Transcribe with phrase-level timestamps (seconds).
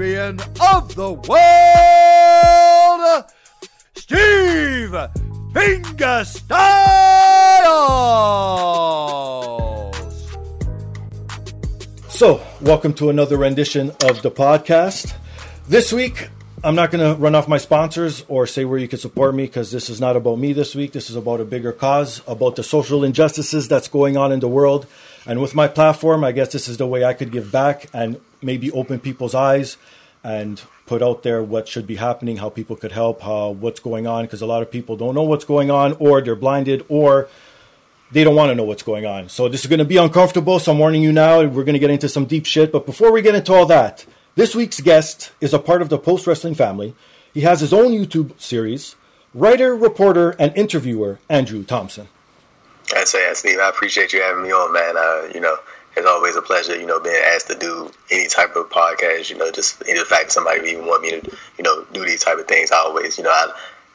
[0.00, 1.60] of the world,
[3.94, 4.96] Steve
[5.52, 6.48] Fingastylz.
[12.08, 15.14] So, welcome to another rendition of the podcast.
[15.68, 16.30] This week,
[16.64, 19.44] I'm not going to run off my sponsors or say where you can support me
[19.44, 20.92] because this is not about me this week.
[20.92, 24.48] This is about a bigger cause, about the social injustices that's going on in the
[24.48, 24.86] world.
[25.30, 28.20] And with my platform, I guess this is the way I could give back and
[28.42, 29.76] maybe open people's eyes
[30.24, 34.08] and put out there what should be happening, how people could help, how what's going
[34.08, 37.28] on because a lot of people don't know what's going on or they're blinded or
[38.10, 39.28] they don't want to know what's going on.
[39.28, 40.58] So this is going to be uncomfortable.
[40.58, 41.38] So I'm warning you now.
[41.46, 42.72] We're going to get into some deep shit.
[42.72, 45.98] But before we get into all that, this week's guest is a part of the
[45.98, 46.92] Post Wrestling family.
[47.32, 48.96] He has his own YouTube series.
[49.32, 52.08] Writer, reporter, and interviewer Andrew Thompson.
[52.94, 54.96] I say, yeah, Steve, I appreciate you having me on, man.
[54.96, 55.56] Uh, you know,
[55.96, 59.30] it's always a pleasure, you know, being asked to do any type of podcast.
[59.30, 62.38] You know, just the fact somebody even want me to, you know, do these type
[62.38, 62.70] of things.
[62.70, 63.52] I always, you know, I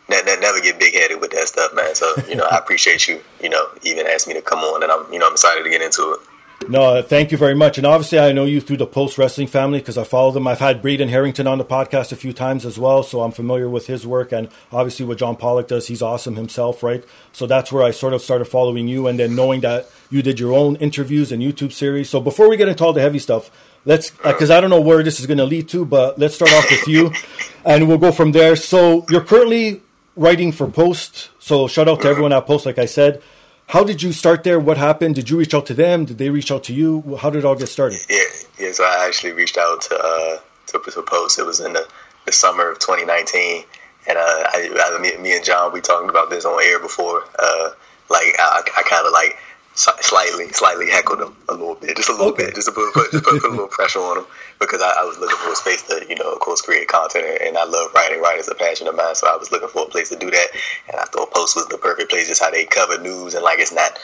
[0.10, 1.96] ne- never get big headed with that stuff, man.
[1.96, 4.92] So, you know, I appreciate you, you know, even asking me to come on, and
[4.92, 6.20] I'm, you know, I'm excited to get into it.
[6.68, 7.78] No, uh, thank you very much.
[7.78, 10.48] And obviously, I know you through the Post Wrestling family because I follow them.
[10.48, 13.70] I've had Braden Harrington on the podcast a few times as well, so I'm familiar
[13.70, 14.32] with his work.
[14.32, 17.04] And obviously, what John Pollock does, he's awesome himself, right?
[17.34, 20.40] So that's where I sort of started following you, and then knowing that you did
[20.40, 22.10] your own interviews and YouTube series.
[22.10, 23.52] So before we get into all the heavy stuff,
[23.86, 26.36] let's uh, because I don't know where this is going to lead to, but let's
[26.36, 27.12] start off with you,
[27.66, 28.56] and we'll go from there.
[28.56, 29.82] So you're currently
[30.16, 31.30] writing for Post.
[31.40, 33.22] So shout out to everyone at Post, like I said.
[33.68, 34.60] How did you start there?
[34.60, 35.16] What happened?
[35.16, 36.06] Did you reach out to them?
[36.06, 37.18] Did they reach out to you?
[37.20, 38.00] How did it all get started?
[38.10, 38.20] Yeah,
[38.60, 38.72] yeah.
[38.72, 40.38] So I actually reached out to uh,
[40.68, 41.40] to, to Post.
[41.40, 41.88] It was in the,
[42.26, 43.64] the summer of 2019,
[44.08, 47.24] and uh, I, I, me, me and John we talked about this on air before.
[47.40, 47.70] Uh,
[48.10, 49.38] like I, I kind of like
[49.76, 52.46] slightly, slightly heckled him a little bit, just a little Okay.
[52.46, 54.26] bit, just to put, put, just put, put a little pressure on him
[54.60, 57.42] because I, I was looking for a space to, you know, of course, create content,
[57.44, 58.22] and I love writing.
[58.22, 60.32] Writing is a passion of mine, so I was looking for a place to do
[60.32, 60.48] that,
[60.88, 63.60] and I thought Post was the perfect place, just how they cover news and like
[63.60, 64.00] it's not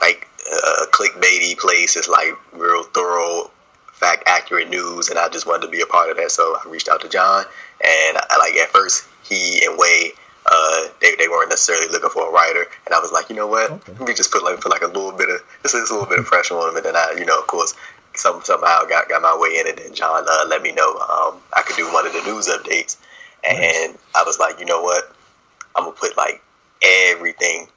[0.00, 1.96] like a clickbaity place.
[1.96, 3.50] It's like real thorough,
[3.92, 6.30] fact accurate news, and I just wanted to be a part of that.
[6.30, 7.44] So I reached out to John,
[7.82, 10.10] and I, like at first he and Wai.
[10.46, 13.46] Uh, they, they weren't necessarily looking for a writer, and I was like, you know
[13.46, 13.70] what?
[13.70, 13.92] Okay.
[13.98, 16.08] Let me just put like put like a little bit of just, just a little
[16.08, 17.74] bit of pressure on them, and then I, you know, of course,
[18.14, 21.40] some somehow got got my way in, and then John uh, let me know um,
[21.52, 22.96] I could do one of the news updates,
[23.48, 25.14] and I was like, you know what?
[25.76, 26.42] I'm gonna put like
[26.82, 27.68] everything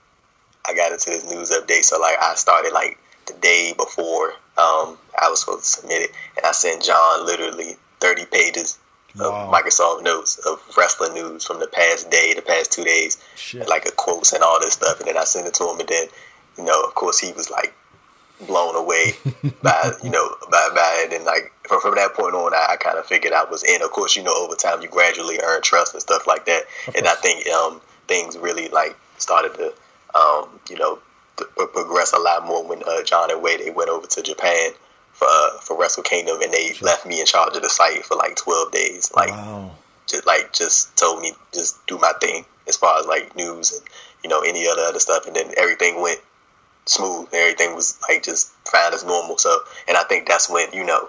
[0.66, 1.84] I got into this news update.
[1.84, 2.98] So like I started like
[3.28, 7.76] the day before um, I was supposed to submit it, and I sent John literally
[8.00, 8.80] 30 pages
[9.16, 9.48] Wow.
[9.48, 13.68] of Microsoft notes of wrestling news from the past day, the past two days, Shit.
[13.70, 15.00] like a quotes and all this stuff.
[15.00, 16.08] And then I sent it to him, and then
[16.58, 17.74] you know, of course, he was like
[18.48, 19.14] blown away
[19.62, 22.76] by you know by, by it and like from, from that point on I, I
[22.78, 25.62] kind of figured I was in of course you know over time you gradually earn
[25.62, 26.64] trust and stuff like that
[26.96, 29.74] and I think um things really like started to
[30.20, 31.00] um you know
[31.56, 34.72] progress a lot more when uh, John and Wai they went over to Japan
[35.24, 38.16] for uh, for Wrestle Kingdom and they left me in charge of the site for
[38.16, 39.76] like 12 days like Wow.
[40.08, 43.82] just like just told me just do my thing as far as like news and
[44.24, 46.20] you know any other other stuff and then everything went
[46.86, 50.84] smooth everything was like just fine as normal so and i think that's when you
[50.84, 51.08] know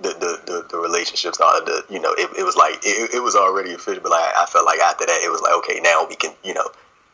[0.00, 3.22] the the, the, the relationship started to you know it, it was like it, it
[3.22, 6.04] was already official but like i felt like after that it was like okay now
[6.08, 6.66] we can you know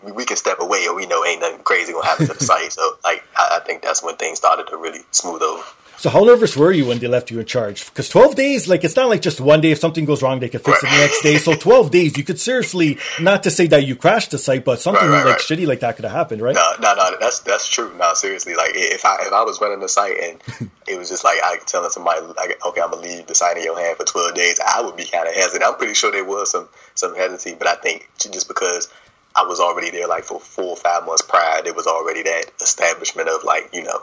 [0.02, 2.72] we can step away or we know ain't nothing crazy gonna happen to the site.
[2.72, 5.62] So like I, I think that's when things started to really smooth over.
[5.98, 7.84] So how nervous were you when they left you in charge?
[7.86, 9.72] Because twelve days, like it's not like just one day.
[9.72, 10.92] If something goes wrong, they can fix right.
[10.92, 11.38] it the next day.
[11.38, 14.78] So twelve days, you could seriously not to say that you crashed the site, but
[14.78, 16.54] something right, right, like shitty like that could have happened, right?
[16.54, 17.16] No, no, no.
[17.18, 17.92] That's that's true.
[17.98, 18.54] No, seriously.
[18.54, 21.58] Like if I if I was running the site and it was just like I
[21.66, 24.60] telling somebody like, okay, I'm gonna leave the site in your hand for twelve days,
[24.64, 25.64] I would be kind of hesitant.
[25.64, 28.88] I'm pretty sure there was some some hesitancy, but I think just because
[29.34, 32.52] I was already there like for four or five months prior, there was already that
[32.60, 34.00] establishment of like you know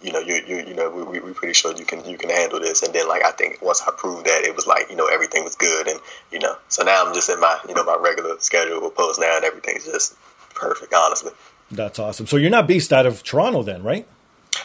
[0.00, 2.30] you know, you you you know, we we are pretty sure you can you can
[2.30, 2.82] handle this.
[2.82, 5.44] And then like I think once I proved that, it was like you know everything
[5.44, 5.98] was good, and
[6.30, 9.20] you know, so now I'm just in my you know my regular schedule with post
[9.20, 10.14] now, and everything's just
[10.54, 11.32] perfect, honestly.
[11.70, 12.26] That's awesome.
[12.26, 14.06] So you're not based out of Toronto, then, right?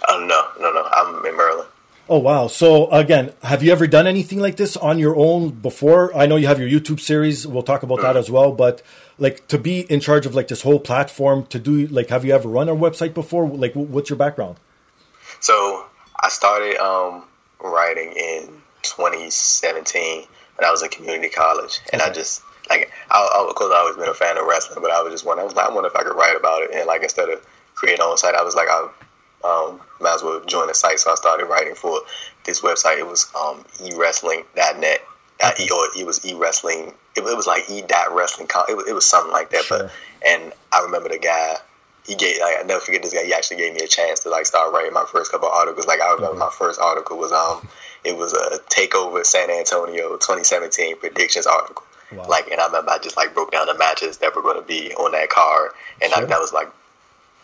[0.08, 0.84] Uh, no, no, no.
[0.92, 1.70] I'm in Maryland.
[2.10, 2.48] Oh wow!
[2.48, 6.16] So again, have you ever done anything like this on your own before?
[6.16, 7.48] I know you have your YouTube series.
[7.48, 8.08] We'll talk about mm-hmm.
[8.08, 8.52] that as well.
[8.52, 8.84] But
[9.18, 12.34] like to be in charge of like this whole platform, to do like, have you
[12.34, 13.48] ever run a website before?
[13.48, 14.58] Like, what's your background?
[15.44, 15.86] So
[16.24, 17.26] I started um,
[17.62, 18.48] writing in
[18.84, 20.26] 2017
[20.56, 23.80] when I was in community college, and I just like I, I, of course I
[23.80, 25.74] always been a fan of wrestling, but I was just wondering, I was like, I
[25.74, 27.46] wonder if I could write about it, and like instead of
[27.76, 28.88] creating on site, I was like, I
[29.44, 32.00] um, might as well join the site, so I started writing for
[32.46, 33.00] this website.
[33.00, 35.02] It was um, ewrestling.net.
[35.44, 36.94] Uh, e, or it was e-wrestling.
[37.18, 38.48] It, it was like e.wrestling.
[38.70, 39.66] It was, it was something like that.
[39.66, 39.80] Sure.
[39.80, 39.92] But
[40.26, 41.58] and I remember the guy
[42.06, 43.24] he gave like, I never forget this guy.
[43.24, 45.88] He actually gave me a chance to like start writing my first couple articles.
[45.88, 46.40] Like I remember mm-hmm.
[46.40, 47.68] my first article was um
[48.04, 51.86] it was a takeover San Antonio 2017 predictions article.
[52.12, 52.26] Wow.
[52.28, 54.68] Like and I remember I just like broke down the matches that were going to
[54.68, 55.72] be on that card,
[56.02, 56.24] and sure.
[56.24, 56.68] I, that was like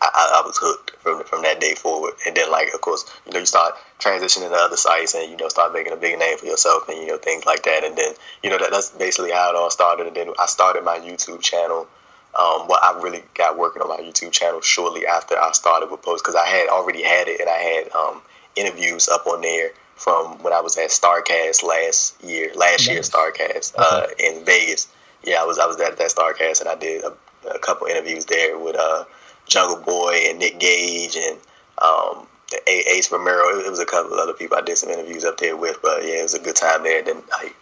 [0.02, 2.14] I, I, was hooked from from that day forward.
[2.26, 5.36] And then like of course you know you start transitioning to other sites and you
[5.38, 7.82] know start making a big name for yourself and you know things like that.
[7.82, 8.12] And then
[8.42, 10.06] you know that, that's basically how it all started.
[10.06, 11.88] And then I started my YouTube channel
[12.38, 16.02] um, well, I really got working on my YouTube channel shortly after I started with
[16.02, 18.22] posts because I had already had it and I had um,
[18.54, 23.74] interviews up on there from when I was at Starcast last year, last year Starcast
[23.76, 24.88] uh, in Vegas.
[25.24, 27.12] Yeah, I was I was at that Starcast and I did a,
[27.48, 29.04] a couple interviews there with uh,
[29.46, 31.36] Jungle Boy and Nick Gage and
[31.82, 32.26] um,
[32.68, 33.58] Ace Romero.
[33.58, 36.04] It was a couple of other people I did some interviews up there with, but
[36.04, 37.02] yeah, it was a good time there.
[37.02, 37.52] Then I,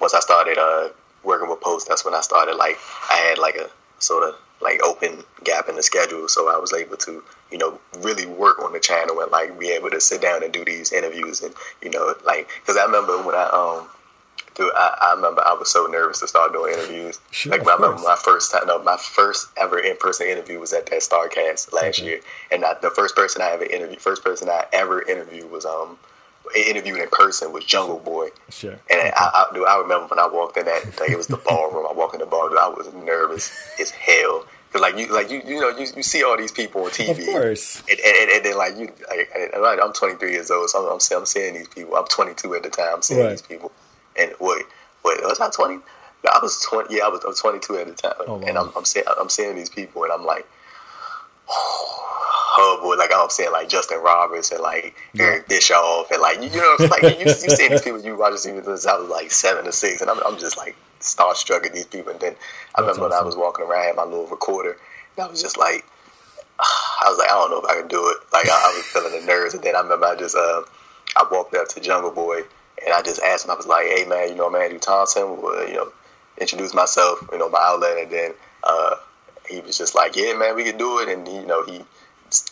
[0.00, 0.90] once I started uh,
[1.24, 2.76] working with Post, that's when I started like
[3.10, 6.72] I had like a sort of like open gap in the schedule, so I was
[6.72, 10.20] able to you know really work on the channel and like be able to sit
[10.20, 13.88] down and do these interviews and you know like because I remember when I um.
[14.54, 17.20] Dude, I, I remember I was so nervous to start doing interviews.
[17.30, 20.72] Sure, like I remember my first time, no, my first ever in person interview was
[20.72, 22.18] at that Starcast last year,
[22.50, 25.96] and I, the first person I ever interviewed, first person I ever interviewed was um
[26.56, 28.28] interviewed in person was Jungle Boy.
[28.50, 28.72] Sure.
[28.90, 29.12] And okay.
[29.16, 31.86] I, I, I remember when I walked in that, like, it was the ballroom.
[31.88, 32.58] I walked in the ballroom.
[32.60, 34.44] I was nervous as hell.
[34.72, 37.10] Cause like you, like you, you know, you, you see all these people on TV,
[37.10, 38.92] of course, and, and, and then like you,
[39.58, 41.96] like, I'm 23 years old, so I'm, I'm, I'm seeing these people.
[41.96, 42.96] I'm 22 at the time.
[42.96, 43.30] I'm seeing right.
[43.30, 43.72] these people,
[44.14, 44.66] and wait,
[45.06, 45.76] wait, was I 20?
[45.76, 45.82] No,
[46.30, 46.94] I was 20.
[46.94, 48.46] Yeah, I was, I was 22 at the time, oh, wow.
[48.46, 50.46] and I'm, I'm seeing, I'm seeing these people, and I'm like,
[51.48, 51.98] oh,
[52.58, 55.24] hub with like I'm saying like Justin Roberts and like yeah.
[55.24, 58.32] Eric Bischoff and like you, you know like you, you see these people you watch
[58.32, 61.66] these people since I was like seven or six and I'm, I'm just like starstruck
[61.66, 62.12] at these people.
[62.12, 62.34] And then
[62.74, 63.10] I That's remember awesome.
[63.10, 64.76] when I was walking around had my little recorder
[65.16, 65.84] and I was just like
[66.58, 68.16] I was like I don't know if I can do it.
[68.32, 69.54] Like I, I was feeling the nerves.
[69.54, 70.62] And then I remember I just uh,
[71.16, 72.42] I walked up to Jungle Boy
[72.84, 75.40] and I just asked him I was like hey man you know Andrew Thompson?
[75.40, 75.92] Well, you know
[76.38, 77.98] introduce myself you know my outlet.
[77.98, 78.34] And then
[78.64, 78.96] uh,
[79.48, 81.08] he was just like yeah man we can do it.
[81.08, 81.82] And you know he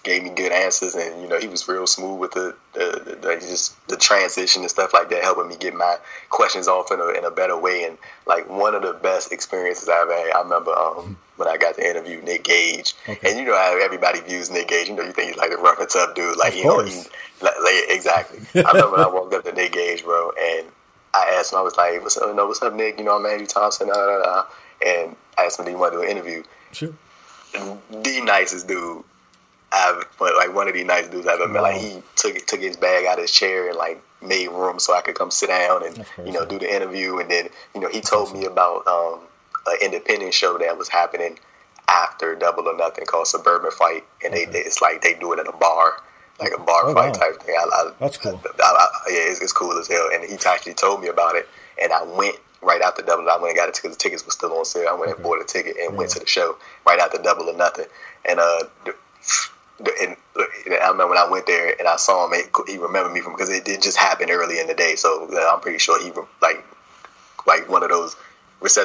[0.02, 3.36] gave me good answers, and you know he was real smooth with the, the, the,
[3.40, 5.96] just the transition and stuff like that, helping me get my
[6.30, 7.84] questions off in a, in a better way.
[7.84, 11.74] And like one of the best experiences I've had, I remember um, when I got
[11.76, 13.28] to interview Nick Gage, okay.
[13.28, 14.88] and you know how everybody views Nick Gage.
[14.88, 16.84] You know, you think he's like the rough and tough dude, like of you know,
[16.84, 16.96] he,
[17.42, 18.40] like, like, exactly.
[18.62, 20.66] I remember I walked up to Nick Gage, bro, and
[21.14, 22.98] I asked him, I was like, "What's up, you know, what's up, Nick?
[22.98, 24.44] You know, I'm Andrew Thompson." Nah, nah, nah.
[24.84, 26.42] And I asked him, "Do you want to do an interview?"
[26.72, 26.92] Sure.
[27.90, 29.02] The nicest dude
[29.72, 31.62] I've like one of these nice dudes I've ever met.
[31.62, 34.94] Like he took took his bag out of his chair and like made room so
[34.94, 37.18] I could come sit down and you know do the interview.
[37.18, 39.20] And then you know he told me about um,
[39.66, 41.38] an independent show that was happening
[41.88, 45.38] after Double or Nothing called Suburban Fight, and they, they, it's like they do it
[45.38, 46.02] in a bar,
[46.40, 47.12] like a bar oh, fight wow.
[47.12, 47.56] type thing.
[47.58, 48.40] I, I, That's cool.
[48.44, 50.08] I, yeah, it's, it's, cool as hell.
[50.12, 51.48] And he actually told me about it,
[51.80, 53.28] and I went right after Double.
[53.28, 54.88] I went and got it because the tickets were still on sale.
[54.88, 55.12] I went okay.
[55.12, 55.98] and bought a ticket and yeah.
[55.98, 56.56] went to the show
[56.86, 57.86] right after Double or Nothing,
[58.24, 58.64] and uh
[59.78, 63.32] and, I remember when I went there and I saw him, he remembered me from
[63.32, 64.96] because it didn't just happen early in the day.
[64.96, 66.64] So uh, I'm pretty sure he like
[67.46, 68.16] like one of those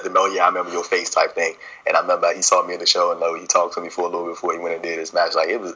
[0.05, 1.55] him, "Oh yeah, I remember your face type thing."
[1.87, 3.89] And I remember he saw me in the show and know he talked to me
[3.89, 5.33] for a little bit before he went and did his match.
[5.35, 5.75] Like it was,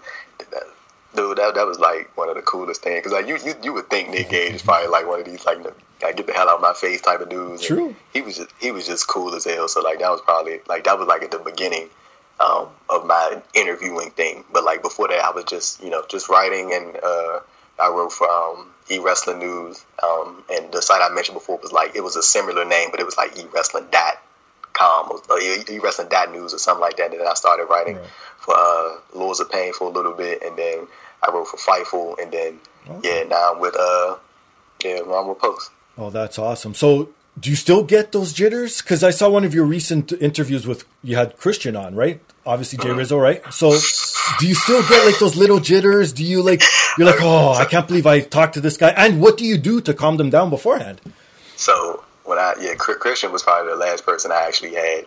[1.15, 3.73] dude, that that was like one of the coolest things because like you, you you
[3.73, 5.59] would think Nick Gage is probably like one of these like
[6.03, 7.63] like get the hell out of my face type of dudes.
[7.63, 7.87] True.
[7.87, 9.67] And he was just he was just cool as hell.
[9.67, 11.89] So like that was probably like that was like at the beginning
[12.39, 14.43] um, of my interviewing thing.
[14.51, 17.39] But like before that, I was just you know just writing and uh,
[17.79, 19.83] I wrote for um, E Wrestling News.
[20.03, 22.99] Um, and the site I mentioned before was like it was a similar name, but
[22.99, 24.21] it was like E Wrestling dot
[24.73, 27.11] com or E Wrestling dot news or something like that.
[27.11, 28.09] And then I started writing right.
[28.37, 30.87] for uh, Lords of Pain for a little bit, and then
[31.23, 33.21] I wrote for Fightful, and then okay.
[33.21, 34.17] yeah, now I'm with uh
[34.83, 35.71] yeah, I'm with Post.
[35.97, 36.73] Oh, that's awesome.
[36.73, 38.81] So do you still get those jitters?
[38.81, 42.21] Because I saw one of your recent interviews with you had Christian on, right?
[42.45, 42.99] Obviously Jay mm-hmm.
[42.99, 43.41] Reso, right?
[43.53, 43.71] So
[44.39, 46.13] do you still get like those little jitters?
[46.13, 46.61] Do you like
[46.97, 48.89] you're like, oh, I can't believe I talked to this guy?
[48.89, 51.01] And what do you do to calm them down beforehand?
[51.57, 55.05] So when I yeah, Christian was probably the last person I actually had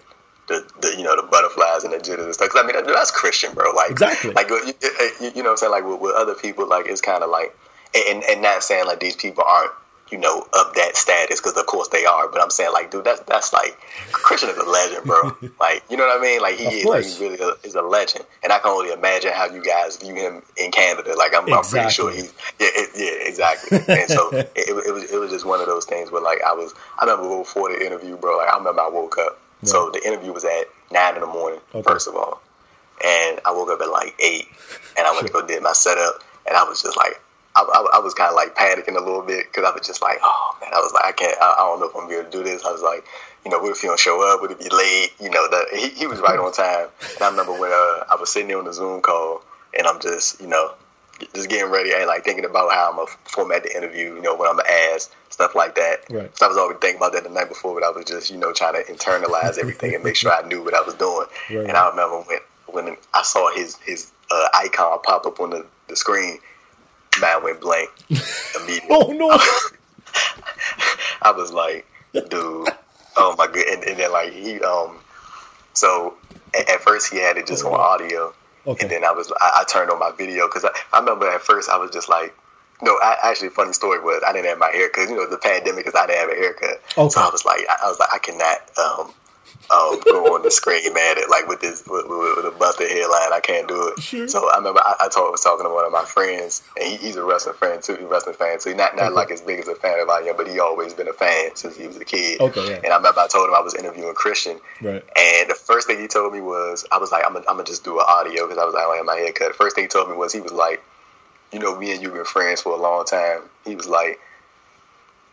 [0.48, 2.50] the, the you know the butterflies and the jitters and stuff.
[2.50, 3.70] Cause I mean that's Christian, bro.
[3.72, 4.32] Like exactly.
[4.32, 4.74] Like you,
[5.20, 5.72] you know what I'm saying?
[5.72, 7.56] Like with, with other people, like it's kind of like
[7.94, 9.72] and and not saying like these people aren't
[10.10, 12.28] you know, of that status because of course they are.
[12.28, 13.78] But I'm saying like, dude, that's that's like
[14.12, 15.36] Christian is a legend, bro.
[15.60, 16.40] like, you know what I mean?
[16.40, 19.32] Like he is, like, he really a, is a legend, and I can only imagine
[19.32, 21.14] how you guys view him in Canada.
[21.16, 21.54] Like I'm, exactly.
[21.54, 23.78] I'm pretty sure he's yeah, it, yeah, exactly.
[23.88, 26.52] and so it, it, was it was just one of those things where like I
[26.52, 28.38] was I remember before the interview, bro.
[28.38, 29.40] Like I remember I woke up.
[29.62, 29.70] Yeah.
[29.70, 31.82] So the interview was at nine in the morning, okay.
[31.82, 32.40] first of all,
[33.04, 34.46] and I woke up at like eight,
[34.96, 37.20] and I went to go did my setup, and I was just like
[37.58, 40.00] I, I, I was kind of like panicking a little bit because I was just
[40.00, 42.24] like, oh man, I was like, I can't, I, I don't know if I'm going
[42.24, 42.64] to do this.
[42.64, 43.04] I was like,
[43.44, 44.40] you know, what if he don't show up?
[44.40, 45.10] Would it be late?
[45.20, 46.88] You know, the, he, he was right on time.
[47.14, 49.42] And I remember when uh, I was sitting there on the Zoom call
[49.76, 50.74] and I'm just, you know,
[51.34, 54.34] just getting ready and like thinking about how I'm gonna format the interview, you know,
[54.34, 56.04] what I'm gonna ask, stuff like that.
[56.10, 56.36] Right.
[56.36, 58.36] So I was already thinking about that the night before, but I was just, you
[58.36, 61.26] know, trying to internalize everything and make sure I knew what I was doing.
[61.50, 61.68] Right.
[61.68, 65.66] And I remember when when I saw his his uh, icon pop up on the,
[65.88, 66.38] the screen,
[67.20, 68.88] man went blank immediately.
[68.90, 69.30] oh no!
[71.22, 72.68] I was like, dude,
[73.16, 73.56] oh my god!
[73.56, 74.98] And, and, then like he, um,
[75.72, 76.14] so
[76.54, 78.32] at, at, first he had it just oh, on audio,
[78.66, 78.82] okay.
[78.82, 81.42] and then I was I, I turned on my video because I, I remember at
[81.42, 82.34] first I was just like.
[82.80, 85.36] No, I, actually, funny story was I didn't have my hair because you know the
[85.36, 86.80] pandemic because I didn't have a haircut.
[86.96, 87.08] Okay.
[87.08, 89.12] So I was like, I, I was like, I cannot um,
[89.70, 92.90] um, go on the screen mad at like with this with, with, with a busted
[92.90, 93.32] headline.
[93.32, 94.02] I can't do it.
[94.02, 94.26] Sure.
[94.26, 96.96] So I remember I, I told, was talking to one of my friends, and he,
[96.96, 97.94] he's a wrestling fan too.
[97.94, 98.74] He's a wrestling fan too.
[98.74, 99.14] Not not okay.
[99.14, 101.76] like as big as a fan of am, but he always been a fan since
[101.76, 102.40] he was a kid.
[102.40, 102.70] Okay.
[102.70, 102.80] Yeah.
[102.82, 104.58] And I remember I told him I was interviewing Christian.
[104.80, 105.04] Right.
[105.16, 107.64] And the first thing he told me was I was like I'm gonna, I'm gonna
[107.64, 109.54] just do an audio because I was like I don't have my hair cut.
[109.54, 110.82] First thing he told me was he was like,
[111.52, 113.42] you know, me and you been friends for a long time.
[113.66, 114.18] He was like,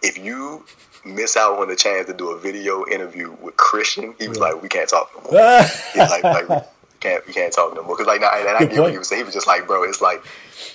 [0.06, 0.64] if you
[1.04, 4.62] miss out on the chance to do a video interview with Christian, he was like,
[4.62, 5.62] "We can't talk no more."
[5.94, 7.96] He's like, like we can't, we can't talk no more.
[7.96, 9.22] Because like, and I get what he was saying.
[9.22, 10.24] He was just like, "Bro, it's like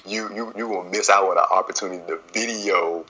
[0.07, 3.07] you you you will miss out on an opportunity to video."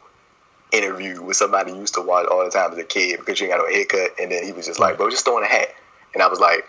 [0.72, 3.46] interview with somebody you used to watch all the time as a kid because you
[3.48, 5.66] ain't got no haircut and then he was just like bro just throwing a hat
[6.14, 6.64] and I was like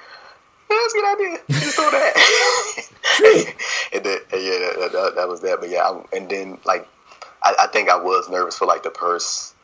[0.72, 1.40] yeah, that's a good idea.
[1.50, 3.54] Just throw that.
[3.94, 5.60] and then, and yeah, that, that, that, was that.
[5.60, 6.88] But yeah, I, and then like
[7.44, 9.56] I, I, think I was nervous for like the first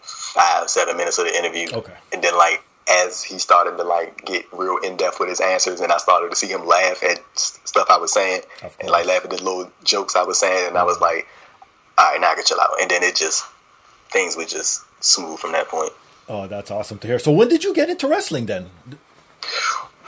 [0.00, 1.68] five, seven minutes of the interview.
[1.72, 1.94] Okay.
[2.12, 5.80] And then like as he started to like get real in depth with his answers,
[5.80, 8.42] and I started to see him laugh at stuff I was saying,
[8.80, 11.26] and like laugh at the little jokes I was saying, and I was like,
[11.98, 12.70] all right, now I can chill out.
[12.80, 13.44] And then it just
[14.10, 15.92] things were just smooth from that point.
[16.28, 17.18] Oh, that's awesome to hear.
[17.18, 18.70] So when did you get into wrestling then?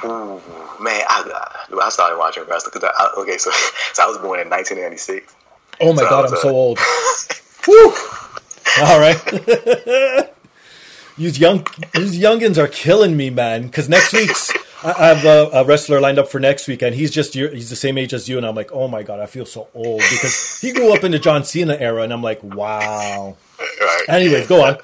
[0.04, 0.40] Ooh,
[0.80, 3.50] man, I, I started watching wrestling because okay, so
[3.92, 5.34] so I was born in 1996.
[5.82, 6.78] Oh my so god, I'm so old.
[7.68, 7.92] Woo!
[8.82, 10.28] All right.
[11.18, 13.64] These young, these youngins are killing me, man.
[13.64, 14.50] Because next week's,
[14.82, 17.76] I have a, a, wrestler lined up for next week, and he's just he's the
[17.76, 20.60] same age as you, and I'm like, oh my god, I feel so old because
[20.60, 23.36] he grew up in the John Cena era, and I'm like, wow.
[23.58, 24.04] Right.
[24.08, 24.78] Anyways, go on.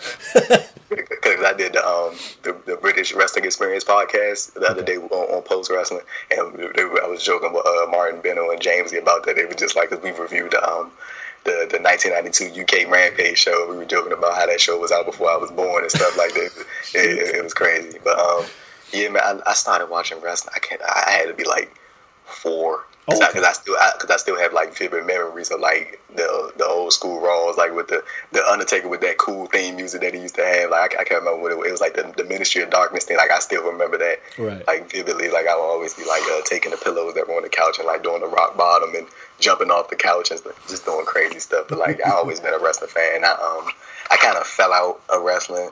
[1.29, 5.11] Because I did the, um, the, the British Wrestling Experience podcast the other day on,
[5.11, 9.27] on Post Wrestling, and they, I was joking with uh, Martin Beno and James about
[9.27, 9.37] that.
[9.37, 10.91] They were just like, we reviewed um,
[11.45, 13.67] the the 1992 UK Rampage show.
[13.71, 16.17] We were joking about how that show was out before I was born and stuff
[16.17, 16.51] like that.
[16.95, 18.47] It, it, it was crazy, but um,
[18.95, 20.55] yeah, man, I, I, started watching wrestling.
[20.57, 20.81] I can't.
[20.81, 21.79] I had to be like
[22.25, 23.41] four because oh, okay.
[23.41, 26.67] I, I, still because I, I, still have like vivid memories of like the the
[26.67, 30.21] old school Raws, like with the the Undertaker with that cool theme music that he
[30.21, 30.71] used to have.
[30.71, 31.69] Like I, I can't remember what it was.
[31.69, 33.17] It was like the, the Ministry of Darkness thing.
[33.17, 34.67] Like I still remember that right.
[34.67, 35.31] like vividly.
[35.31, 37.79] Like I will always be like uh, taking the pillows that were on the couch
[37.79, 39.07] and like doing the rock bottom and
[39.41, 41.67] jumping off the couch and just doing crazy stuff.
[41.69, 43.25] But like I always been a wrestling fan.
[43.25, 43.73] I um
[44.11, 45.71] I kind of fell out of wrestling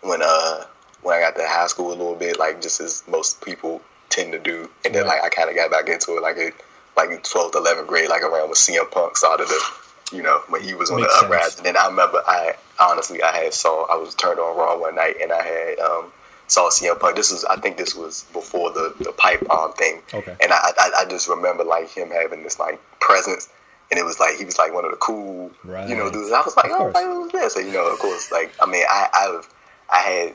[0.00, 0.64] when uh
[1.02, 4.32] when I got to high school a little bit, like just as most people tend
[4.32, 5.22] to do, and then right.
[5.22, 6.52] like I kind of got back into it like a
[6.96, 10.74] like 12th, 11th grade, like around when CM Punk started to, you know, when he
[10.74, 11.56] was on Makes the uprise.
[11.58, 14.94] And then I remember I honestly I had saw I was turned on Raw one
[14.94, 16.12] night and I had um,
[16.48, 17.16] saw CM Punk.
[17.16, 20.02] This was I think this was before the the pipe bomb thing.
[20.12, 20.36] Okay.
[20.40, 23.48] And I, I I just remember like him having this like presence.
[23.88, 25.88] And it was like he was like one of the cool, right.
[25.88, 26.32] you know, dudes.
[26.32, 27.54] I was like, oh, like, who's this?
[27.54, 29.48] So, you know, of course, like I mean, I I've
[29.88, 30.34] I had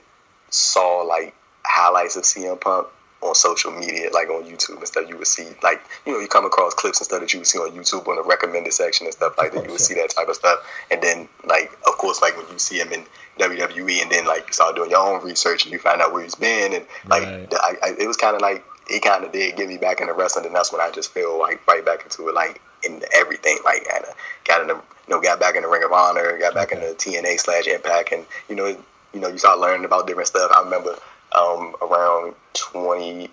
[0.50, 2.88] saw like highlights of CM Punk
[3.22, 6.28] on social media, like on YouTube and stuff, you would see like you know you
[6.28, 9.06] come across clips and stuff that you would see on YouTube on the recommended section
[9.06, 9.66] and stuff like that.
[9.66, 10.60] You would see that type of stuff,
[10.90, 13.06] and then like of course like when you see him in
[13.40, 16.24] WWE, and then like you start doing your own research and you find out where
[16.24, 17.54] he's been, and like right.
[17.54, 20.14] I, I, it was kind of like it kind of did get me back into
[20.14, 23.58] wrestling, and that's when I just feel like right back into it, like in everything,
[23.64, 26.38] like kind of got in the you know got back in the Ring of Honor,
[26.40, 26.82] got back okay.
[26.82, 28.68] in the TNA slash Impact, and you know
[29.14, 30.52] you know you start learning about different stuff.
[30.56, 30.98] I remember
[31.38, 33.28] um, around 20,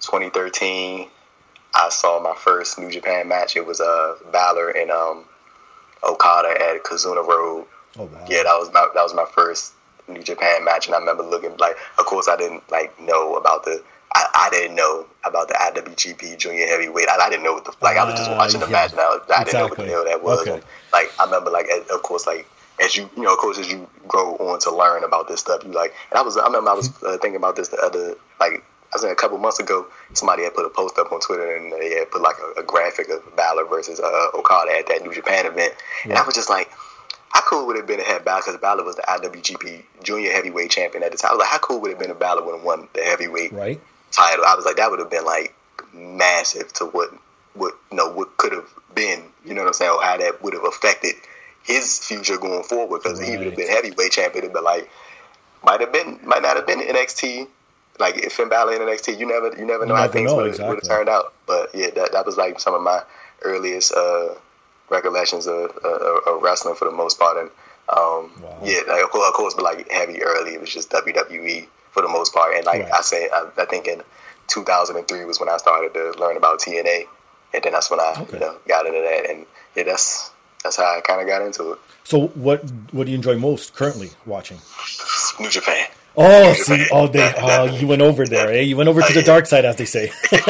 [0.00, 1.08] 2013,
[1.74, 3.56] I saw my first New Japan match.
[3.56, 5.24] It was uh, Balor and um,
[6.02, 7.66] Okada at Kizuna Road.
[7.98, 8.26] Oh, wow.
[8.28, 9.72] Yeah, that was my that was my first
[10.08, 11.76] New Japan match, and I remember looking like.
[11.98, 13.82] Of course, I didn't like know about the.
[14.12, 17.08] I, I didn't know about the IWGP Junior Heavyweight.
[17.08, 17.96] I, I didn't know what the like.
[17.96, 18.72] I was just watching the uh, yeah.
[18.72, 19.44] match, and I, I exactly.
[19.44, 20.40] didn't know what the hell that was.
[20.40, 20.54] Okay.
[20.54, 22.48] And, like I remember, like of course, like
[22.80, 25.62] as you you know, of course, as you grow on to learn about this stuff,
[25.64, 25.94] you like.
[26.10, 28.96] And I was I remember I was uh, thinking about this the other like I
[28.96, 29.86] was a couple months ago.
[30.14, 32.62] Somebody had put a post up on Twitter and they had put like a, a
[32.64, 36.10] graphic of Balor versus uh, Okada at that New Japan event, yeah.
[36.10, 36.70] and I was just like.
[37.32, 40.32] How cool would it have been to have Balor because Balor was the IWGP Junior
[40.32, 41.30] Heavyweight Champion at the time.
[41.30, 43.02] I was like, how cool would it have been if Balor would have won the
[43.02, 43.80] heavyweight right.
[44.10, 44.44] title?
[44.44, 45.54] I was like, that would have been like
[45.94, 47.10] massive to what
[47.54, 49.22] what you know what could have been.
[49.44, 49.92] You know what I'm saying?
[49.92, 51.14] Or how that would have affected
[51.70, 53.28] his future going forward because right.
[53.28, 54.90] he would have been heavyweight champion, but like
[55.64, 57.46] might have been, might not have been NXT.
[57.98, 60.46] Like if Finn Balor in NXT, you never, you never know you how things would
[60.46, 60.76] exactly.
[60.76, 61.34] have turned out.
[61.46, 63.02] But yeah, that that was like some of my
[63.42, 64.34] earliest uh,
[64.88, 67.36] recollections of, uh, of, wrestling for the most part.
[67.36, 67.50] And
[67.90, 68.58] um, wow.
[68.64, 72.02] yeah, like, of, course, of course, but like heavy early, it was just WWE for
[72.02, 72.54] the most part.
[72.56, 72.92] And like right.
[72.92, 74.02] I say, I, I, think in
[74.48, 77.04] 2003 was when I started to learn about TNA,
[77.52, 78.34] and then that's when I okay.
[78.34, 79.30] you know got into that.
[79.30, 80.30] And yeah, that's
[80.62, 81.78] that's how I kind of got into it.
[82.04, 84.58] So, what what do you enjoy most currently watching?
[85.38, 85.86] New Japan.
[86.16, 86.88] Oh, New see, Japan.
[86.92, 88.60] oh, they, oh, you went over there, eh?
[88.60, 90.10] You went over to the dark side, as they say.
[90.32, 90.40] yeah,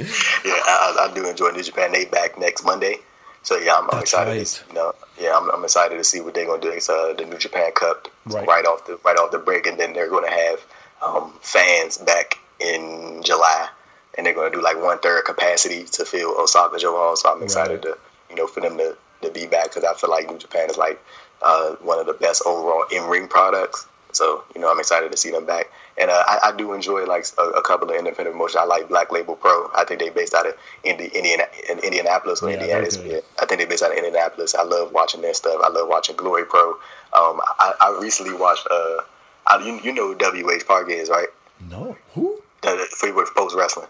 [0.00, 1.92] I, I, do enjoy New Japan.
[1.92, 2.96] They back next Monday,
[3.42, 4.30] so yeah, I'm, I'm excited.
[4.30, 4.46] Right.
[4.46, 6.70] To, you know, yeah, I'm, I'm, excited to see what they're gonna do.
[6.70, 8.46] It's uh, the New Japan Cup right.
[8.46, 8.64] right.
[8.64, 10.66] off the right off the break, and then they're gonna have
[11.04, 13.68] um, fans back in July,
[14.16, 17.16] and they're gonna do like one third capacity to fill Osaka-jo Hall.
[17.16, 17.94] So I'm excited right.
[17.94, 17.98] to
[18.36, 20.76] you know, for them to, to be back because I feel like New Japan is
[20.76, 21.02] like
[21.42, 23.86] uh, one of the best overall in ring products.
[24.12, 27.04] So you know, I'm excited to see them back, and uh, I, I, do enjoy
[27.04, 28.56] like a, a, couple of independent promotions.
[28.56, 29.70] I like Black Label Pro.
[29.74, 33.20] I think they based out of Indi- Indiana, in Indianapolis or yeah, Indiana.
[33.38, 34.54] I think they based out of Indianapolis.
[34.54, 35.60] I love watching their stuff.
[35.62, 36.70] I love watching Glory Pro.
[36.70, 38.66] Um, I, I, recently watched.
[38.70, 39.02] Uh,
[39.46, 41.28] I, you, you know who WH Park is, right?
[41.68, 42.40] No, who?
[42.62, 43.88] The, for Post Wrestling.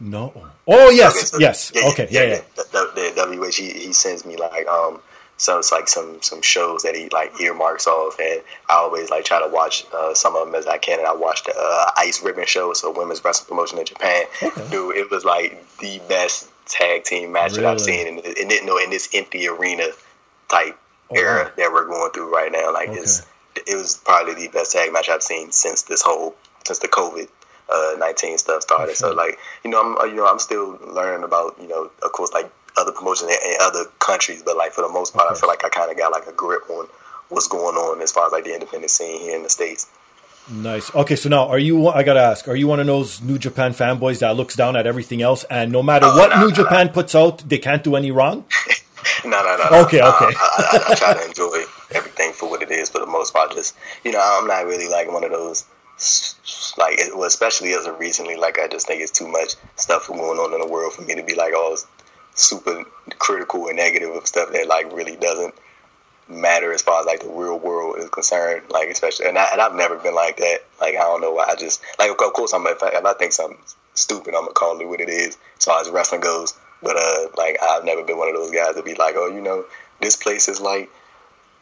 [0.00, 0.32] No.
[0.66, 1.72] Oh yes, okay, so, yes.
[1.74, 2.28] Yeah, okay, yeah, yeah.
[2.28, 2.40] yeah.
[2.56, 5.00] The, the, the, WH he, he sends me like um
[5.40, 9.24] so it's like some some shows that he like earmarks off, and I always like
[9.24, 10.98] try to watch uh, some of them as I can.
[10.98, 14.24] And I watched the uh, Ice Ribbon show, so women's wrestling promotion in Japan.
[14.42, 14.68] Okay.
[14.70, 17.62] Dude, it was like the best tag team match really?
[17.62, 19.86] that I've seen, and, and you know, in this empty arena
[20.48, 20.78] type
[21.10, 21.50] oh, era wow.
[21.56, 22.70] that we're going through right now.
[22.74, 22.98] Like okay.
[22.98, 26.34] this, it was probably the best tag match I've seen since this whole
[26.66, 27.28] since the COVID
[27.72, 28.96] uh, 19 stuff started.
[28.96, 32.12] So like, you know, I'm uh, you know I'm still learning about you know of
[32.12, 35.36] course like other promotions in, in other countries, but like for the most part, okay.
[35.36, 36.86] I feel like I kind of got like a grip on
[37.28, 39.88] what's going on as far as like the independent scene here in the states.
[40.50, 40.92] Nice.
[40.94, 41.88] Okay, so now are you?
[41.88, 44.86] I gotta ask: Are you one of those New Japan fanboys that looks down at
[44.86, 48.10] everything else, and no matter oh, what New Japan puts out, they can't do any
[48.10, 48.44] wrong?
[49.24, 49.82] no, no, no.
[49.84, 50.34] Okay, okay.
[50.36, 53.52] I, I, I, try to enjoy everything for what it is for the most part.
[53.52, 55.64] Just you know, I'm not really like one of those
[56.78, 60.20] like well, especially as of recently, like I just think it's too much stuff going
[60.20, 61.76] on in the world for me to be like all
[62.34, 62.84] super
[63.18, 65.54] critical and negative of stuff that like really doesn't
[66.28, 68.62] matter as far as like the real world is concerned.
[68.70, 70.60] Like especially, and, I, and I've never been like that.
[70.80, 71.46] Like I don't know why.
[71.48, 73.58] I just like of course I'm if I, if I think something
[73.94, 76.54] stupid, I'm gonna call it what it is as far as wrestling goes.
[76.82, 79.40] But uh, like I've never been one of those guys to be like, oh, you
[79.40, 79.64] know,
[80.00, 80.90] this place is like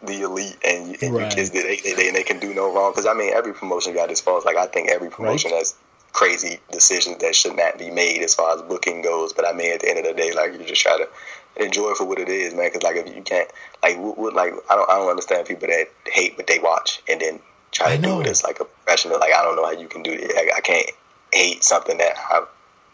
[0.03, 1.33] the elite and, and right.
[1.33, 4.11] kids they, they, they, they can do no wrong because I mean every promotion got
[4.11, 5.59] its faults like I think every promotion right.
[5.59, 5.75] has
[6.13, 9.73] crazy decisions that should not be made as far as booking goes but I mean
[9.73, 11.09] at the end of the day like you just try to
[11.63, 13.51] enjoy it for what it is man because like if you can't
[13.83, 17.03] like what, what, like I don't I don't understand people that hate what they watch
[17.09, 19.19] and then try to do it as like a professional.
[19.19, 20.33] Like I don't know how you can do it.
[20.37, 20.91] I, I can't
[21.33, 22.45] hate something that I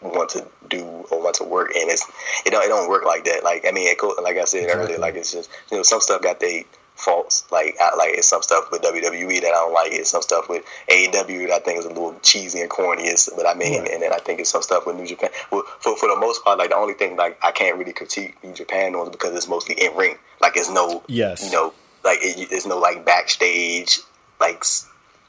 [0.01, 1.89] want to do or want to work in.
[1.89, 2.05] It's
[2.45, 3.43] it don't it don't work like that.
[3.43, 4.85] Like I mean, it like I said Exactly.
[4.85, 7.45] earlier, like it's just you know some stuff got they faults.
[7.51, 9.91] Like I, like it's some stuff with WWE that I don't like.
[9.91, 13.03] It's some stuff with AEW that I think is a little cheesy and corny.
[13.03, 13.91] It's, but I mean, Right.
[13.91, 15.29] and then I think it's some stuff with New Japan.
[15.51, 18.41] Well, for for the most part, like the only thing like I can't really critique
[18.43, 20.17] New Japan on is because it's mostly in ring.
[20.41, 21.43] Like it's no Yes.
[21.45, 23.99] you know like it, there's no like backstage
[24.39, 24.63] like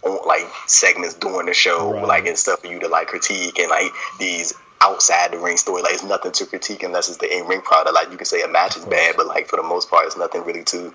[0.02, 2.06] on, like segments during the show Right.
[2.06, 4.52] like and stuff for you to like critique and like these
[4.82, 7.94] outside the ring story like it's nothing to critique unless it's the in ring product
[7.94, 10.18] like you can say a match is bad but like for the most part it's
[10.18, 10.92] nothing really to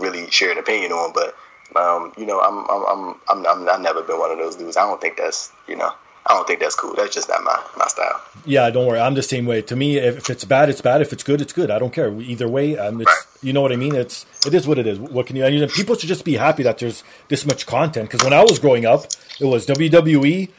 [0.00, 1.34] really share an opinion on but
[1.76, 4.76] um you know I'm I'm I'm I'm, I'm I've never been one of those dudes
[4.76, 5.92] I don't think that's you know
[6.26, 9.00] I don't think that's cool that's just not my my style Yeah, don't worry.
[9.00, 9.62] I'm the same way.
[9.62, 11.02] To me, if, it's bad, it's bad.
[11.02, 11.70] If it's good, it's good.
[11.70, 12.10] I don't care.
[12.20, 13.94] Either way, um, it's, you know what I mean.
[13.94, 14.98] It's it is what it is.
[14.98, 15.44] What can you?
[15.44, 18.08] I mean, people should just be happy that there's this much content.
[18.08, 19.04] Because when I was growing up,
[19.40, 20.50] it was WWE,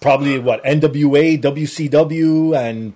[0.00, 2.94] probably what NWA, WCW, and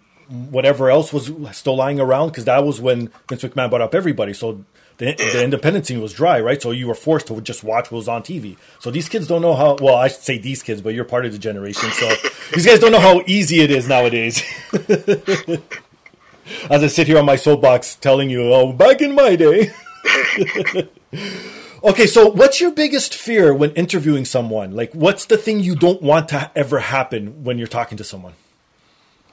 [0.50, 2.28] whatever else was still lying around.
[2.28, 4.32] Because that was when Vince McMahon brought up everybody.
[4.32, 4.64] So.
[4.98, 6.62] The, the independent scene was dry, right?
[6.62, 8.56] So you were forced to just watch what was on TV.
[8.78, 9.76] So these kids don't know how.
[9.80, 11.90] Well, I should say these kids, but you're part of the generation.
[11.92, 12.08] So
[12.54, 14.42] these guys don't know how easy it is nowadays.
[16.70, 19.70] as I sit here on my soapbox telling you, oh, back in my day.
[21.82, 24.76] okay, so what's your biggest fear when interviewing someone?
[24.76, 28.34] Like, what's the thing you don't want to ever happen when you're talking to someone?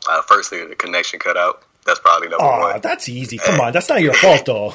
[0.09, 3.37] uh, firstly the connection cut out that's probably number Oh, one that's easy.
[3.37, 4.73] Come on, that's not your fault though.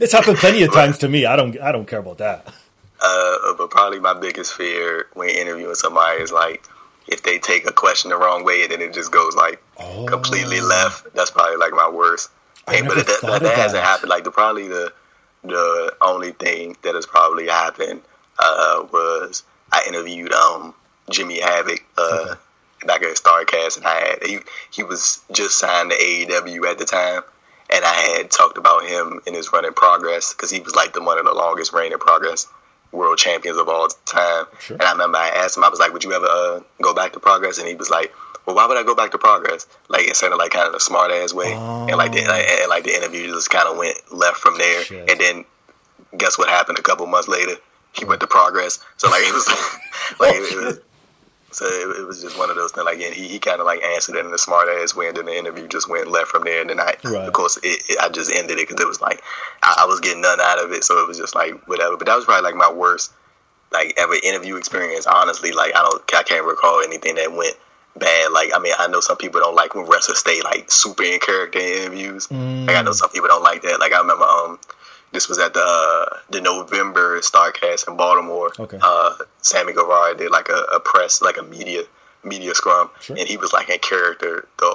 [0.00, 1.26] It's happened plenty of times to me.
[1.26, 1.58] I don't.
[1.60, 2.46] I don't care about that.
[3.00, 6.64] Uh, but probably my biggest fear when interviewing somebody is like
[7.06, 9.62] if they take a question the wrong way and then it just goes like
[10.06, 11.14] completely left.
[11.14, 12.30] That's probably like my worst.
[12.66, 12.72] Oh.
[12.72, 14.10] I never but that, that, that hasn't happened.
[14.10, 14.92] Like the probably the
[15.44, 18.02] the only thing that has probably happened
[18.38, 20.74] uh, was I interviewed um,
[21.10, 21.84] Jimmy Havoc.
[21.96, 22.36] Uh,
[22.86, 24.38] Back at Starcast, and I had he
[24.70, 27.22] he was just signed to AEW at the time,
[27.72, 30.92] and I had talked about him in his run in progress because he was like
[30.92, 32.46] the one of the longest reign in progress
[32.92, 34.46] world champions of all time.
[34.60, 34.76] Sure.
[34.76, 37.12] And I remember I asked him, I was like, "Would you ever uh, go back
[37.12, 38.12] to progress?" And he was like,
[38.46, 40.80] "Well, why would I go back to progress?" Like it sounded like kind of a
[40.80, 43.96] smart ass way, and like the and, and, like the interview just kind of went
[44.12, 44.84] left from there.
[44.84, 45.10] Shit.
[45.10, 45.44] And then
[46.16, 47.56] guess what happened a couple months later?
[47.92, 48.78] He went to progress.
[48.96, 49.48] So like it was
[50.20, 50.80] like it was.
[51.50, 52.84] So it, it was just one of those things.
[52.84, 55.16] Like, and he, he kind of like answered it in a smart ass way, and
[55.16, 56.60] then the interview just went left from there.
[56.60, 57.26] And then I, Right.
[57.26, 59.22] of course, it, it, I just ended it because it was like
[59.62, 61.96] I, I was getting none out of it, so it was just like whatever.
[61.96, 63.12] But that was probably like my worst
[63.72, 65.06] like ever interview experience.
[65.06, 67.56] Honestly, like I don't, I can't recall anything that went
[67.96, 68.30] bad.
[68.32, 71.18] Like I mean, I know some people don't like when wrestlers stay like super in
[71.18, 72.28] character in interviews.
[72.66, 73.80] Like I know some people don't like that.
[73.80, 74.58] Like I remember, um,
[75.12, 78.52] this was at the uh, the November Starcast in Baltimore.
[78.58, 78.78] Okay.
[78.80, 81.82] Uh, Sammy Guevara did like a, a press, like a media
[82.24, 83.16] media scrum, Sure.
[83.16, 84.66] and he was like in character the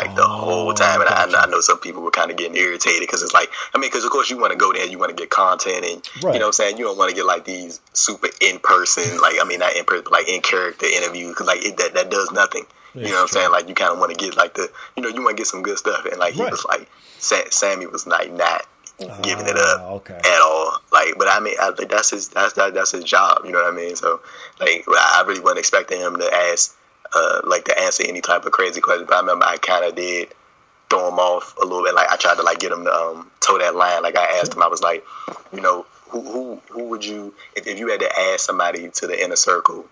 [0.00, 1.00] like the Oh, whole time.
[1.00, 1.38] And I, gotcha.
[1.38, 4.04] I know some people were kind of getting irritated because it's like, I mean, because
[4.04, 6.34] of course you want to go there, you want to get content, and Right.
[6.34, 6.78] you know what I'm saying.
[6.78, 9.84] You don't want to get like these super in person, like I mean, not in
[9.84, 12.64] person, but like in character interviews, because like it, that that does nothing.
[12.94, 13.50] You know what I'm saying?
[13.50, 15.48] Like you kind of want to get like the, you know, you want to get
[15.48, 16.52] some good stuff, and like he Right.
[16.52, 18.64] was like, Sa- Sammy was like not
[18.98, 20.14] giving it up Ah, okay.
[20.16, 20.78] at all.
[20.92, 23.38] Like, but I mean, I think that's his that's that, that's his job.
[23.44, 23.96] You know what I mean?
[23.96, 24.20] So,
[24.60, 26.76] like, I really wasn't expecting him to ask,
[27.14, 29.06] uh, like, to answer any type of crazy question.
[29.06, 30.28] But I remember I kind of did
[30.90, 31.94] throw him off a little bit.
[31.94, 34.02] Like, I tried to like get him to um, toe that line.
[34.02, 35.04] Like, I asked him, I was like,
[35.52, 39.06] you know, who who who would you if, if you had to add somebody to
[39.08, 39.86] the inner circle?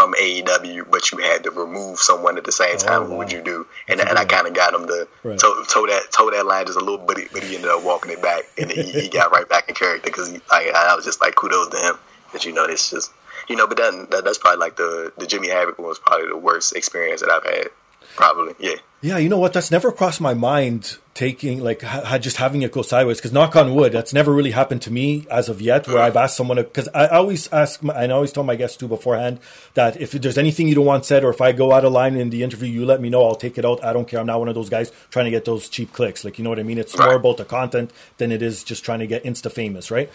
[0.00, 3.02] From AEW, but you had to remove someone at the same time.
[3.02, 3.66] Oh, Who would you do?
[3.86, 5.38] And, and I kind of got him to Right.
[5.38, 8.10] toe, toe that toe that line just a little bit, but he ended up walking
[8.10, 11.20] it back, and he, he got right back in character because I, I was just
[11.20, 11.94] like kudos to him.
[12.32, 13.12] That you know, it's just
[13.46, 16.28] you know, but then that, that's probably like the the Jimmy Havoc one was probably
[16.28, 17.68] the worst experience that I've had.
[18.20, 18.76] Probably, yeah.
[19.02, 19.54] Yeah, you know what?
[19.54, 20.98] That's never crossed my mind.
[21.14, 23.16] Taking like ha- just having it go sideways.
[23.18, 25.86] Because knock on wood, that's never really happened to me as of yet.
[25.86, 26.06] Where uh-huh.
[26.06, 28.88] I've asked someone because I always ask, my, and I always tell my guests too
[28.88, 29.40] beforehand
[29.72, 32.16] that if there's anything you don't want said, or if I go out of line
[32.16, 33.26] in the interview, you let me know.
[33.26, 33.82] I'll take it out.
[33.82, 34.20] I don't care.
[34.20, 36.22] I'm not one of those guys trying to get those cheap clicks.
[36.24, 36.78] Like you know what I mean?
[36.78, 40.10] It's more about the content than it is just trying to get insta famous, right?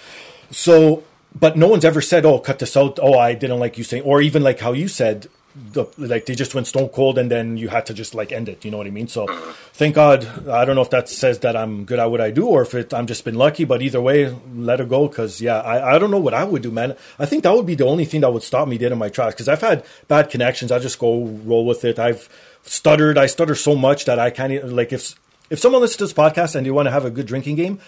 [0.52, 3.84] So, but no one's ever said, "Oh, cut this out." Oh, I didn't like you
[3.84, 7.32] saying, or even like how you said, the, like they just went stone cold, and
[7.32, 8.66] then you had to just like end it.
[8.66, 9.08] You know what I mean?
[9.08, 9.26] So,
[9.74, 10.48] thank God.
[10.50, 12.74] I don't know if that says that I'm good at what I do, or if
[12.74, 13.64] it I'm just been lucky.
[13.64, 15.08] But either way, let it go.
[15.08, 16.96] Because yeah, I, I don't know what I would do, man.
[17.18, 19.10] I think that would be the only thing that would stop me dead in my
[19.10, 19.36] tracks.
[19.36, 20.72] Because I've had bad connections.
[20.72, 22.00] I just go roll with it.
[22.00, 22.28] I've
[22.64, 23.18] stuttered.
[23.18, 25.16] I stutter so much that I can't like if
[25.50, 27.80] if someone listens to this podcast and they want to have a good drinking game,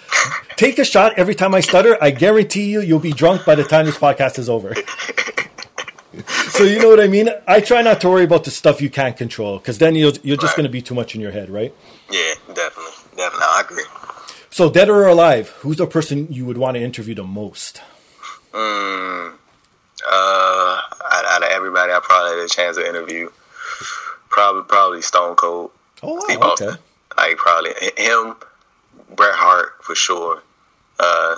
[0.56, 1.98] take a shot every time I stutter.
[2.02, 4.76] I guarantee you, you'll be drunk by the time this podcast is over.
[6.58, 7.30] so you know what I mean.
[7.48, 10.38] I try not to worry about the stuff you can't control because then you're you're
[10.38, 10.58] just Right.
[10.58, 11.74] going to be too much in your head, right?
[12.12, 13.48] Yeah, definitely, definitely.
[13.50, 13.84] I agree.
[14.50, 17.82] So, dead or alive, who's the person you would want to interview the most?
[18.54, 19.34] Mm,
[20.10, 23.30] uh, out, out of everybody, I probably had a chance to interview.
[24.30, 25.72] Probably, probably Stone Cold.
[26.02, 26.70] Oh, Steve wow, Austin.
[26.70, 26.78] okay.
[27.18, 28.36] Like probably him,
[29.16, 30.42] Bret Hart for sure.
[31.00, 31.36] Uh,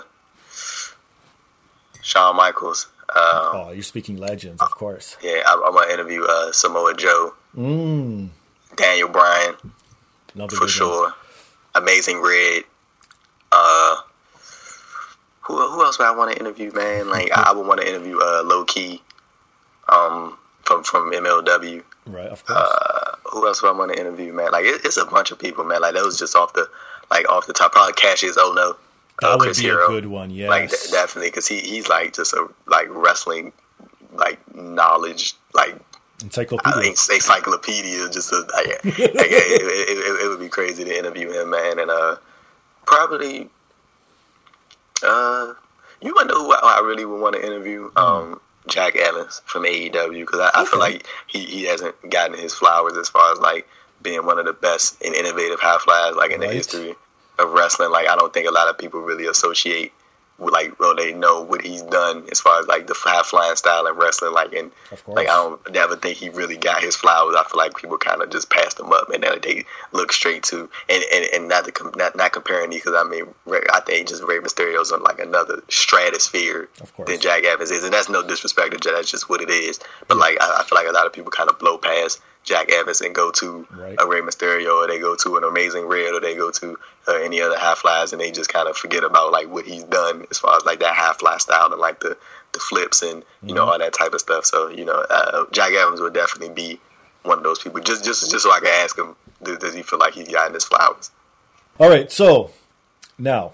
[2.01, 2.87] Shawn Michaels.
[3.15, 5.17] Um, Oh, you're speaking legends, of course.
[5.21, 8.29] Yeah, I, I'm gonna interview uh, Samoa Joe, Mm,
[8.75, 9.55] Daniel Bryan
[10.35, 10.69] another for one.
[10.69, 11.13] sure.
[11.75, 12.63] Amazing Red.
[13.51, 13.95] Uh,
[15.41, 17.09] who who else would I want to interview, man?
[17.09, 19.01] Like I, I would want to interview uh, Low Ki,
[19.91, 21.83] um, from from MLW.
[22.05, 22.59] Right, of course.
[22.59, 24.51] Uh, who else would I want to interview, man?
[24.51, 25.81] Like it, it's a bunch of people, man.
[25.81, 26.69] Like that was just off the
[27.09, 27.71] like off the top.
[27.71, 28.75] Probably Cassius Oh no,
[29.21, 29.85] that uh, would Chris be Hero.
[29.85, 30.29] a good one.
[30.29, 30.49] Yes.
[30.49, 33.51] Like de- definitely, because he he's like just a like wrestling
[34.13, 35.75] like knowledge like
[36.21, 36.81] I Encyclopedia.
[36.81, 38.09] think encyclopedia.
[38.09, 41.79] Just a, like, like, it, it, it, it would be crazy to interview him, man.
[41.79, 42.17] And uh,
[42.85, 43.49] probably,
[45.01, 45.53] uh,
[46.01, 47.89] you might know who I, I really would want to interview.
[47.95, 52.53] Um, Jack Evans from AEW because I, I feel like he, he hasn't gotten his
[52.53, 53.67] flowers as far as like
[54.01, 56.93] being one of the best and innovative high flyers like in the history
[57.39, 57.91] of wrestling.
[57.91, 59.93] Like I don't think a lot of people really associate
[60.39, 63.55] with like well they know what he's done as far as like the high flying
[63.55, 64.33] style in wrestling.
[64.33, 64.71] Like and
[65.07, 67.35] like I don't never think he really got his flowers.
[67.37, 70.43] I feel like people kind of just passed him up and then they look straight
[70.43, 73.25] to and and, and not to com- not not comparing these because I mean
[73.73, 76.69] I think just Rey Mysterio's on like another stratosphere
[77.05, 78.93] than Jack Evans is, and that's no disrespect to Jack.
[78.95, 79.79] That's just what it is.
[80.07, 82.71] But like I, I feel like a lot of people kind of blow past Jack
[82.71, 83.95] Evans and go to Right.
[83.99, 87.13] a Rey Mysterio or they go to an Amazing Red or they go to uh,
[87.13, 90.25] any other high flies and they just kind of forget about like what he's done
[90.31, 92.17] as far as like that high fly style and like the
[92.53, 93.71] the flips and you know Mm-hmm.
[93.71, 94.45] all that type of stuff.
[94.45, 96.79] So you know uh, Jack Evans would definitely be
[97.23, 97.81] one of those people.
[97.81, 100.53] Just just just so I can ask him, does, does he feel like he's gotten
[100.53, 101.11] his flowers?
[101.77, 102.51] All right, so
[103.17, 103.53] now,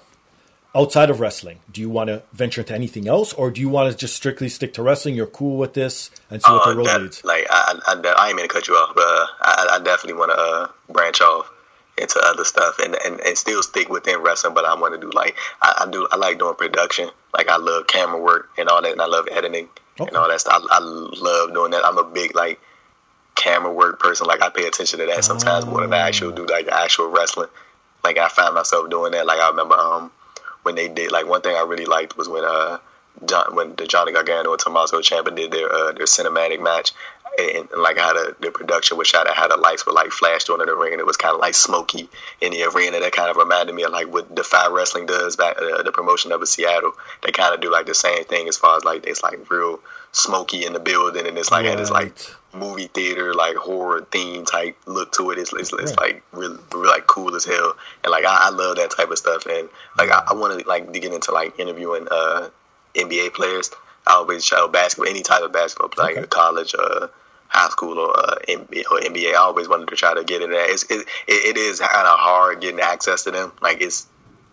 [0.76, 3.92] outside of wrestling, do you want to venture into anything else, or do you want
[3.92, 5.16] to just strictly stick to wrestling?
[5.16, 7.24] You're cool with this and see what Uh, the road def- leads.
[7.24, 9.80] Like I, I, I, I ain't mean to cut you off, but uh, I, I
[9.84, 11.50] definitely want to uh, branch off
[11.98, 14.54] into other stuff and, and, and still stick within wrestling.
[14.54, 16.08] But I want to do like I, I do.
[16.12, 17.10] I like doing production.
[17.34, 20.10] Like I love camera work and all that, and I love editing Okay.
[20.10, 20.62] and all that stuff.
[20.70, 21.86] I, I love doing that.
[21.86, 22.60] I'm a big like
[23.36, 24.28] camera work person.
[24.28, 27.50] Like I pay attention to that sometimes more than I actually do like actual wrestling.
[28.04, 29.26] Like I find myself doing that.
[29.26, 30.12] Like I remember um
[30.66, 32.80] when they did like one thing I really liked was when uh
[33.26, 36.92] John when the Johnny Gargano and Tommaso Ciampa did their uh, their cinematic match
[37.38, 40.12] and, and like how the, the production was shot, and how the lights were like
[40.12, 42.10] flashed onto the ring and it was kind of like smoky
[42.42, 43.00] in the arena.
[43.00, 46.32] That kind of reminded me of like what Defy Wrestling does back uh, the promotion
[46.32, 46.94] of Seattle.
[47.24, 49.80] They kind of do like the same thing as far as like it's like real
[50.12, 52.36] smoky in the building and it's like had this like Right.
[52.56, 55.38] Movie theater like horror theme type look to it.
[55.38, 56.16] It's it's, it's Right.
[56.16, 59.18] like really, really like cool as hell, and like I, I love that type of
[59.18, 59.46] stuff.
[59.46, 62.50] And like I, I want to like to get into like interviewing uh
[62.96, 63.72] NBA players.
[64.08, 66.28] I always try basketball, any type of basketball, like Okay.
[66.28, 67.08] college, uh,
[67.48, 69.32] high school, or uh, NBA, or NBA.
[69.34, 70.70] I always wanted to try to get into that.
[70.70, 73.52] It's, it, it, it is kind of hard getting access to them.
[73.62, 74.06] Like it's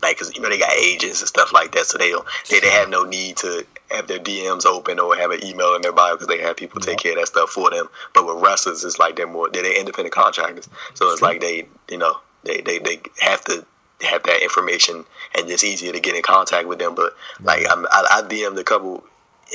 [0.03, 2.61] like because you know they got agents and stuff like that, so they don't they,
[2.61, 5.93] they have no need to have their DMs open or have an email in their
[5.93, 7.88] bio because they have people take care of that stuff for them.
[8.15, 11.67] But with wrestlers, it's like they're more they're, they're independent contractors, so it's like they
[11.91, 13.65] you know they, they, they have to
[14.03, 15.05] have that information
[15.37, 16.95] and it's easier to get in contact with them.
[16.95, 19.05] But like I'm, I, I DM'd a couple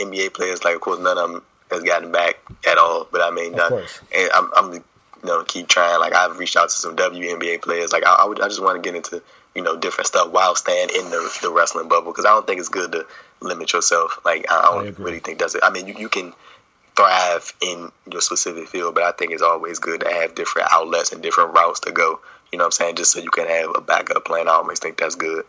[0.02, 3.08] NBA players, like of course none of them has gotten back at all.
[3.12, 4.84] But I mean, uh, and I'm, I'm you
[5.24, 6.00] know keep trying.
[6.00, 7.92] Like I've reached out to some WNBA players.
[7.92, 9.22] Like I, I would I just want to get into
[9.58, 12.60] you know different stuff while staying in the, the wrestling bubble because I don't think
[12.60, 13.06] it's good to
[13.42, 14.20] limit yourself.
[14.24, 15.06] Like I I don't agree.
[15.06, 15.64] really think that's it.
[15.64, 16.32] I mean, you, you can
[16.96, 21.12] thrive in your specific field, but I think it's always good to have different outlets
[21.12, 22.20] and different routes to go.
[22.52, 22.96] You know what I'm saying?
[22.96, 24.48] Just so you can have a backup plan.
[24.48, 25.44] I always think that's good.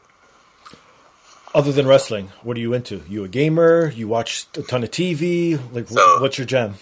[1.55, 3.03] Other than wrestling, what are you into?
[3.09, 3.89] You a gamer?
[3.95, 5.59] You watch a ton of TV?
[5.73, 6.75] Like, So- what's your jam?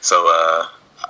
[0.00, 0.66] So uh,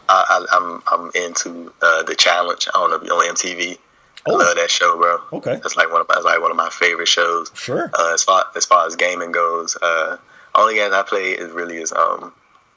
[0.09, 2.69] I, I, I'm I'm into uh, the challenge.
[2.75, 3.79] I don't know if you on MTV.
[4.27, 4.35] Oh.
[4.35, 5.19] I love that show, bro.
[5.39, 5.55] Okay.
[5.63, 7.51] that's like one of my, that's like one of my favorite shows.
[7.55, 7.91] Sure.
[7.93, 10.17] Uh, as far as far as gaming goes, uh,
[10.55, 12.33] only game I play is really is um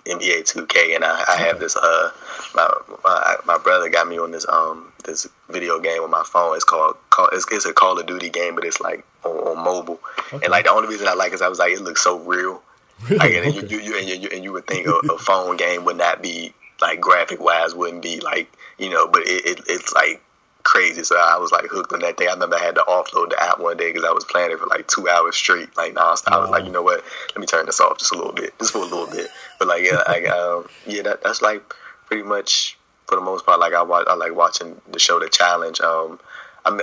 [0.06, 2.12] NBA 2K, and I, I have this uh
[2.56, 2.70] my,
[3.04, 6.56] my my brother got me on this um this video game on my phone.
[6.56, 9.64] It's called call it's, it's a Call of Duty game, but it's like on, on
[9.64, 10.00] mobile.
[10.34, 10.46] Okay.
[10.46, 12.20] And like the only reason I like it is I was like it looks so
[12.20, 12.62] real.
[13.10, 13.68] Like, and, Okay.
[13.68, 16.22] you, you, you, and, you, and you would think a, a phone game would not
[16.22, 20.22] be like graphic wise wouldn't be like you know, but it, it it's like
[20.64, 21.04] crazy.
[21.04, 22.28] So I was like hooked on that thing.
[22.28, 24.60] I remember I had to offload the app one day because I was playing it
[24.60, 26.34] for like two hours straight, like nonstop.
[26.34, 27.04] I was like, you know what?
[27.30, 29.28] Let me turn this off just a little bit, just for a little bit.
[29.60, 31.74] But like, yeah, like, um, yeah, that, that's like
[32.06, 33.60] pretty much for the most part.
[33.60, 35.82] Like I watch, I like watching the show, The Challenge.
[35.82, 36.20] Um,
[36.66, 36.80] I,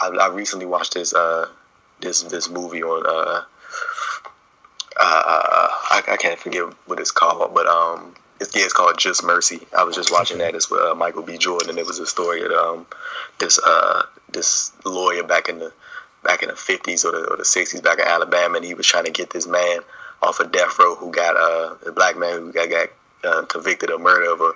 [0.00, 1.48] I, I recently watched this uh
[2.00, 3.42] this this movie on uh
[4.98, 9.24] uh I, I can't forget what it's called, but um it's, yeah, it's called Just
[9.24, 9.66] Mercy.
[9.76, 10.54] I was just watching that.
[10.54, 11.38] It's with uh, Michael B.
[11.38, 12.86] Jordan, and it was a story of um,
[13.38, 15.72] this uh, this lawyer back in the
[16.22, 18.86] back in the fifties or the or the sixties back in Alabama, and he was
[18.86, 19.80] trying to get this man
[20.22, 22.88] off of death row who got uh, a black man who got got
[23.24, 24.52] uh, convicted of murder of a,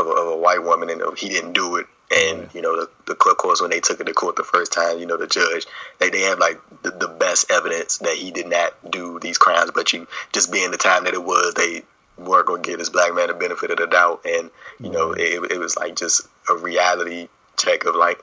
[0.00, 1.86] of a of a white woman, and he didn't do it.
[2.14, 4.72] And you know the the of course when they took it to court the first
[4.72, 5.66] time, you know the judge
[5.98, 9.72] they they have like the, the best evidence that he did not do these crimes,
[9.74, 11.82] but you just being the time that it was, they
[12.18, 14.50] weren't gonna give this black man the benefit of the doubt, and
[14.80, 18.22] you know it, it was like just a reality check of like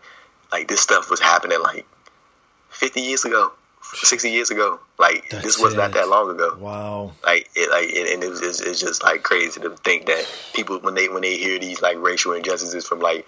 [0.52, 1.86] like this stuff was happening like
[2.70, 3.52] 50 years ago
[3.84, 5.78] 60 years ago like That's this was it.
[5.78, 9.04] not that long ago wow like it like it, and it was it's, it's just
[9.04, 12.86] like crazy to think that people when they when they hear these like racial injustices
[12.86, 13.26] from like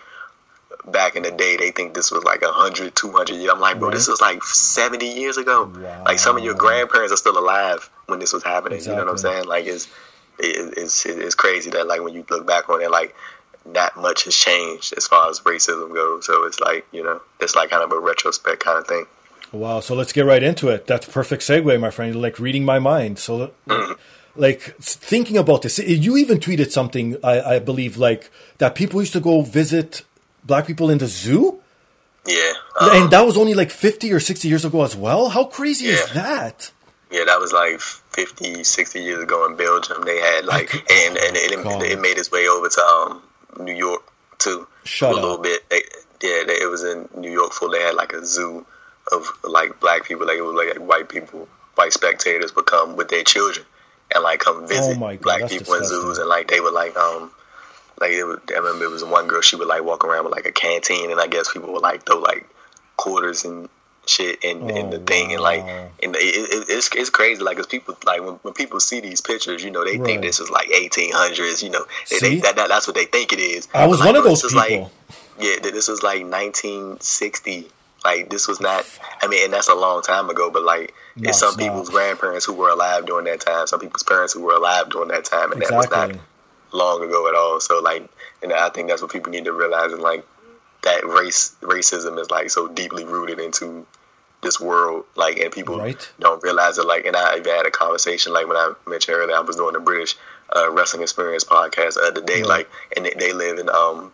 [0.86, 3.89] back in the day they think this was like 100 200 years i'm like bro
[3.89, 3.95] right.
[3.95, 6.04] this was like 70 years ago wow.
[6.06, 8.93] like some of your grandparents are still alive when this was happening exactly.
[8.93, 9.88] you know what i'm saying like it's
[10.39, 13.15] it, it's it's crazy that like when you look back on it, like
[13.74, 16.26] that much has changed as far as racism goes.
[16.26, 19.06] So it's like you know, it's like kind of a retrospect kind of thing.
[19.52, 19.80] Wow.
[19.82, 20.88] So let's get right into it.
[20.88, 22.15] That's a perfect segue, my friend.
[22.22, 23.19] Like reading my mind.
[23.19, 23.52] So.
[23.67, 23.93] Mm-hmm.
[24.36, 29.13] Like thinking about this, you even tweeted something I, I believe like that people used
[29.13, 30.02] to go visit
[30.43, 31.62] black people in the zoo.
[32.26, 35.30] Yeah, um, and that was only like fifty or sixty years ago as well.
[35.30, 35.91] How crazy yeah.
[35.91, 36.72] is that?
[37.12, 37.80] Yeah, that was like
[38.13, 40.04] 50, 60 years ago in Belgium.
[40.06, 41.52] They had like, and and it,
[41.91, 43.21] it, made its way over to um,
[43.60, 44.04] New York
[44.38, 45.67] too Shut a little bit.
[45.69, 45.82] They,
[46.21, 48.65] yeah, they, it was in New York for they had like a zoo
[49.12, 52.95] of like black people, like it was like, like white people, white spectators would come
[52.95, 53.65] with their children
[54.13, 55.97] and like come visit oh God, black people disgusting.
[55.97, 57.32] in zoos, and like they would like um
[57.99, 60.34] like it would, I remember it was one girl she would like walk around with
[60.34, 62.47] like a canteen, and I guess people would like throw like
[62.97, 63.69] quarters and
[64.06, 67.56] shit in, oh, in the thing and like and it, it, it's it's crazy like
[67.56, 70.06] cause people like when, when people see these pictures you know they right.
[70.06, 73.32] think this is like 1800s you know they, they, that, that, that's what they think
[73.32, 73.68] it is.
[73.74, 74.89] I was one of those people like,
[75.39, 77.68] yeah this was like 1960
[78.04, 78.86] like this was not
[79.22, 81.89] I mean and that's a long time ago but like no, it's some it's people's
[81.89, 81.96] not.
[81.96, 85.24] grandparents who were alive during that time some people's parents who were alive during that
[85.24, 85.88] time and exactly.
[85.88, 86.24] that was not
[86.74, 87.60] long ago at all.
[87.60, 88.10] So like
[88.42, 90.26] and I think that's what people need to realize and like
[90.84, 93.86] that race racism is like so deeply rooted into
[94.43, 96.12] this world, like, and people right.
[96.19, 96.86] don't realize it.
[96.86, 99.74] Like, and I even had a conversation, like when I mentioned earlier, I was doing
[99.74, 100.15] the British
[100.56, 102.50] uh, Wrestling Experience podcast the other day, right.
[102.50, 104.12] like, and they, they, live in, um,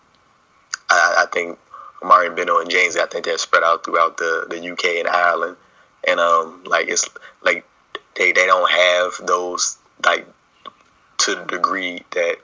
[0.89, 1.59] I, I think
[2.01, 5.57] Amari Beno and James, I think they're spread out throughout the the UK and Ireland,
[6.07, 7.09] and um, like it's
[7.41, 7.65] like
[8.15, 10.25] they they don't have those like
[11.17, 12.37] to the degree that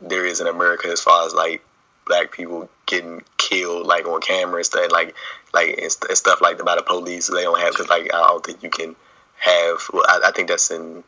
[0.00, 1.64] there is in America as far as like
[2.06, 5.14] black people getting killed like on camera and stuff like
[5.52, 7.28] like and, and stuff like that by the police.
[7.28, 8.96] They don't have because like I don't think you can
[9.38, 11.02] have well, I, I, think that's in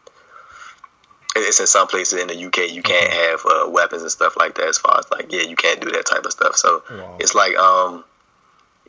[1.37, 4.55] it's in some places in the UK you can't have uh, weapons and stuff like
[4.57, 6.57] that as far as like yeah you can't do that type of stuff.
[6.57, 7.17] So wow.
[7.21, 8.05] it's like um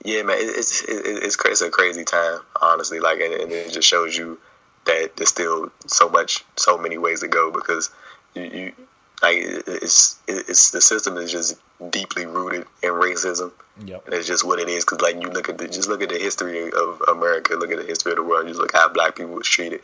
[0.03, 4.15] yeah man it's it's, it's, a crazy time honestly like and, and it just shows
[4.17, 4.39] you
[4.85, 7.89] that there's still so much so many ways to go because
[8.35, 8.73] you, you
[9.21, 11.57] like it's it's the system is just
[11.89, 13.51] deeply rooted in racism.
[13.85, 14.05] Yep.
[14.05, 14.85] And it's just what it is.
[14.85, 17.77] Because like you look at the just look at the history of America, look at
[17.77, 18.47] the history of the world.
[18.47, 19.81] Just look how black people was treated,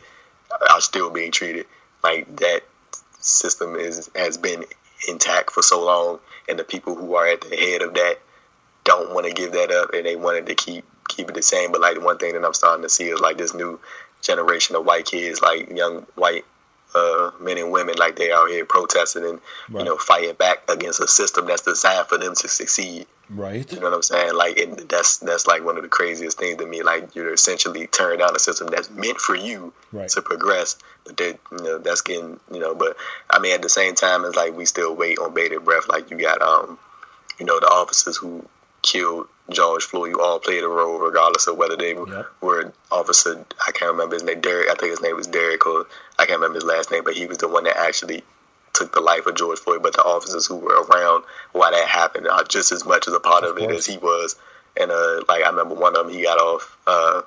[0.70, 1.66] are still being treated.
[2.02, 2.62] Like that
[3.20, 4.64] system is has been
[5.08, 8.18] intact for so long, and the people who are at the head of that
[8.84, 11.72] don't want to give that up, and they wanted to keep keep it the same.
[11.72, 13.80] But like the one thing that I'm starting to see is like this new
[14.20, 16.44] generation of white kids, like young white
[16.94, 19.80] uh, men and women like they out here protesting and right.
[19.80, 23.06] you know fighting back against a system that's designed for them to succeed.
[23.30, 23.70] Right.
[23.72, 24.34] You know what I'm saying?
[24.34, 26.82] Like, and that's that's like one of the craziest things to me.
[26.82, 30.08] Like, you're essentially tearing down a system that's meant for you right.
[30.10, 32.74] to progress, but they, you know, that's getting, you know.
[32.74, 32.96] But
[33.30, 35.88] I mean, at the same time, it's like we still wait on bated breath.
[35.88, 36.78] Like, you got, um,
[37.38, 38.46] you know, the officers who
[38.82, 42.26] killed George Floyd, you all played a role, regardless of whether they yep.
[42.40, 43.44] were officer.
[43.66, 44.40] I can't remember his name.
[44.40, 44.68] Derek.
[44.70, 45.86] I think his name was Derek, or
[46.18, 48.22] I can't remember his last name, but he was the one that actually
[48.72, 49.82] took the life of George Floyd.
[49.82, 53.20] But the officers who were around while that happened are just as much as a
[53.20, 54.36] part of, of it as he was.
[54.78, 57.22] And uh, like I remember one of them, he got off uh,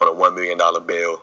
[0.00, 1.22] on a one million dollar bail.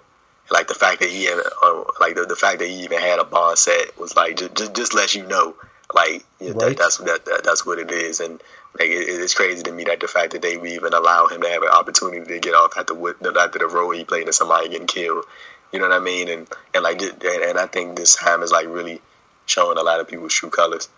[0.52, 3.20] Like the fact that he had, uh, like the, the fact that he even had
[3.20, 5.56] a bond set was like just just, just lets you know,
[5.94, 6.60] like yeah, right.
[6.60, 8.20] that, that's that, that, that's what it is.
[8.20, 8.42] And
[8.80, 11.42] Like it, it's crazy to me that the fact that they would even allow him
[11.42, 12.94] to have an opportunity to get off after
[13.40, 15.26] after the role he played in somebody getting killed.
[15.72, 16.30] You know what I mean?
[16.30, 19.02] And and like and, and I think this time is like really
[19.46, 20.90] showing a lot of people's true colors.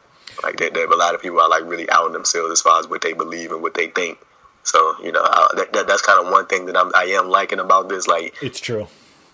[0.44, 2.88] Like that, that a lot of people are like really outing themselves as far as
[2.88, 4.20] what they believe and what they think.
[4.64, 7.30] So you know I, that, that, that's kind of one thing that I'm I am
[7.30, 8.08] liking about this.
[8.08, 8.88] Like it's true.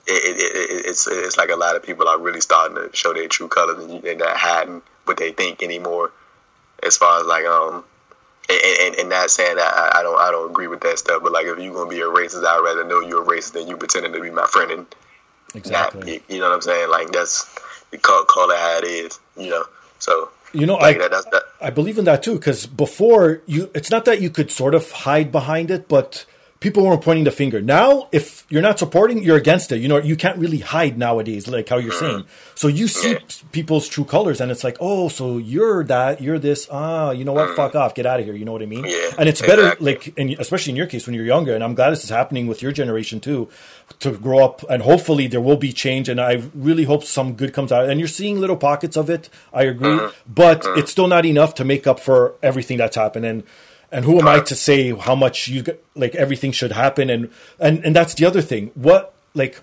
[0.08, 3.14] It, it, it, it's it's like a lot of people are really starting to show
[3.14, 6.12] their true colors and not hiding what they think anymore.
[6.84, 7.84] As far as like um
[8.52, 11.22] and, and, and not saying that I, I, don't I don't agree with that stuff,
[11.24, 13.68] but like if you're gonna be a racist, I'd rather know you're a racist than
[13.68, 14.86] you pretending to be my friend and
[15.56, 16.22] exactly.
[16.28, 16.89] You know what I'm saying?
[16.89, 17.43] Like that's
[18.02, 19.66] call call it how it is, you know.
[19.99, 21.43] So you know, like I that, that.
[21.62, 24.91] I believe in that too because before you, it's not that you could sort of
[24.91, 26.26] hide behind it, but
[26.62, 27.59] people weren't pointing the finger.
[27.59, 29.82] Now, if you're not supporting, you're against it.
[29.82, 32.26] You know, you can't really hide nowadays, like how you're saying.
[32.53, 33.18] So you see
[33.51, 36.68] people's true colors, and it's like, oh, so you're that, you're this.
[36.72, 37.49] Ah, you know what?
[37.49, 37.55] Mm.
[37.55, 38.36] Fuck off, get out of here.
[38.36, 38.86] You know what I mean?
[38.86, 39.66] Yeah, and it's exactly.
[39.66, 41.55] better, like, and especially in your case when you're younger.
[41.55, 43.49] And I'm glad this is happening with your generation too,
[43.99, 46.09] to grow up, and hopefully there will be change.
[46.09, 47.89] And I really hope some good comes out.
[47.89, 49.30] And you're seeing little pockets of it.
[49.51, 50.32] I agree, mm-hmm.
[50.32, 50.80] but mm-hmm.
[50.80, 53.26] it's still not enough to make up for everything that's happened.
[53.26, 53.43] And
[53.92, 55.64] and who am I to say how much you
[55.96, 57.10] like everything should happen?
[57.10, 57.30] And
[57.60, 58.72] and and that's the other thing.
[58.74, 59.60] What like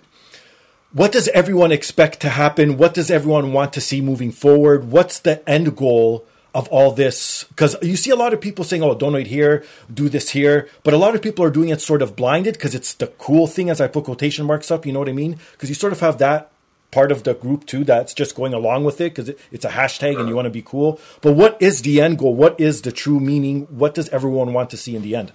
[0.92, 2.76] what does everyone expect to happen?
[2.76, 4.90] What does everyone want to see moving forward?
[4.90, 7.44] What's the end goal of all this?
[7.44, 10.94] Because you see a lot of people saying oh donate here do this here but
[10.94, 13.68] a lot of people are doing it sort of blinded because it's the cool thing
[13.68, 15.38] as i put quotation marks up you know what i mean?
[15.52, 16.50] Because you sort of have that
[16.90, 19.70] part of the group too that's just going along with it because it, it's a
[19.70, 21.00] hashtag and you want to be cool.
[21.20, 22.34] But what is the end goal?
[22.34, 23.66] What is the true meaning?
[23.70, 25.32] What does everyone want to see in the end?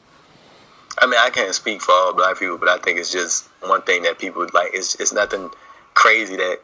[1.00, 3.82] I mean, I can't speak for all black people, but I think it's just one
[3.82, 4.72] thing that people like.
[4.74, 5.50] It's it's nothing
[5.94, 6.60] crazy that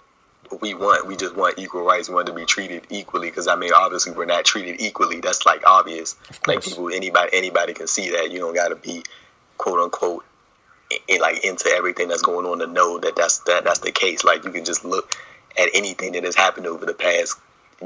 [0.61, 1.07] we want.
[1.07, 2.09] We just want equal rights.
[2.09, 3.29] We want to be treated equally.
[3.29, 5.19] Because I mean, obviously, we're not treated equally.
[5.19, 6.15] That's like obvious.
[6.45, 8.31] Like people, anybody, anybody can see that.
[8.31, 9.03] You don't got to be
[9.57, 10.25] quote unquote
[11.07, 14.23] in, like into everything that's going on to know that that's that that's the case.
[14.23, 15.15] Like you can just look
[15.57, 17.37] at anything that has happened over the past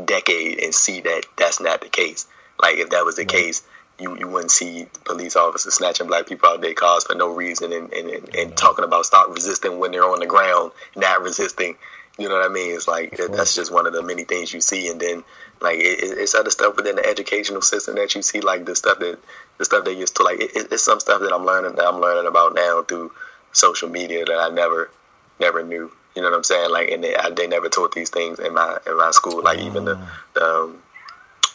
[0.05, 2.27] decade and see that that's not the case.
[2.61, 3.63] Like if that was the case,
[4.03, 7.33] you, you wouldn't see police officers snatching black people out of their cars for no
[7.33, 11.21] reason and, and, and, and talking about stop resisting when they're on the ground, not
[11.21, 11.75] resisting.
[12.19, 12.75] You know what I mean?
[12.75, 15.23] It's like that's just one of the many things you see, and then
[15.61, 18.99] like it, it's other stuff within the educational system that you see, like the stuff
[18.99, 19.17] that
[19.57, 20.39] the stuff they used to like.
[20.39, 23.11] It, it's some stuff that I'm learning that I'm learning about now through
[23.51, 24.91] social media that I never
[25.39, 25.91] never knew.
[26.15, 26.69] You know what I'm saying?
[26.69, 29.41] Like, and they, I, they never taught these things in my in my school.
[29.41, 29.99] Like even the,
[30.35, 30.83] the um,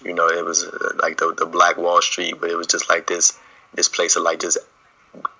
[0.04, 2.88] you know, it was uh, like the the Black Wall Street, but it was just
[2.88, 3.38] like this
[3.74, 4.58] this place of like just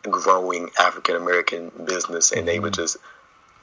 [0.02, 2.82] growing African American business, and they were mm-hmm.
[2.82, 2.96] just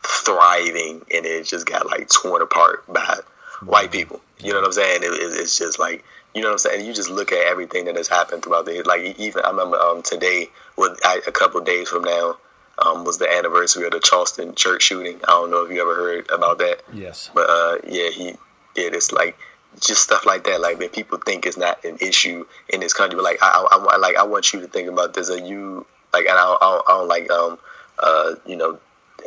[0.03, 3.19] thriving, and it just got like torn apart by
[3.63, 4.21] white people.
[4.39, 5.03] You know what I'm saying?
[5.03, 6.85] It, it, it's just like you know what I'm saying.
[6.85, 10.01] You just look at everything that has happened throughout the like even I remember um,
[10.01, 12.37] today, with a couple days from now,
[12.79, 15.19] um, was the anniversary of the Charleston church shooting.
[15.27, 16.81] I don't know if you ever heard about that.
[16.93, 17.29] Yes.
[17.33, 18.35] But uh, yeah, he
[18.73, 18.93] did.
[18.93, 19.37] It's like
[19.80, 20.61] just stuff like that.
[20.61, 23.95] Like when people think it's not an issue in this country, but like I, I,
[23.95, 25.30] I like I want you to think about this.
[25.30, 27.59] Are you like, and I don't, I don't, I don't like um
[27.99, 28.80] uh you know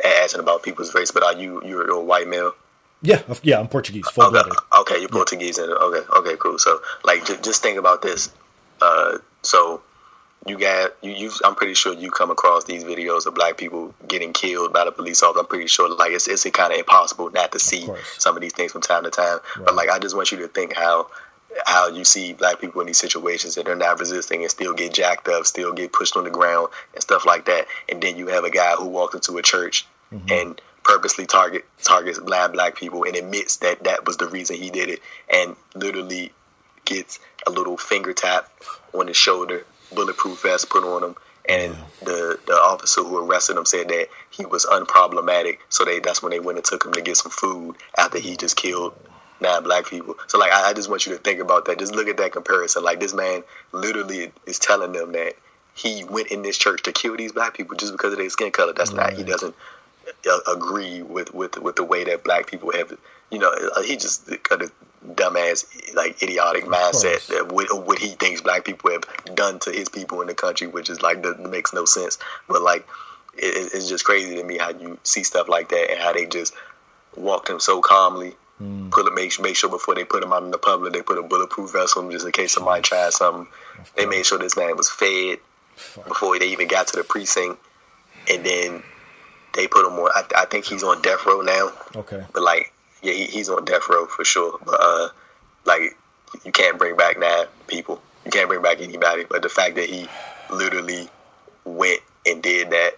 [0.05, 2.55] asking about people's race, but are you you're a white male?
[3.01, 6.59] Yeah, yeah, I'm Portuguese, full okay, Okay, you're Portuguese, and okay, okay, cool.
[6.59, 8.33] So, like, just, just think about this.
[8.83, 9.83] Uh, so,
[10.47, 11.13] you got you.
[11.13, 14.85] you I'm pretty sure you come across these videos of black people getting killed by
[14.85, 15.41] the police officer.
[15.41, 18.53] I'm pretty sure, like, it's it's kind of impossible not to see some of these
[18.53, 19.39] things from time to time.
[19.57, 19.67] Right.
[19.67, 21.09] But like, I just want you to think how
[21.67, 24.93] how you see black people in these situations that they're not resisting and still get
[24.93, 27.67] jacked up, still get pushed on the ground and stuff like that.
[27.89, 30.31] And then you have a guy who walked into a church mm-hmm.
[30.31, 34.71] and purposely target targets black black people and admits that that was the reason he
[34.71, 35.01] did it
[35.33, 36.33] and literally
[36.85, 38.51] gets a little finger tap
[38.95, 41.17] on his shoulder, bulletproof vest put on him,
[41.49, 45.59] and the the officer who arrested him said that he was unproblematic.
[45.69, 48.37] So they that's when they went and took him to get some food after he
[48.37, 48.95] just killed
[49.41, 50.17] nine black people.
[50.27, 51.79] So like I, I just want you to think about that.
[51.79, 52.83] Just look at that comparison.
[52.83, 55.35] Like this man literally is telling them that
[55.75, 58.51] he went in this church to kill these black people just because of their skin
[58.51, 58.73] color.
[58.73, 59.11] That's right.
[59.11, 59.55] not he doesn't
[60.29, 62.93] uh, agree with, with with the way that black people have,
[63.31, 64.71] you know, uh, he just got a
[65.07, 69.89] dumbass, like idiotic mindset that what, what, he thinks black people have done to his
[69.89, 72.19] people in the country, which is like that makes no sense.
[72.49, 72.87] But like,
[73.35, 76.27] it, it's just crazy to me how you see stuff like that and how they
[76.27, 76.55] just
[77.17, 78.35] walked him so calmly.
[78.61, 78.91] Mm.
[78.91, 81.23] Put make make sure before they put him out in the public, they put a
[81.23, 83.47] bulletproof vest on him just in case somebody tries something.
[83.97, 85.39] They made sure this man was fed
[86.09, 87.61] before they even got to the precinct,
[88.29, 88.83] and then
[89.55, 90.11] they put him on.
[90.13, 91.71] I, I think he's on death row now.
[91.95, 92.25] Okay.
[92.33, 92.73] But like,
[93.03, 94.59] yeah, he, he's on death row for sure.
[94.65, 95.09] But uh,
[95.65, 95.97] like,
[96.45, 98.01] you can't bring back that people.
[98.25, 99.25] you can't bring back anybody.
[99.29, 100.09] But the fact that he
[100.51, 101.09] literally
[101.65, 102.93] went and did that,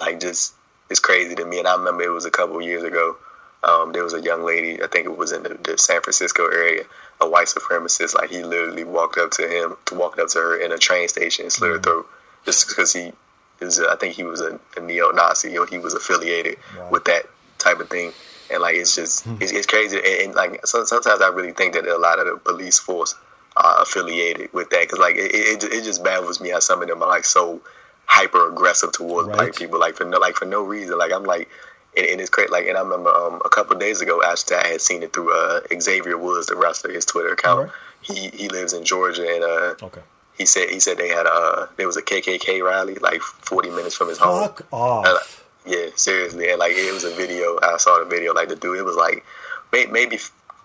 [0.00, 0.54] like, just
[0.90, 1.58] it's crazy to me.
[1.58, 3.16] And I remember it was a couple years ago.
[3.64, 6.46] Um, there was a young lady, I think it was in the, the, San Francisco
[6.46, 6.82] area,
[7.20, 8.14] a white supremacist.
[8.14, 11.44] Like he literally walked up to him, walked up to her in a train station
[11.44, 12.08] and slit her throat,
[12.44, 13.12] just because he
[13.60, 13.78] is.
[13.80, 16.58] I think he was a, a neo-Nazi or he was affiliated
[16.90, 17.26] with that
[17.58, 18.12] type of thing.
[18.52, 19.36] And like it's just hmm.
[19.40, 19.96] it's, it's, crazy.
[19.96, 23.14] And, and like so, sometimes I really think that a lot of the police force
[23.56, 26.88] are affiliated with that because like it, it, it just baffles me how some of
[26.88, 27.60] them are like so
[28.06, 29.36] hyper aggressive towards right.
[29.36, 30.98] black people like for no like for no reason.
[30.98, 31.48] Like I'm like
[31.96, 32.50] and, and it's great.
[32.50, 35.32] Like, and I remember um, a couple days ago, actually, I had seen it through
[35.32, 37.64] uh, Xavier Woods, the wrestler, his Twitter account.
[37.64, 37.72] Right.
[38.02, 40.00] He he lives in Georgia, and uh, okay.
[40.36, 43.70] he said he said they had a uh, there was a KKK rally like 40
[43.70, 44.80] minutes from his Fuck home.
[44.80, 45.41] off.
[45.64, 47.58] Yeah, seriously, and like it was a video.
[47.62, 48.32] I saw the video.
[48.32, 49.24] Like the dude, it was like
[49.72, 50.18] maybe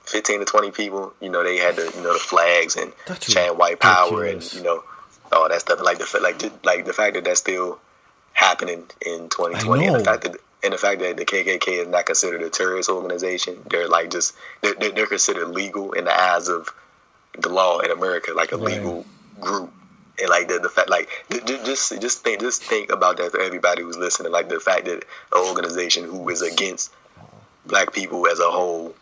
[0.06, 1.14] 15 to 20 people.
[1.22, 4.54] You know, they had the you know the flags and That's chant white power and
[4.54, 4.84] you know
[5.32, 5.82] all that stuff.
[5.82, 7.80] Like the like like the fact that that's still
[8.34, 12.06] happening in 2020, and the fact that and the fact that the KKK is not
[12.06, 16.74] considered a terrorist organization, they're like just they're, they're considered legal in the eyes of
[17.38, 18.78] the law in America, like a right.
[18.78, 19.06] legal
[19.40, 19.72] group.
[20.20, 23.84] And like the, the fact, like just just think just think about that for everybody
[23.84, 24.32] who's listening.
[24.32, 26.92] Like the fact that an organization who is against
[27.66, 28.96] black people as a whole,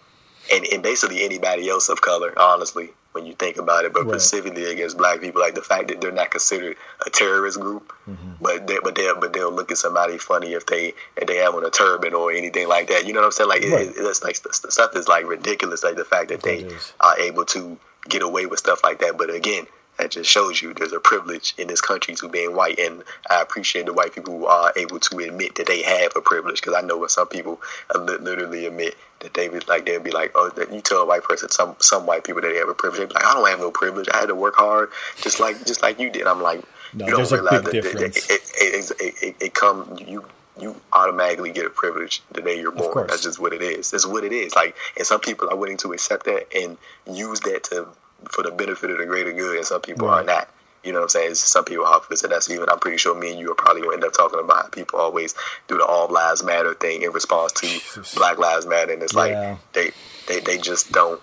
[0.51, 4.19] and, and basically anybody else of color, honestly, when you think about it, but right.
[4.19, 8.31] specifically against black people, like the fact that they're not considered a terrorist group, mm-hmm.
[8.41, 11.55] but they, but they but they'll look at somebody funny if they if they have
[11.55, 13.07] on a turban or anything like that.
[13.07, 13.49] You know what I'm saying?
[13.49, 13.87] Like right.
[13.87, 15.81] it, it's like stuff is like ridiculous.
[15.81, 17.77] Like the fact that they are able to
[18.09, 19.17] get away with stuff like that.
[19.17, 19.65] But again,
[19.97, 23.41] that just shows you there's a privilege in this country to being white, and I
[23.41, 26.61] appreciate the white people who are able to admit that they have a privilege.
[26.61, 27.61] Because I know when some people
[27.95, 31.23] literally admit that they would like they'll be like, oh, that you tell a white
[31.23, 33.49] person, some some white people that they have a privilege, they'd be like, I don't
[33.49, 34.07] have no privilege.
[34.13, 34.89] I had to work hard,
[35.21, 36.27] just like just like you did.
[36.27, 40.25] I'm like, no, you don't realize that, that, it, it, it, it, it come you
[40.59, 43.07] you automatically get a privilege the day you're born.
[43.07, 43.91] That's just what it is.
[43.91, 44.55] That's what it is.
[44.55, 46.77] Like, and some people are willing to accept that and
[47.11, 47.87] use that to
[48.31, 50.21] for the benefit of the greater good, and some people right.
[50.21, 50.49] are not.
[50.83, 51.35] You know what I'm saying?
[51.35, 52.29] Some people are opposite.
[52.29, 52.69] That's even.
[52.69, 55.33] I'm pretty sure me and you are probably gonna end up talking about people always
[55.67, 59.19] do the All Lives Matter thing in response to Black Lives Matter, and it's yeah.
[59.19, 59.91] like they,
[60.27, 61.19] they they just don't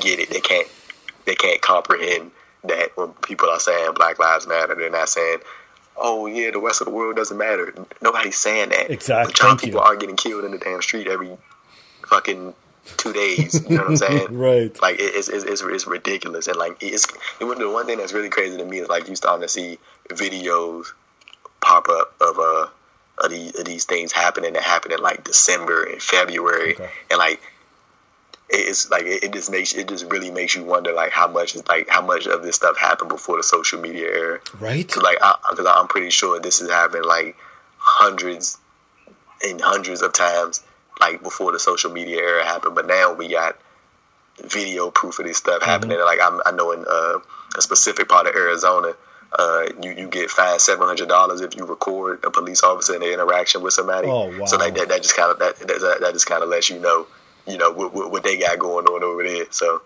[0.00, 0.30] get it.
[0.30, 0.68] They can't
[1.24, 2.30] they can't comprehend
[2.64, 5.38] that when people are saying Black Lives Matter, they're not saying,
[5.96, 8.90] "Oh yeah, the rest of the world doesn't matter." Nobody's saying that.
[8.90, 9.34] Exactly.
[9.36, 9.86] But people you.
[9.86, 11.36] are getting killed in the damn street every
[12.06, 12.54] fucking
[12.96, 13.62] two days.
[13.68, 14.26] You know what I'm saying?
[14.30, 14.82] right.
[14.82, 17.06] Like it's, it's it's it's ridiculous, and like it's
[17.40, 19.78] it, the one thing that's really crazy to me is like you starting to see
[20.08, 20.86] videos
[21.60, 22.66] pop up of uh
[23.18, 26.90] of these, of these things happening that happen in like December and February, okay.
[27.10, 27.40] and like
[28.48, 31.54] it's like it, it, just makes it just really makes you wonder like how much
[31.54, 34.88] is like how much of this stuff happened before the social media era, right?
[34.88, 35.18] Cause like
[35.50, 37.36] because I'm pretty sure this has happened like
[37.78, 38.58] hundreds
[39.42, 40.62] and hundreds of times
[41.02, 42.74] like before the social media era happened.
[42.74, 43.58] But now we got
[44.44, 45.70] video proof of this stuff mm-hmm.
[45.70, 45.98] happening.
[45.98, 47.18] Like I'm, i know in uh,
[47.56, 48.94] a specific part of Arizona,
[49.38, 53.00] uh, you you get fined seven hundred dollars if you record a police officer in
[53.00, 54.08] their interaction with somebody.
[54.08, 54.46] Oh wow!
[54.46, 56.78] So like that, that just kind of that, that that just kind of lets you
[56.78, 57.06] know,
[57.46, 59.46] you know what, what they got going on over there.
[59.50, 59.82] So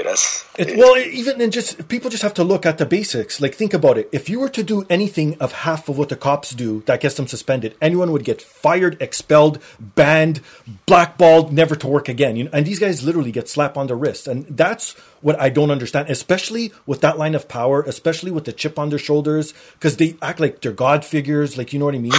[0.00, 3.40] that's it, well, even and just people just have to look at the basics.
[3.42, 4.08] Like, think about it.
[4.10, 7.16] If you were to do anything of half of what the cops do that gets
[7.16, 10.40] them suspended, anyone would get fired, expelled, banned,
[10.86, 12.36] blackballed, never to work again.
[12.36, 15.50] You know, and these guys literally get slapped on the wrist, and that's what I
[15.50, 19.52] don't understand, especially with that line of power, especially with the chip on their shoulders,
[19.74, 21.58] because they act like they're god figures.
[21.58, 22.12] Like, you know what I mean?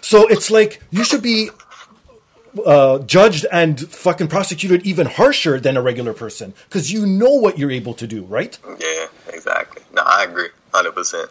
[0.00, 1.50] So it's like you should be
[2.64, 7.58] uh, judged and fucking prosecuted even harsher than a regular person because you know what
[7.58, 8.58] you're able to do, right?
[8.78, 9.82] Yeah, exactly.
[9.92, 11.30] No, I agree, hundred percent.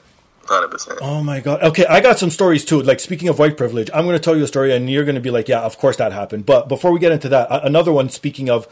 [0.50, 0.98] 100%.
[1.02, 1.62] Oh my god.
[1.62, 2.82] Okay, I got some stories too.
[2.82, 5.14] Like speaking of white privilege, I'm going to tell you a story and you're going
[5.14, 7.92] to be like, "Yeah, of course that happened." But before we get into that, another
[7.92, 8.68] one speaking of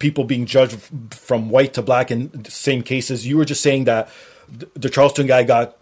[0.00, 0.76] people being judged
[1.10, 4.08] from white to black in same cases, you were just saying that
[4.74, 5.76] the Charleston guy got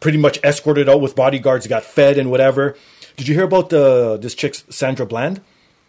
[0.00, 2.76] pretty much escorted out with bodyguards, got fed and whatever.
[3.16, 5.40] Did you hear about the this chick Sandra Bland?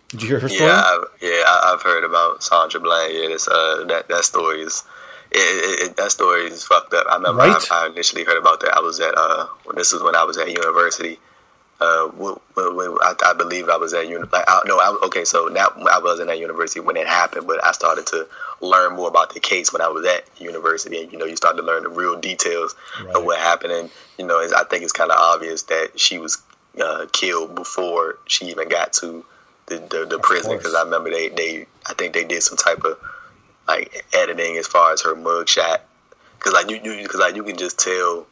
[0.09, 0.69] Did you hear her story?
[0.69, 3.13] Yeah, I, yeah, I've heard about Sandra Bland.
[3.13, 4.83] Yeah, this, uh, that that story is
[5.31, 7.05] it, it, it, that story is fucked up.
[7.09, 7.71] I remember right?
[7.71, 8.75] I, I, initially heard about that.
[8.75, 11.19] I was at uh, this was when I was at university.
[11.79, 15.25] Uh, when, when I, I, believe I was at uni- like I, no, I, okay,
[15.25, 18.27] so now I wasn't at university when it happened, but I started to
[18.61, 21.55] learn more about the case when I was at university, and you know, you start
[21.57, 22.73] to learn the real details
[23.03, 23.15] right.
[23.15, 26.41] of what happened, and you know, I think it's kind of obvious that she was
[26.81, 29.25] uh, killed before she even got to
[29.67, 32.83] the the, the prison because I remember they they I think they did some type
[32.83, 32.97] of
[33.67, 35.79] like editing as far as her mugshot
[36.37, 38.25] because like you, you, because like you can just tell,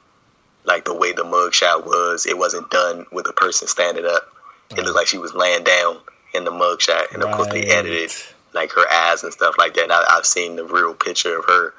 [0.63, 4.31] like the way the mugshot was, it wasn't done with a person standing up.
[4.71, 5.97] It looked like she was laying down
[6.33, 8.11] in the mugshot, and of course they edited
[8.53, 9.83] like her eyes and stuff like that.
[9.83, 11.73] And I, I've seen the real picture of her,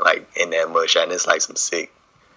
[0.00, 1.92] like in that mugshot, and it's like some sick,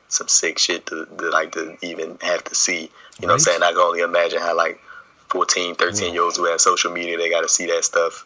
[0.07, 2.91] some sick shit to, to like to even have to see.
[3.19, 3.63] You know what I'm saying?
[3.63, 4.79] I can only imagine how like
[5.29, 8.25] 14, 13 year olds who have social media, they got to see that stuff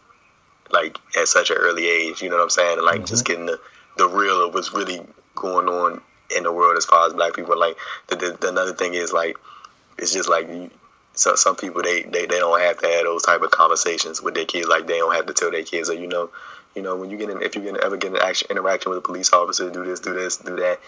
[0.71, 2.21] like at such an early age.
[2.21, 2.77] You know what I'm saying?
[2.77, 3.33] And like just mm-hmm.
[3.33, 3.59] getting the
[3.97, 5.01] the real of what's really
[5.35, 6.01] going on
[6.35, 7.57] in the world as far as black people.
[7.57, 7.77] Like
[8.07, 9.37] the, the, the another thing is like
[9.97, 10.69] it's just like you,
[11.13, 14.35] so some people they, they they don't have to have those type of conversations with
[14.35, 14.67] their kids.
[14.67, 16.29] Like they don't have to tell their kids, or you know,
[16.75, 18.99] you know, when you get in, if you get ever get an action interaction with
[18.99, 20.79] a police officer, do this, do this, do that.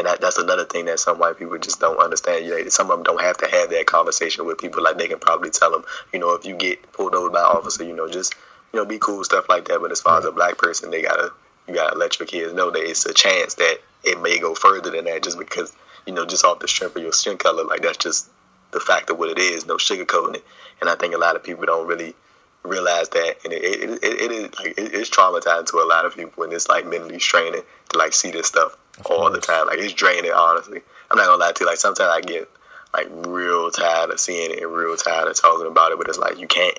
[0.00, 2.46] And that, that's another thing that some white people just don't understand.
[2.46, 4.82] You know, some of them don't have to have that conversation with people.
[4.82, 7.44] Like they can probably tell them, you know, if you get pulled over by an
[7.44, 8.34] officer, you know, just
[8.72, 9.78] you know, be cool, stuff like that.
[9.78, 11.34] But as far as a black person, they gotta
[11.68, 14.90] you gotta let your kids know that it's a chance that it may go further
[14.90, 15.76] than that, just because
[16.06, 17.64] you know, just off the strength of your skin color.
[17.64, 18.30] Like that's just
[18.70, 19.66] the fact of what it is.
[19.66, 20.44] No sugarcoating it.
[20.80, 22.14] And I think a lot of people don't really
[22.62, 26.06] realize that, and it it, it, it is like it, it's traumatizing to a lot
[26.06, 29.66] of people, and it's like mentally straining to like see this stuff all the time.
[29.66, 30.32] Like it's draining.
[30.32, 30.80] Honestly,
[31.10, 31.66] I'm not gonna lie to you.
[31.66, 32.48] Like sometimes I get
[32.94, 36.18] like real tired of seeing it and real tired of talking about it, but it's
[36.18, 36.76] like you can't,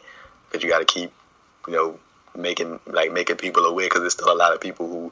[0.52, 1.12] but you got to keep,
[1.68, 2.00] you know,
[2.36, 5.12] making like making people aware because there's still a lot of people who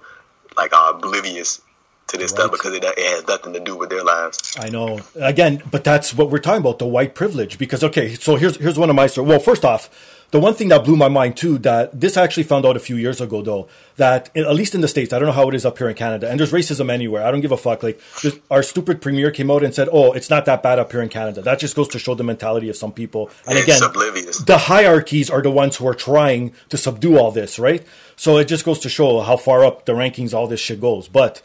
[0.57, 1.61] like are oblivious
[2.07, 2.51] to this stuff Right.
[2.53, 4.55] because it, it has nothing to do with their lives.
[4.59, 4.99] I know.
[5.15, 7.57] Again, but that's what we're talking about, the white privilege.
[7.59, 9.29] Because okay, so here's here's one of my stories.
[9.29, 9.89] Well, first off,
[10.31, 12.79] the one thing that blew my mind too, that this I actually found out a
[12.79, 13.67] few years ago though,
[13.97, 15.95] that at least in the States, I don't know how it is up here in
[15.95, 17.23] Canada, and there's racism anywhere.
[17.25, 17.81] I don't give a fuck.
[17.81, 20.91] Like just, our stupid premier came out and said, Oh, it's not that bad up
[20.91, 21.41] here in Canada.
[21.41, 23.29] That just goes to show the mentality of some people.
[23.47, 24.37] And It's again, oblivious.
[24.37, 27.83] the hierarchies are the ones who are trying to subdue all this, right?
[28.15, 31.07] So it just goes to show how far up the rankings all this shit goes.
[31.07, 31.41] But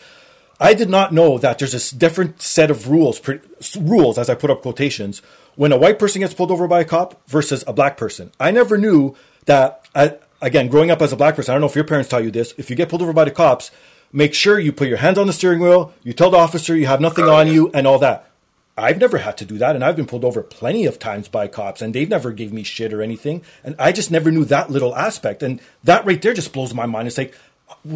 [0.60, 3.20] I did not know that there's a different set of rules,
[3.78, 5.20] rules as I put up quotations,
[5.56, 8.30] when a white person gets pulled over by a cop versus a black person.
[8.40, 9.14] I never knew
[9.46, 9.86] that.
[9.94, 12.24] I, again, growing up as a black person, I don't know if your parents taught
[12.24, 12.54] you this.
[12.58, 13.70] If you get pulled over by the cops,
[14.12, 15.92] make sure you put your hands on the steering wheel.
[16.02, 17.52] You tell the officer you have nothing Oh, on yeah.
[17.52, 18.30] you and all that.
[18.76, 21.46] I've never had to do that, and I've been pulled over plenty of times by
[21.46, 24.68] cops, and they've never gave me shit or anything, and I just never knew that
[24.68, 27.06] little aspect, and that right there just blows my mind.
[27.06, 27.34] It's like,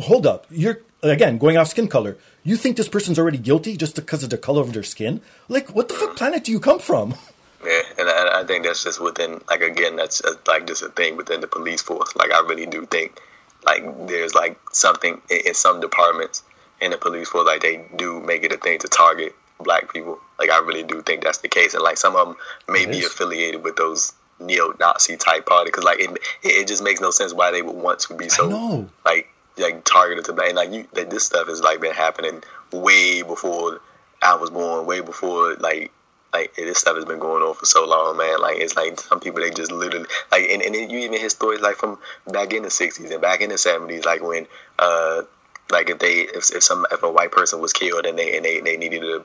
[0.02, 2.16] hold up, you're again going off skin color.
[2.44, 5.20] You think this person's already guilty just because of the color of their skin?
[5.48, 7.16] Like, what the fuck planet do you come from?
[7.64, 10.88] Yeah, and I, I think that's just within, like, again, that's uh like just a
[10.90, 12.14] thing within the police force.
[12.14, 13.20] Like, I really do think,
[13.64, 16.42] like, there's like something in, in some departments
[16.80, 20.20] in the police force, like, they do make it a thing to target black people.
[20.38, 22.36] Like, I really do think that's the case, and like, some of them
[22.68, 23.06] may It be is.
[23.06, 27.50] affiliated with those neo-Nazi type party because, like, it, it just makes no sense why
[27.50, 30.50] they would want to be so like like targeted to black.
[30.50, 33.80] And like you, like, this stuff has like been happening way before
[34.22, 35.90] I was born, way before like
[36.32, 38.40] like this stuff has been going on for so long, man.
[38.40, 41.28] Like it's like some people they just literally like, and, and then you even hear
[41.30, 44.46] stories like from back in the '60s and back in the '70s, like when
[44.78, 45.22] uh
[45.70, 48.44] like if they if, if some if a white person was killed and they and
[48.44, 49.24] they, they needed to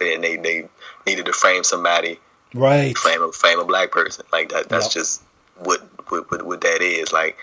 [0.00, 0.68] and they they
[1.06, 2.18] needed to frame somebody
[2.54, 2.96] Right.
[2.96, 4.68] frame a frame a black person like that.
[4.68, 4.92] That's Yep.
[4.94, 5.22] just
[5.58, 7.36] what what, what what that is like.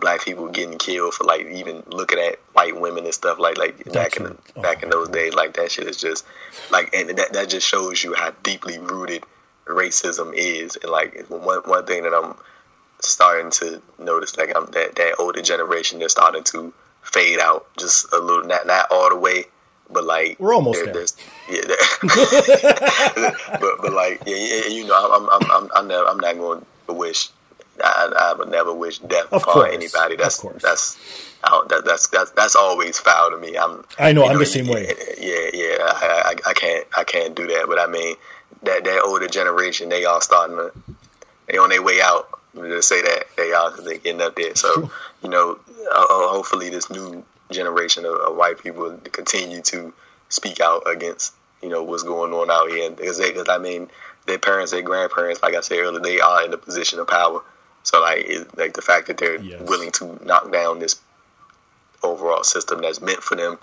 [0.00, 3.84] Black people getting killed for like even looking at white women and stuff like like
[3.92, 4.36] back in the.
[4.56, 6.24] Oh, back in those days like that shit is just
[6.70, 9.22] like and that that just shows you how deeply rooted
[9.66, 12.34] racism is and like one one thing that I'm
[13.00, 16.72] starting to notice like I'm that that older generation they're starting to
[17.02, 19.44] fade out just a little not not all the way
[19.90, 20.92] but like We're almost there.
[20.92, 21.16] there's-
[21.48, 21.76] yeah there-
[23.60, 26.66] but but like yeah, yeah, you know I'm I'm I'm I'm, never, I'm not going
[26.88, 27.28] to wish
[27.82, 30.98] I, I would never wish death Of upon course, anybody that's that's
[31.44, 34.38] I don't, that, that's that's that's always foul to me I'm I know, you I'm
[34.38, 34.92] the same yeah, way.
[35.18, 38.16] yeah yeah I, I I can't I can't do that but I mean
[38.62, 40.72] that that older generation they all starting to
[41.46, 42.28] they on their way out.
[42.54, 44.54] Let me just say that they are they getting up there.
[44.54, 44.90] So
[45.22, 45.58] you know,
[45.92, 49.92] uh, uh, hopefully this new generation of, of white people continue to
[50.28, 52.90] speak out against you know what's going on out here.
[52.90, 53.88] Because I mean,
[54.26, 57.42] their parents, their grandparents, like I said earlier, they are in a position of power.
[57.86, 59.60] So like, it, like the fact that they're Yes.
[59.60, 60.96] willing to knock down this
[62.02, 63.58] overall system that's meant for them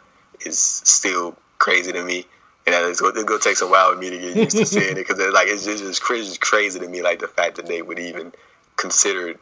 [0.46, 2.26] is still crazy to me.
[2.66, 4.96] And it's going to take some while for me to get used to seeing it
[4.96, 8.00] because like it's just, it's crazy, crazy to me, like the fact that they would
[8.00, 8.32] even
[8.78, 9.36] consider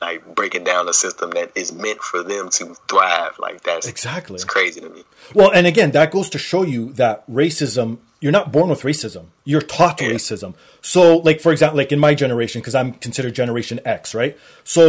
[0.00, 3.38] like breaking down a system that is meant for them to thrive.
[3.38, 4.34] Like that's Exactly.
[4.34, 5.04] It's crazy to me.
[5.32, 9.24] Well, and again, that goes to show you that racism, you're not born with racism.
[9.44, 10.08] You're taught Yeah.
[10.08, 10.54] racism.
[10.80, 14.34] So, like, for example, like in my generation, because I'm considered Generation X, right?
[14.64, 14.80] So,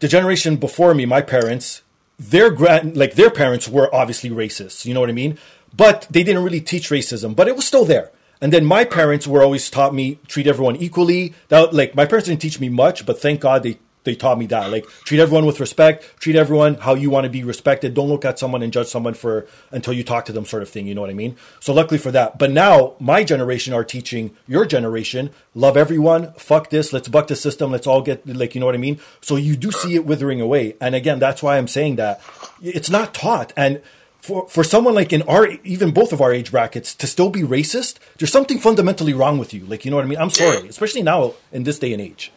[0.00, 1.82] the generation before me, my parents,
[2.18, 4.84] their grand like their parents were obviously racist.
[4.84, 5.38] You know what I mean?
[5.76, 8.10] But they didn't really teach racism, but it was still there.
[8.40, 11.34] And then my parents were always taught me treat everyone equally.
[11.50, 14.46] That like my parents didn't teach me much, but thank God they they taught me
[14.46, 14.70] that.
[14.70, 17.94] Like treat everyone with respect, treat everyone how you want to be respected.
[17.94, 20.68] Don't look at someone and judge someone for until you talk to them, sort of
[20.68, 20.86] thing.
[20.86, 21.36] You know what I mean?
[21.60, 22.38] So luckily for that.
[22.38, 26.32] But now my generation are teaching your generation love everyone.
[26.34, 26.92] Fuck this.
[26.92, 27.70] Let's buck the system.
[27.70, 29.00] Let's all get like you know what I mean.
[29.20, 30.76] So you do see it withering away.
[30.80, 32.20] And again, that's why I'm saying that
[32.62, 33.80] it's not taught and.
[34.22, 37.40] For, for someone like in our even both of our age brackets to still be
[37.40, 39.66] racist, there's something fundamentally wrong with you.
[39.66, 40.20] Like you know what I mean?
[40.20, 42.30] I'm sorry, especially now in this day and age.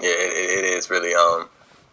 [0.00, 1.48] Yeah, it, it is really um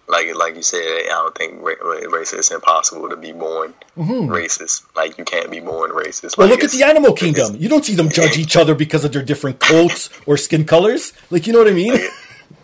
[0.08, 0.80] like like you said.
[0.80, 4.32] I don't think racist is impossible to be born mm-hmm.
[4.32, 4.84] racist.
[4.95, 6.38] Like you can't be born racist.
[6.38, 7.56] Well, look at the animal kingdom.
[7.56, 11.14] You don't see them judge each other because of their different coats or skin colors.
[11.30, 11.93] Like you know what I mean?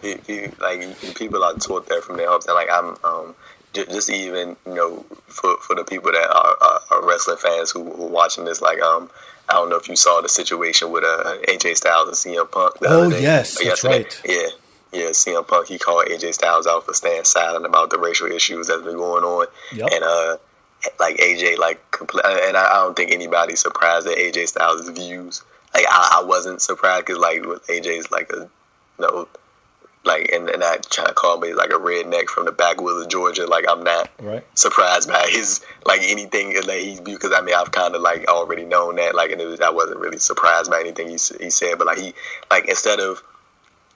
[0.04, 3.36] Like, like people are taught that from their homes, and like I'm um
[3.74, 7.84] just even you know for for the people that are, are, are wrestling fans who,
[7.84, 9.10] who are watching this, like um
[9.50, 12.76] I don't know if you saw the situation with uh, AJ Styles and CM Punk.
[12.82, 14.22] oh yes, that's right.
[14.26, 14.48] Yeah,
[14.92, 18.68] yeah, CM Punk he called AJ Styles out for staying silent about the racial issues
[18.68, 19.90] that's been going on, yep.
[19.92, 20.38] and uh,
[21.00, 25.44] like AJ like compl- and I, I, don't think anybody's surprised at AJ Styles' views.
[25.74, 28.50] Like I, I wasn't surprised because like with AJ's like a you
[29.00, 29.28] know
[30.08, 33.10] like and, and not trying to call me like a redneck from the backwoods of
[33.10, 33.46] Georgia.
[33.46, 34.44] Like I'm not right.
[34.56, 38.64] surprised by his like anything that he's because I mean I've kind of like already
[38.64, 41.78] known that like and was, I wasn't really surprised by anything he he said.
[41.78, 42.14] But like he
[42.50, 43.22] like instead of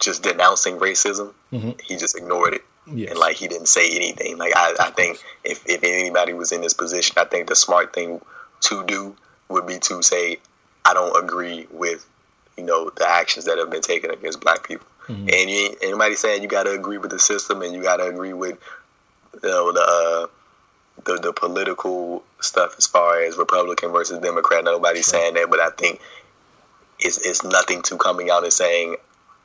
[0.01, 1.33] just denouncing racism.
[1.53, 1.71] Mm-hmm.
[1.83, 2.61] He just ignored it.
[2.91, 3.11] Yes.
[3.11, 4.37] And like he didn't say anything.
[4.37, 7.93] Like I, I think if, if anybody was in this position, I think the smart
[7.93, 8.19] thing
[8.61, 9.15] to do
[9.49, 10.37] would be to say,
[10.83, 12.05] I don't agree with,
[12.57, 14.87] you know, the actions that have been taken against black people.
[15.07, 15.29] Mm-hmm.
[15.31, 18.07] And you, anybody saying you got to agree with the system and you got to
[18.07, 18.57] agree with,
[19.43, 20.27] you know, the, uh,
[21.05, 24.63] the the political stuff as far as Republican versus Democrat.
[24.63, 25.19] Nobody's sure.
[25.19, 26.01] saying that, but I think
[26.99, 28.97] it's it's nothing to coming out and saying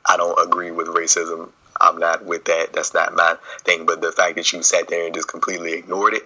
[0.07, 1.49] I don't agree with racism.
[1.79, 2.73] I'm not with that.
[2.73, 3.85] That's not my thing.
[3.85, 6.23] But the fact that you sat there and just completely ignored it,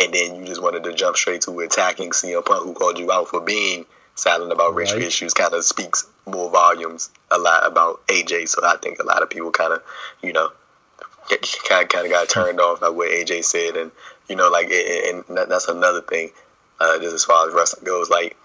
[0.00, 3.12] and then you just wanted to jump straight to attacking CM Punk, who called you
[3.12, 5.06] out for being silent about racial right.
[5.06, 8.48] issues, kind of speaks more volumes a lot about AJ.
[8.48, 9.82] So I think a lot of people kind of,
[10.22, 10.50] you know,
[11.68, 13.90] kind of, kind of got turned off by what AJ said, and
[14.28, 16.30] you know, like, and that's another thing.
[16.80, 18.36] Uh, just as far as wrestling goes, like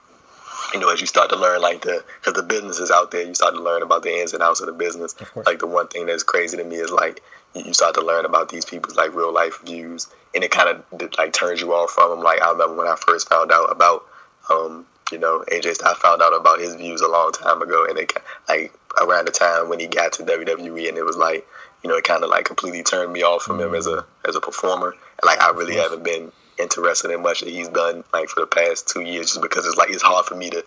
[0.73, 3.25] you know, as you start to learn like the because the business is out there,
[3.25, 5.13] you start to learn about the ins and outs of the business.
[5.13, 7.21] Of like the one thing that's crazy to me is like
[7.53, 11.01] you start to learn about these people's like real life views, and it kind of
[11.17, 12.21] like turns you off from them.
[12.21, 14.05] Like I remember when I first found out about,
[14.49, 15.83] um, you know, AJ.
[15.83, 18.13] I found out about his views a long time ago, and it
[18.49, 21.47] like around the time when he got to WWE, and it was like,
[21.83, 24.35] you know, it kind of like completely turned me off from him as a as
[24.35, 24.89] a performer.
[24.89, 28.47] And like I really haven't been interested in much that he's done like for the
[28.47, 30.63] past two years, just because it's like it's hard for me to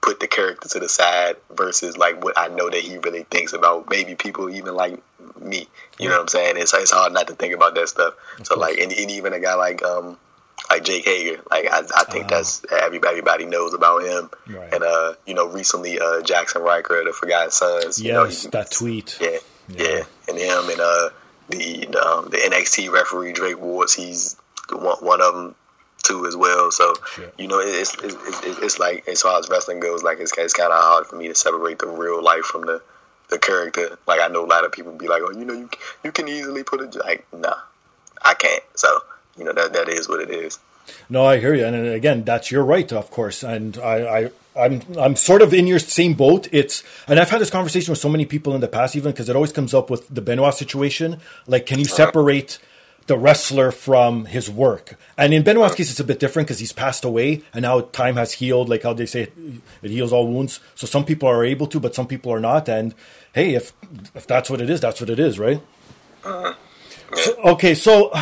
[0.00, 3.52] put the character to the side versus like what I know that he really thinks
[3.52, 5.00] about maybe people even like
[5.40, 5.68] me.
[5.98, 6.56] You know what I'm saying?
[6.56, 8.14] It's it's hard not to think about that stuff.
[8.38, 8.70] Of so course.
[8.70, 10.18] like and, and, even a guy like um
[10.70, 14.30] like Jake Hager, like I, I think uh, that's everybody, everybody knows about him.
[14.48, 14.74] Right.
[14.74, 17.84] And uh, you know, recently uh Jackson Ryker, the Forgotten Sons.
[17.84, 19.18] Yes, you know, he, that tweet.
[19.20, 19.38] Yeah,
[19.68, 21.10] yeah, yeah, and him and uh
[21.48, 24.36] the um, the NXT referee Drake Wuertz, he's
[24.76, 25.54] one, one of them
[26.02, 26.70] too as well.
[26.70, 26.94] So
[27.38, 30.54] you know, it's, it's it's, it's like as far as wrestling goes, like it's, it's
[30.54, 32.82] kind of hard for me to separate the real life from the
[33.30, 33.98] the character.
[34.06, 35.70] Like I know a lot of people be like, oh, you know, you
[36.04, 37.56] you can easily put it like, nah,
[38.20, 38.62] I can't.
[38.74, 38.88] So
[39.36, 40.58] you know that that is what it is.
[41.08, 43.44] No, I hear you, and again, that's your right, of course.
[43.44, 46.48] And I, I, I'm, I'm sort of in your same boat.
[46.50, 49.28] It's, and I've had this conversation with so many people in the past, even because
[49.28, 51.20] it always comes up with the Benoit situation.
[51.46, 51.94] Like, can you uh-huh.
[51.94, 52.58] separate?
[53.06, 54.98] The wrestler from his work.
[55.16, 58.16] And in Benoit's case, it's a bit different because he's passed away and now time
[58.16, 59.32] has healed, like how they say it,
[59.82, 60.60] it, heals all wounds.
[60.74, 62.68] So some people are able to, but some people are not.
[62.68, 62.94] And
[63.34, 63.72] hey, if
[64.14, 65.60] if that's what it is, that's what it is, right?
[66.24, 66.54] Uh,
[67.14, 68.12] so, okay, so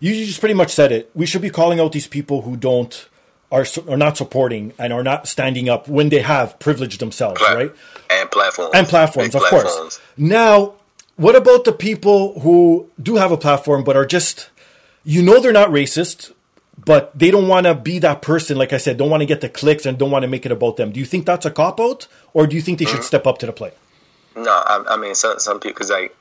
[0.00, 1.10] you just pretty much said it.
[1.14, 3.08] We should be calling out these people who don't
[3.52, 7.72] are are not supporting and are not standing up when they have privileged themselves, right?
[8.10, 9.76] And platforms and platforms, Big of platforms.
[9.76, 10.00] course.
[10.16, 10.74] Now
[11.16, 14.50] what about the people who do have a platform but are just,
[15.04, 16.32] you know, they're not racist,
[16.84, 18.56] but they don't want to be that person.
[18.56, 20.52] Like I said, don't want to get the clicks and don't want to make it
[20.52, 20.92] about them.
[20.92, 22.96] Do you think that's a cop out, or do you think they mm-hmm.
[22.96, 23.74] should step up to the plate?
[24.36, 26.14] No, I, I mean some some people because like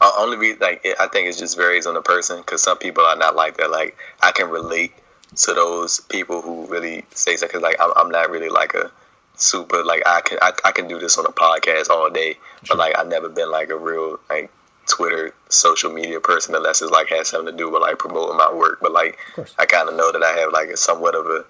[0.00, 2.78] uh, only be like it, I think it just varies on the person because some
[2.78, 3.70] people are not like that.
[3.70, 4.92] Like I can relate
[5.36, 8.90] to those people who really say that because like I'm, I'm not really like a
[9.36, 12.36] super like I can I, I can do this on a podcast all day,
[12.68, 14.50] but like I've never been like a real like
[14.86, 18.52] Twitter, social media person unless it's like has something to do with like promoting my
[18.52, 18.78] work.
[18.80, 19.18] But like
[19.58, 21.44] I kind of know that I have like a somewhat of a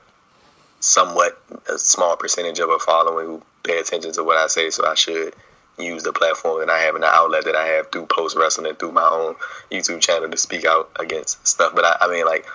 [0.81, 4.87] somewhat a small percentage of a following who pay attention to what I say, so
[4.87, 5.35] I should
[5.79, 8.69] use the platform that I have and the outlet that I have through post wrestling
[8.69, 9.35] and through my own
[9.73, 11.73] YouTube channel to speak out against stuff.
[11.75, 12.47] But I, I mean, like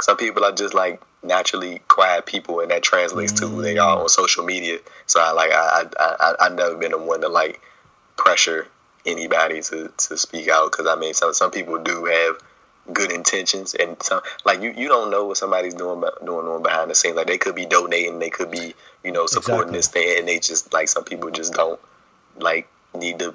[0.00, 3.38] some people are just like naturally quiet people, and that translates mm.
[3.40, 4.78] to who they are on social media.
[5.06, 7.60] So I like I I, I I've never been the one to like
[8.16, 8.66] pressure
[9.06, 12.38] anybody to, to speak out because I mean some some people do have
[12.92, 16.90] good intentions and some like you you don't know what somebody's doing doing on behind
[16.90, 19.78] the scenes like they could be donating they could be you know supporting exactly.
[19.78, 21.78] this thing and they just like some people just don't
[22.38, 23.34] like need to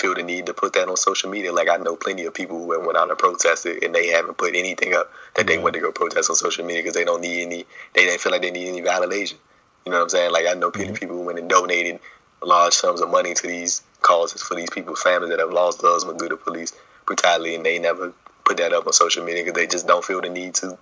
[0.00, 2.58] feel the need to put that on social media like I know plenty of people
[2.58, 5.80] who went out and protested and they haven't put anything up that they went to
[5.80, 8.50] go protest on social media because they don't need any they didn't feel like they
[8.50, 9.36] need any validation
[9.84, 10.94] you know what I'm saying like I know plenty mm-hmm.
[10.94, 12.00] of people who went and donated
[12.42, 16.06] large sums of money to these causes for these people's families that have lost loved
[16.06, 16.72] ones due to police
[17.06, 18.12] brutality, and they never
[18.44, 20.78] put that up on social media because they just don't feel the need to,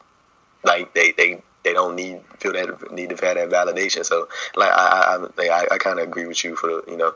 [0.65, 4.05] like they they they don't need feel that need to have that validation.
[4.05, 7.15] So like I I I, I kind of agree with you for the you know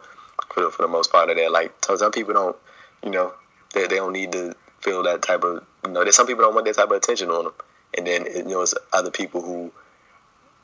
[0.52, 1.52] for the, for the most part of that.
[1.52, 2.56] Like so some people don't
[3.02, 3.32] you know
[3.74, 6.54] they they don't need to feel that type of you know there's some people don't
[6.54, 7.54] want that type of attention on them,
[7.96, 9.72] and then you know it's other people who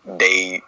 [0.05, 0.63] they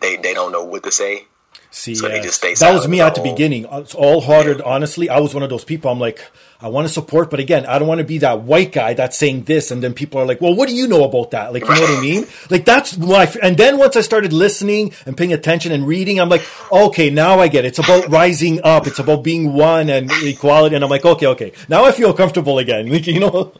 [0.00, 1.26] they they don't know what to say
[1.70, 3.66] See, so uh, that was me at the beginning.
[3.68, 4.58] It's all hearted.
[4.58, 4.64] Yeah.
[4.64, 5.90] Honestly, I was one of those people.
[5.90, 6.24] I'm like,
[6.60, 9.18] I want to support, but again, I don't want to be that white guy that's
[9.18, 11.64] saying this, and then people are like, "Well, what do you know about that?" Like,
[11.64, 12.26] you know what I mean?
[12.48, 13.30] Like that's my.
[13.42, 17.40] And then once I started listening and paying attention and reading, I'm like, okay, now
[17.40, 17.68] I get it.
[17.68, 18.86] It's about rising up.
[18.86, 20.76] It's about being one and equality.
[20.76, 22.88] And I'm like, okay, okay, now I feel comfortable again.
[22.88, 23.52] Like, you know.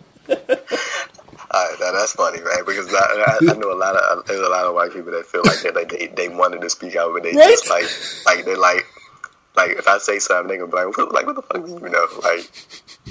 [1.54, 2.66] Right, now that's funny, right?
[2.66, 5.42] Because I, I, know a lot of there's a lot of white people that feel
[5.44, 7.50] like that, like they they wanted to speak out, but they right?
[7.50, 7.86] just like
[8.26, 8.84] like they're like
[9.54, 11.88] like if I say something, they gonna be like, like what the fuck do you
[11.88, 12.06] know?
[12.24, 12.50] Like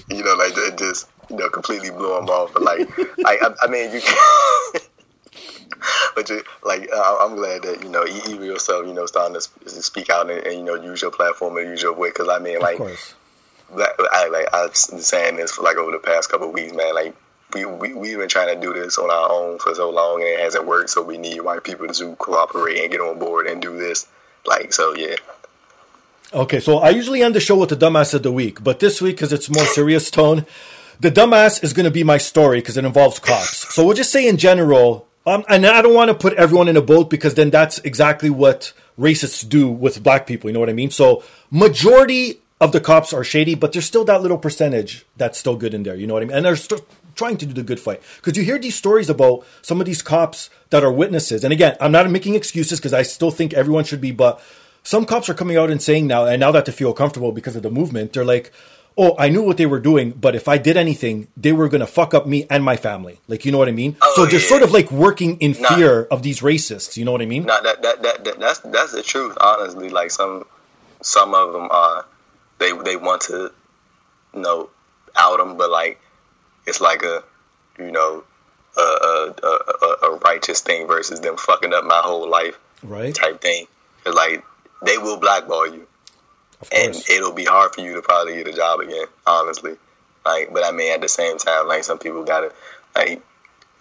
[0.10, 2.52] you know, like it just you know completely blew them off.
[2.54, 2.90] But like
[3.26, 4.02] I, I mean, you.
[4.02, 4.82] Can,
[6.16, 10.10] but you, like I'm glad that you know you yourself, you know, starting to speak
[10.10, 12.10] out and, and you know use your platform and use your way.
[12.10, 16.30] Because I mean, like, I like I've been saying this for like over the past
[16.30, 16.94] couple of weeks, man.
[16.94, 17.16] Like
[17.54, 20.30] we, we, we've been trying to do this on our own for so long and
[20.30, 20.90] it hasn't worked.
[20.90, 24.08] So we need white people to cooperate and get on board and do this.
[24.46, 25.16] Like, so yeah.
[26.34, 29.00] Okay, so I usually end the show with the dumbass of the week, but this
[29.00, 30.48] week, because it's more serious tone,
[31.00, 33.72] the dumbass is going to be my story because it involves cops.
[33.74, 36.76] So we'll just say in general, um, and I don't want to put everyone in
[36.76, 40.50] a boat because then that's exactly what racists do with black people.
[40.50, 40.90] You know what I mean?
[40.90, 45.56] So majority of the cops are shady, but there's still that little percentage that's still
[45.56, 45.96] good in there.
[45.96, 46.38] You know what I mean?
[46.38, 46.68] And there's
[47.16, 48.02] trying to do the good fight.
[48.18, 51.44] Because you hear these stories about some of these cops that are witnesses.
[51.44, 54.42] And again, I'm not making excuses because I still think everyone should be, but
[54.84, 57.56] some cops are coming out and saying now, and now that they feel comfortable because
[57.56, 58.52] of the movement, they're like,
[58.98, 61.82] oh, I knew what they were doing, but if I did anything, they were going
[61.82, 63.20] to fuck up me and my family.
[63.28, 63.96] Like, you know what I mean?
[64.02, 64.48] Oh, so they're yeah.
[64.48, 66.96] sort of like working in fear of these racists.
[66.98, 67.46] You know what I mean?
[67.46, 69.90] No, that, that, that, that, that's, that's the truth, honestly.
[69.90, 70.46] Like, some,
[71.02, 72.04] some of them are, uh,
[72.60, 73.52] they, they want to,
[74.34, 74.70] you know,
[75.16, 76.00] out them, but like,
[76.66, 77.24] it's like a
[77.80, 78.24] you know
[78.78, 83.42] a, a, a, a righteous thing versus them fucking up my whole life right type
[83.42, 83.68] thing.
[84.06, 84.44] It's like
[84.86, 85.88] they will blackball you,
[86.76, 89.06] and it'll be hard for you to probably get a job again.
[89.26, 89.76] Honestly,
[90.26, 92.52] like, but I mean, at the same time, like some people gotta
[92.96, 93.22] like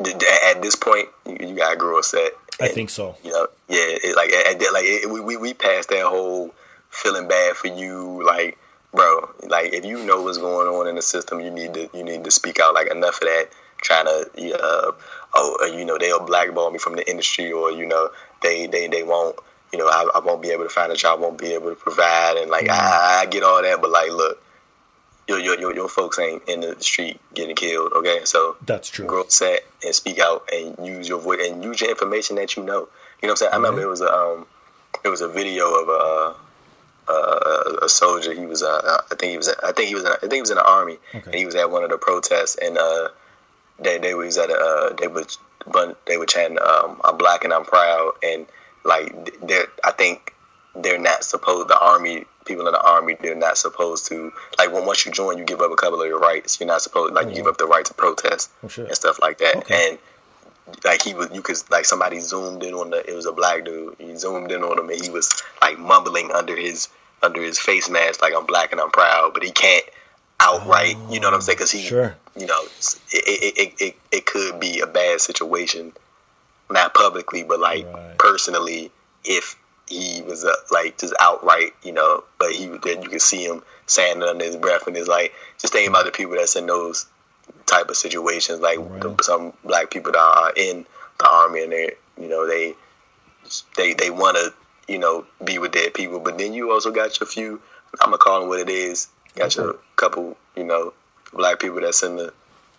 [0.01, 2.33] at this point, you, gotta grow a set.
[2.61, 3.17] And, I think so.
[3.25, 6.55] You know, yeah, it, like at, like it, we we passed that whole
[6.91, 8.59] feeling bad for you, like
[8.93, 12.05] bro, like if you know what's going on in the system, you need to you
[12.05, 12.75] need to speak out.
[12.75, 14.93] Like enough of that trying to uh,
[15.35, 18.11] oh uh, you know they'll blackball me from the industry or you know
[18.43, 19.37] they they they won't
[19.73, 21.77] you know I, I won't be able to find a job, won't be able to
[21.77, 22.73] provide, and like mm-hmm.
[22.73, 24.43] I, I get all that, but like look.
[25.29, 28.23] Your, your, your, your folks ain't in the street getting killed, okay?
[28.25, 29.07] So that's true.
[29.07, 32.65] Grow set and speak out and use your voice and use your information that you
[32.65, 32.73] know.
[32.73, 32.89] You know
[33.29, 33.53] what I'm saying?
[33.53, 34.47] I remember it was a um,
[35.05, 36.35] it was a video of a uh,
[37.09, 38.33] uh, a soldier.
[38.33, 40.41] He was, uh, I think he was, I think he was, in, I think he
[40.41, 41.23] was in the army, okay.
[41.25, 43.09] and he was at one of the protests, and uh,
[43.79, 45.25] they they was at a, uh, they were,
[46.07, 48.47] they were chanting, um, "I'm black and I'm proud," and
[48.85, 50.35] like they're, I think
[50.75, 51.69] they're not supposed.
[51.69, 55.39] The army people in the army, they're not supposed to like when once you join,
[55.39, 56.59] you give up a couple of your rights.
[56.61, 58.87] You're not supposed like oh, you give up the right to protest oh, sure.
[58.87, 59.91] and stuff like that, okay.
[59.91, 59.99] and
[60.85, 63.65] like he was you could like somebody zoomed in on the it was a black
[63.65, 66.89] dude he zoomed in on him and he was like mumbling under his
[67.23, 69.85] under his face mask like i'm black and i'm proud but he can't
[70.41, 72.17] outright oh, you know what i'm saying because he sure.
[72.37, 72.63] you know
[73.13, 75.93] it, it, it, it, could be a bad situation
[76.71, 78.19] not publicly but like right.
[78.19, 78.91] personally
[79.25, 79.57] if
[79.93, 83.63] he was uh, like just outright, you know, but he then you could see him
[83.87, 86.67] saying it under his breath, and it's like just thinking about the people that's in
[86.67, 87.07] those
[87.67, 89.01] type of situations, like Right.
[89.01, 90.87] the, some black people that are in
[91.19, 92.75] the army and they, you know, they
[93.77, 94.53] they they want to,
[94.89, 97.61] you know, be with their people, but then you also got your few.
[98.01, 99.09] I'm gonna call them what it is.
[99.35, 100.93] Got your couple, you know,
[101.33, 102.33] black people that's in the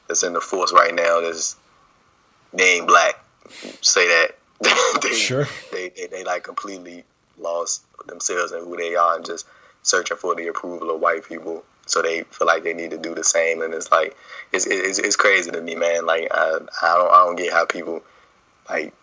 [0.08, 1.22] that's in the force right now.
[1.22, 1.56] That's
[2.54, 3.16] they ain't black.
[3.82, 4.36] Say that.
[5.02, 5.48] they, Sure.
[5.72, 7.04] They, they they like completely
[7.38, 9.46] lost themselves and who they are and just
[9.82, 11.64] searching for the approval of white people.
[11.86, 14.16] So they feel like they need to do the same, and it's like
[14.52, 16.06] it's it's, it's crazy to me, man.
[16.06, 18.04] Like I I don't I don't get how people
[18.70, 18.94] like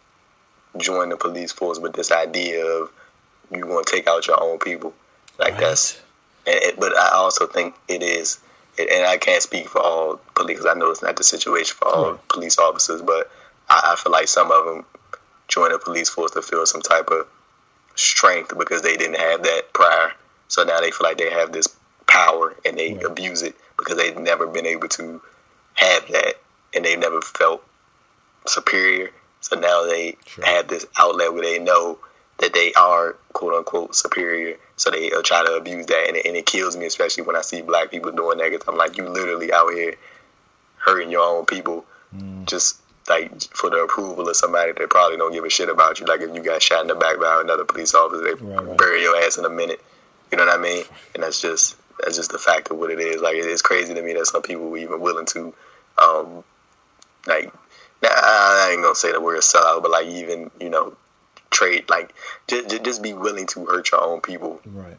[0.78, 2.90] join the police force with this idea of
[3.50, 4.94] you going to take out your own people.
[5.38, 5.60] Like Right.
[5.60, 6.00] that's,
[6.46, 8.38] and, and- but I also think it is,
[8.78, 10.64] and I can't speak for all police.
[10.64, 12.28] I know it's not the situation for all Right.
[12.28, 13.30] police officers, but
[13.68, 14.84] I, I feel like some of them
[15.48, 17.26] join the police force to feel some type of
[17.96, 20.12] strength because they didn't have that prior.
[20.48, 21.66] So now they feel like they have this
[22.10, 23.04] power and they Right.
[23.04, 25.22] abuse it because they've never been able to
[25.74, 26.34] have that
[26.74, 27.62] and they've never felt
[28.46, 29.10] superior.
[29.40, 30.44] So now they Sure.
[30.44, 31.98] have this outlet where they know
[32.38, 34.56] that they are quote unquote superior.
[34.76, 37.36] So they uh, try to abuse that, and it, and it kills me, especially when
[37.36, 38.50] I see black people doing that.
[38.52, 39.94] Cause I'm like, you literally out here
[40.78, 41.84] hurting your own people,
[42.16, 42.44] Mm.
[42.46, 46.06] just like for the approval of somebody that probably don't give a shit about you.
[46.06, 48.76] Like if you got shot in the back by another police officer, they Right, right.
[48.76, 49.80] bury your ass in a minute.
[50.32, 50.84] You know what I mean?
[51.14, 53.20] And that's just that's just the fact of what it is.
[53.20, 55.54] Like it is crazy to me that some people were even willing to,
[55.98, 56.44] um,
[57.26, 57.52] like,
[58.02, 60.96] I ain't gonna say the word sellout, but like even you know,
[61.50, 62.14] trade like
[62.48, 64.96] just just be willing to hurt your own people Right.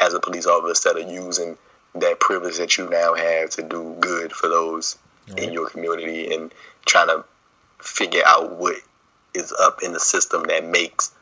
[0.00, 1.56] as a police officer instead of using
[1.94, 5.44] that privilege that you now have to do good for those Right.
[5.44, 6.52] in your community and
[6.84, 7.24] trying to
[7.78, 8.76] figure out what
[9.32, 11.12] is up in the system that makes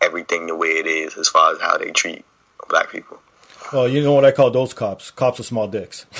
[0.00, 2.24] everything the way it is as far as how they treat
[2.68, 3.20] black people.
[3.72, 5.10] Well, you know what I call those cops?
[5.10, 6.06] Cops with small dicks.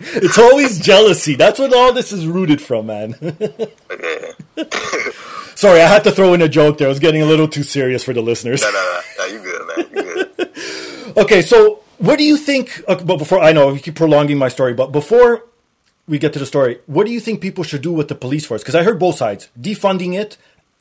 [0.00, 1.34] it's always jealousy.
[1.34, 3.14] That's what all this is rooted from, man.
[5.54, 6.86] Sorry, I had to throw in a joke there.
[6.86, 8.62] I was getting a little too serious for the listeners.
[8.62, 9.86] no, no, no, no, you good, man.
[10.06, 10.50] You good.
[11.16, 12.80] Okay, so what do you think?
[12.86, 15.46] Uh, but before I know, you keep prolonging my story, but before
[16.06, 18.46] we get to the story, what do you think people should do with the police
[18.46, 18.62] force?
[18.62, 20.36] Because I heard both sides: defunding it,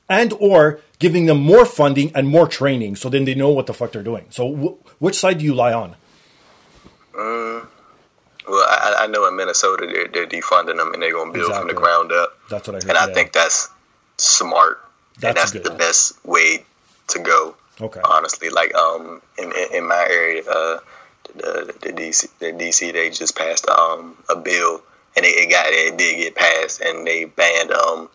[0.10, 3.74] and or giving them more funding and more training, so then they know what the
[3.74, 4.26] fuck they're doing.
[4.30, 5.96] So, wh- which side do you lie on?
[8.48, 11.54] Well, I, I know in Minnesota they're, they're defunding them and they're going to build
[11.54, 12.38] from the ground up.
[12.50, 12.90] That's what I heard.
[12.90, 13.14] And I yeah.
[13.14, 13.70] think that's
[14.18, 14.80] smart.
[15.16, 16.66] and That's that's the best way
[17.10, 17.56] to go.
[17.82, 18.00] Okay.
[18.04, 20.80] Honestly, like um, in in, in my area, uh,
[21.36, 24.82] the, the DC, the DC, they just passed um a bill,
[25.16, 28.10] and it, it got it did get passed, and they banned um,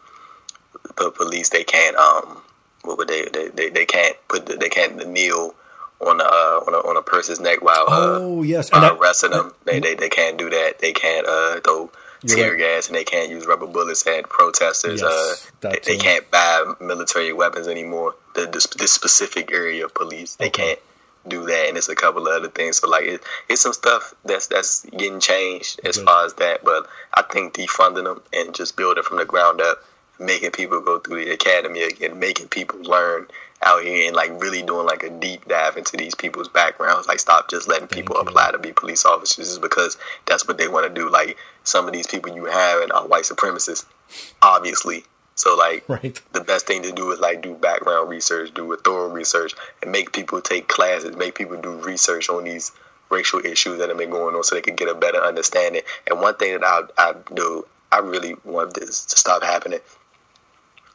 [0.97, 1.51] the police.
[1.51, 2.43] They can't um,
[2.83, 5.55] what would they they, they, they can't put the, they can't kneel
[6.01, 8.95] on a, uh, on a on a person's neck while uh, Oh yes, and uh,
[8.95, 9.53] I, arresting them.
[9.65, 10.79] They, they they can't do that.
[10.81, 11.91] They can't uh, throw
[12.27, 12.59] tear right.
[12.59, 15.03] gas and they can't use rubber bullets at protesters.
[15.03, 18.15] Yes, uh, they, they can't buy military weapons anymore.
[18.35, 20.67] The this, this specific area of police, they Okay.
[20.67, 20.79] can't
[21.27, 22.79] do that, and it's a couple of other things.
[22.79, 26.05] So like, it, it's some stuff that's that's getting changed as Good.
[26.07, 26.65] far as that.
[26.65, 29.85] But I think defunding them and just building from the ground up,
[30.23, 33.27] making people go through the academy again, making people learn
[33.63, 37.07] out here and like really doing like a deep dive into these people's backgrounds.
[37.07, 38.23] Like stop just letting people you.
[38.23, 39.97] apply to be police officers just because
[40.27, 41.11] that's what they want to do.
[41.11, 43.85] Like some of these people you have and are white supremacists,
[44.41, 45.05] obviously.
[45.35, 46.21] So like right.
[46.33, 49.91] the best thing to do is like do background research, do a thorough research, and
[49.91, 52.73] make people take classes, make people do research on these
[53.11, 55.83] racial issues that have been going on, so they can get a better understanding.
[56.09, 59.81] And one thing that I I do, I really want this to stop happening.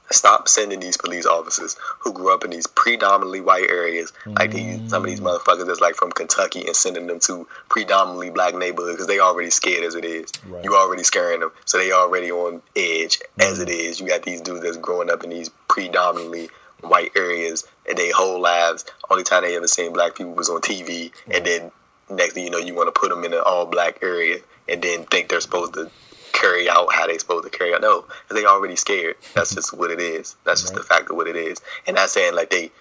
[0.09, 4.89] Stop sending these police officers who grew up in these predominantly white areas, like these
[4.89, 5.25] some of these mm.
[5.25, 9.49] motherfuckers that's like from Kentucky, and sending them to predominantly black neighborhoods because they already
[9.49, 10.31] scared as it is.
[10.47, 10.63] Right.
[10.63, 13.79] You already scaring them, so they already on edge as it mm.
[13.79, 13.99] is.
[13.99, 16.49] You got these dudes that's growing up in these predominantly
[16.81, 18.85] white areas, and they whole lives.
[19.09, 21.45] Only time they ever seen black people was on TV, and mm.
[21.45, 21.71] then
[22.09, 24.39] next thing you know, you want to put them in an all black area,
[24.69, 25.91] and then think they're supposed to
[26.37, 27.81] carry out how they supposed to carry out.
[27.81, 29.15] No, they already scared.
[29.33, 30.35] That's just what it is.
[30.43, 31.59] That's just the fact of what it is.
[31.85, 32.71] And not saying like they,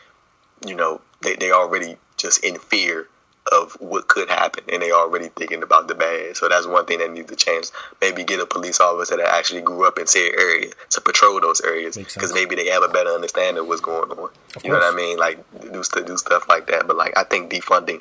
[0.67, 3.09] you know, they they already just in fear
[3.53, 6.37] of what could happen, and they already thinking about the bad.
[6.37, 7.69] So that's one thing that needs to change.
[8.01, 11.61] Maybe get a police officer that actually grew up in said area to patrol those
[11.61, 14.31] areas, because maybe they have a better understanding of what's going on.
[14.65, 15.19] you know what I mean?
[15.19, 16.87] Like do do stuff like that.
[16.87, 18.01] But like I think defunding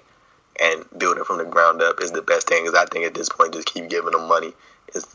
[0.60, 2.64] and building from the ground up is the best thing.
[2.64, 4.53] Because I think at this point, just keep giving them money
[4.93, 5.06] is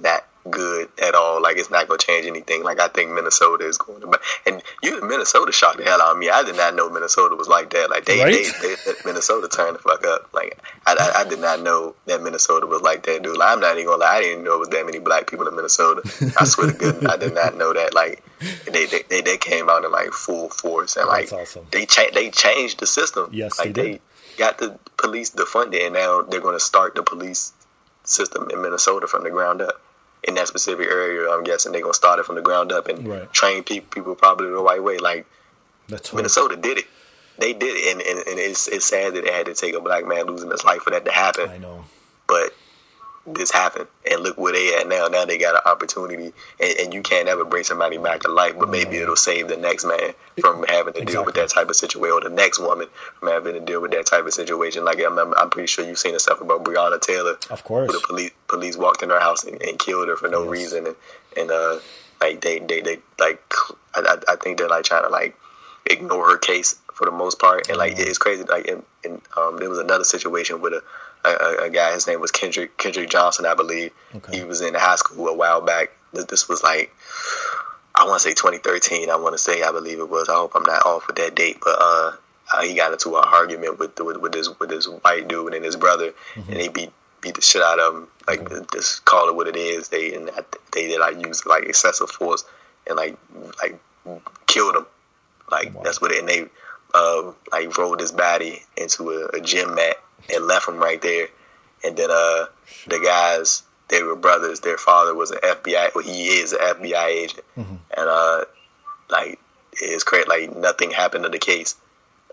[0.00, 1.42] not good at all.
[1.42, 2.62] Like it's not going to change anything.
[2.62, 6.18] Like I think Minnesota is going to, and you Minnesota shocked the hell out of
[6.18, 6.30] me.
[6.30, 7.90] I did not know Minnesota was like that.
[7.90, 8.32] Like they, Right?
[8.62, 10.28] they, they, Minnesota turned the fuck up.
[10.32, 13.36] Like I, I, I did not know that Minnesota was like that, dude.
[13.36, 14.16] Like, I'm not even gonna lie.
[14.16, 16.02] I didn't know it was that many black people in Minnesota.
[16.38, 17.94] I swear to God, I did not know that.
[17.94, 18.22] Like
[18.70, 21.66] they, they, they, they came out in like full force and like awesome.
[21.70, 23.28] they cha- they changed the system.
[23.32, 24.00] Yes, like they did.
[24.36, 27.52] got the police defunded, and now they're going to start the police
[28.04, 29.80] system in Minnesota from the ground up.
[30.24, 32.88] In that specific area, I'm guessing they're going to start it from the ground up
[32.88, 33.32] and Right.
[33.32, 34.98] train people, people probably the right way.
[34.98, 35.26] Like
[35.88, 36.86] That's Minnesota did it.
[37.38, 39.80] They did it, and, and, and it's, it's sad that it had to take a
[39.80, 41.84] black man losing his life for that to happen I know.
[42.26, 42.52] but
[43.34, 45.06] this happened and look where they at now.
[45.08, 48.54] Now they got an opportunity and, and you can't ever bring somebody back to life
[48.58, 51.76] but maybe it'll save the next man from having to deal with that type of
[51.76, 52.86] situation or the next woman
[53.18, 54.84] from having to deal with that type of situation.
[54.84, 57.36] Like i'm, I'm, I'm pretty sure you've seen the stuff about breonna taylor.
[57.50, 57.88] Of course.
[57.88, 60.50] where the police police walked in her house and, and killed her for no Yes.
[60.50, 60.86] reason.
[60.86, 60.96] And,
[61.36, 61.78] and uh
[62.20, 63.40] like they, they they like
[63.94, 65.36] I, I- think they're like trying to like
[65.86, 67.68] ignore her case for the most part.
[67.68, 68.08] And like Mm-hmm.
[68.08, 68.42] it's crazy.
[68.44, 70.82] Like and, in um there was another situation with a
[71.34, 74.38] a, a- guy his name was Kendrick Kendrick Johnson I believe Okay.
[74.38, 76.94] he was in high school a while back this, was like
[77.94, 80.52] I want to say 2013 I want to say I believe it was I hope
[80.54, 82.12] I'm not off with that date but uh
[82.54, 85.62] uh, he got into an argument with with, with this with this white dude and
[85.64, 86.50] his brother, Mm-hmm.
[86.52, 88.06] and they beat beat the shit out of him.
[88.26, 89.88] Like just call it what it is.
[89.90, 92.44] They and I- they did like use like excessive force
[92.86, 93.18] and like
[93.62, 93.78] like
[94.46, 94.86] killed him.
[95.50, 95.82] Like Wow.
[95.84, 96.20] that's what it.
[96.20, 96.46] And they
[96.94, 99.96] uh, like rolled his body into a, a gym mat
[100.34, 101.28] and left him right there.
[101.84, 102.46] And then uh
[102.86, 104.60] the guys they were brothers.
[104.60, 105.94] Their father was an FBI.
[105.94, 107.74] Well, he is an FBI agent, Mm-hmm.
[107.96, 108.44] and uh
[109.10, 109.38] like
[109.72, 110.28] it's crazy.
[110.28, 111.76] Like nothing happened to the case.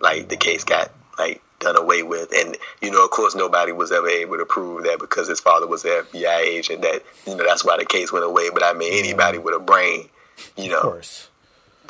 [0.02, 3.92] Like the case got like done away with, and you know, of course, nobody was
[3.94, 6.82] ever able to prove that because his father was an FBI agent.
[6.82, 8.50] That you know, that's why the case went away.
[8.54, 10.10] But I mean, anybody with a brain,
[10.58, 11.30] you Of know, course.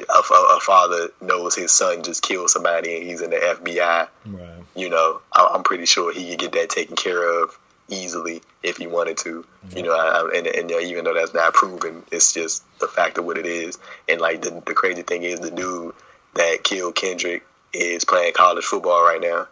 [0.02, 4.08] A, a, a father knows his son just killed somebody and he's in the FBI.
[4.26, 4.50] Right.
[4.76, 8.78] You know, I, I'm pretty sure he could get that taken care of easily if
[8.78, 9.46] he wanted to.
[9.76, 13.18] You know, I, I- and, and even though that's not proven, it's just the fact
[13.18, 13.78] of what it is.
[14.10, 15.94] And like the, the crazy thing is, the dude
[16.34, 19.48] that killed Kendrick is playing college football right now.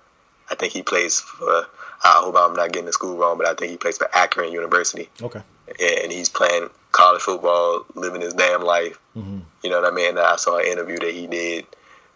[0.49, 1.67] I think he plays for.
[2.05, 4.51] I hope I'm not getting the school wrong, but I think he plays for Akron
[4.51, 5.41] University Okay.
[5.79, 8.97] and he's playing college football, living his damn life.
[9.17, 9.39] Mm-hmm.
[9.63, 10.17] You know what I mean?
[10.17, 11.65] I saw an interview that he did,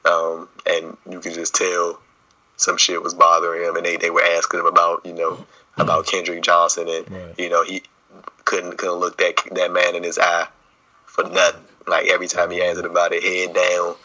[0.06, 2.00] um, and you could just tell
[2.56, 5.46] some shit was bothering him, and they, they were asking him about you know
[5.78, 7.36] about Kendrick Johnson, and Right.
[7.38, 7.84] you know he
[8.46, 10.48] couldn't couldn't look that that man in his eye
[11.06, 11.64] for nothing.
[11.86, 13.96] Like every time he answered about it, head down,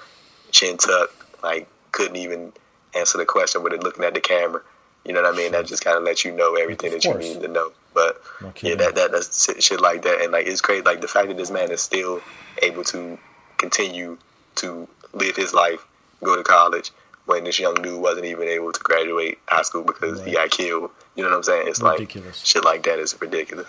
[0.51, 2.53] chin tucked, like couldn't even
[2.95, 4.61] answer the question with it looking at the camera.
[5.05, 5.53] You know what I mean?
[5.53, 7.73] That just kind of lets you know everything that you need to know.
[7.95, 10.83] But No yeah, that, that that's shit, like that, and like it's crazy.
[10.83, 12.21] Like the fact that this man is still
[12.63, 13.19] able to
[13.59, 14.19] continue
[14.57, 15.85] to live his life,
[16.23, 16.91] go to college,
[17.27, 20.91] when this young dude wasn't even able to graduate high school because he got killed.
[21.15, 21.69] You know what I'm saying?
[21.69, 22.41] It's Ridiculous.
[22.41, 23.69] like shit like that is ridiculous.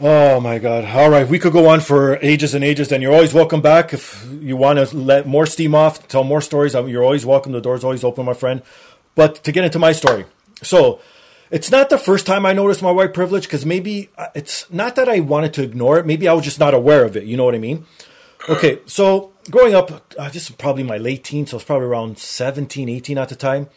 [0.00, 0.84] Oh my God!
[0.84, 2.90] All right, we could go on for ages and ages.
[2.90, 6.40] And you're always welcome back if you want to let more steam off, tell more
[6.40, 6.74] stories.
[6.74, 7.52] You're always welcome.
[7.52, 8.62] The door's always open, my friend.
[9.14, 10.24] But to get into my story,
[10.62, 11.00] so
[11.54, 14.96] it's not the first time I noticed my white privilege because maybe uh, it's not
[14.96, 16.04] that I wanted to ignore it.
[16.04, 17.26] Maybe I was just not aware of it.
[17.26, 17.86] You know what I mean?
[18.48, 21.86] Okay, so growing up, uh, this is probably my late teens, so I was probably
[21.86, 23.68] around 17, 18 at the time.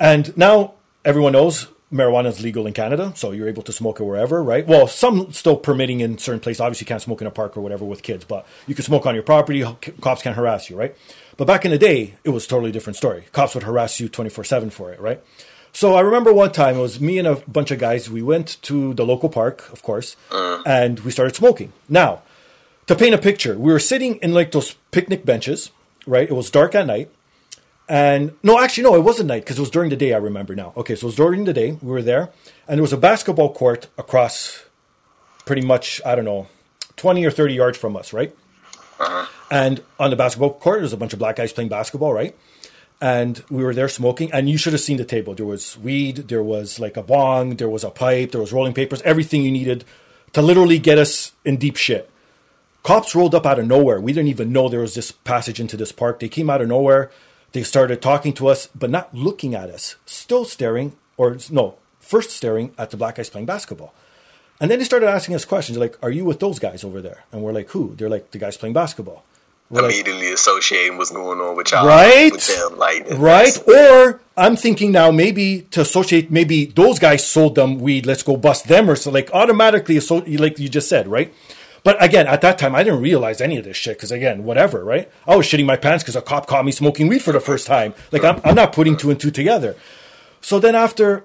[0.00, 4.04] And now everyone knows marijuana is legal in Canada, so you're able to smoke it
[4.04, 4.66] wherever, right?
[4.66, 6.62] Well, some still permitting in certain places.
[6.62, 9.04] Obviously, you can't smoke in a park or whatever with kids, but you can smoke
[9.04, 9.62] on your property.
[10.00, 10.96] Cops can't harass you, right?
[11.36, 13.26] But back in the day, it was a totally different story.
[13.32, 15.22] Cops would harass you 24 7 for it, right?
[15.78, 18.10] So I remember one time it was me and a bunch of guys.
[18.10, 20.60] We went to the local park, of course, uh.
[20.66, 21.72] and we started smoking.
[21.88, 22.22] Now,
[22.88, 25.70] to paint a picture, we were sitting in like those picnic benches,
[26.04, 26.28] right?
[26.28, 27.12] It was dark at night.
[27.88, 30.12] And no, actually, no, it wasn't night because it was during the day.
[30.12, 30.72] I remember now.
[30.76, 31.78] Okay, so it was during the day.
[31.80, 32.30] We were there,
[32.66, 34.64] and there was a basketball court across,
[35.46, 36.48] pretty much I don't know,
[36.96, 38.34] twenty or thirty yards from us, right?
[38.98, 39.26] Uh-huh.
[39.48, 42.34] And on the basketball court, there's a bunch of black guys playing basketball, right?
[43.00, 45.34] And we were there smoking, and you should have seen the table.
[45.34, 48.74] There was weed, there was like a bong, there was a pipe, there was rolling
[48.74, 49.84] papers, everything you needed
[50.32, 52.10] to literally get us in deep shit.
[52.82, 54.00] Cops rolled up out of nowhere.
[54.00, 56.18] We didn't even know there was this passage into this park.
[56.18, 57.10] They came out of nowhere.
[57.52, 62.30] They started talking to us, but not looking at us, still staring, or no, first
[62.30, 63.94] staring at the black guys playing basketball.
[64.60, 67.24] And then they started asking us questions like, Are you with those guys over there?
[67.30, 67.94] And we're like, Who?
[67.94, 69.24] They're like, The guys playing basketball.
[69.70, 72.32] Immediately associating what's going on with y'all, Right?
[72.32, 73.68] With them, like right?
[73.68, 78.06] Or I'm thinking now maybe to associate, maybe those guys sold them weed.
[78.06, 81.34] Let's go bust them, or so like automatically, so like you just said, right?
[81.84, 84.84] But again, at that time, I didn't realize any of this shit because again, whatever,
[84.84, 85.10] right?
[85.26, 87.66] I was shitting my pants because a cop caught me smoking weed for the first
[87.66, 87.94] time.
[88.10, 89.76] Like I'm, I'm not putting two and two together.
[90.40, 91.24] So then after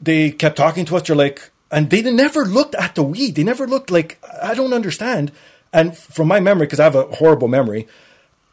[0.00, 3.34] they kept talking to us, they're like, and they never looked at the weed.
[3.34, 5.32] They never looked like I don't understand.
[5.72, 7.88] And from my memory, because I have a horrible memory,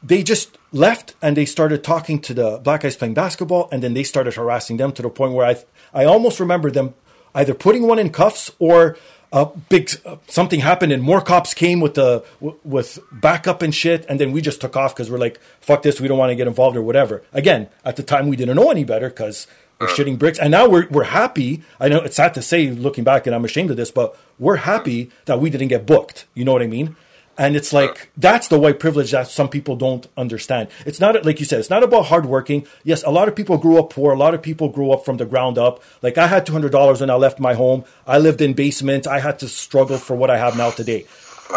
[0.02, 3.94] they just left and they started talking to the black guys playing basketball, and then
[3.94, 5.58] they started harassing them to the point where I
[5.94, 6.94] I almost remember them
[7.36, 8.98] either putting one in cuffs or
[9.32, 14.06] a big uh, something happened and more cops came with the with backup and shit,
[14.08, 16.36] and then we just took off because we're like fuck this, we don't want to
[16.36, 17.24] get involved or whatever.
[17.34, 19.48] Again, at the time we didn't know any better because
[19.80, 21.64] we're shitting bricks, and now we're we're happy.
[21.80, 24.58] I know it's sad to say, looking back, and I'm ashamed of this, but we're
[24.58, 26.26] happy that we didn't get booked.
[26.34, 26.96] You know what I mean?
[27.40, 30.68] And it's like that's the white privilege that some people don't understand.
[30.86, 31.60] It's not like you said.
[31.60, 32.68] It's not about hard working.
[32.84, 34.12] Yes, a lot of people grew up poor.
[34.12, 35.82] A lot of people grew up from the ground up.
[36.02, 37.86] Like I had two hundred dollars when I left my home.
[38.06, 39.08] I lived in basement.
[39.08, 41.06] I had to struggle for what I have now today.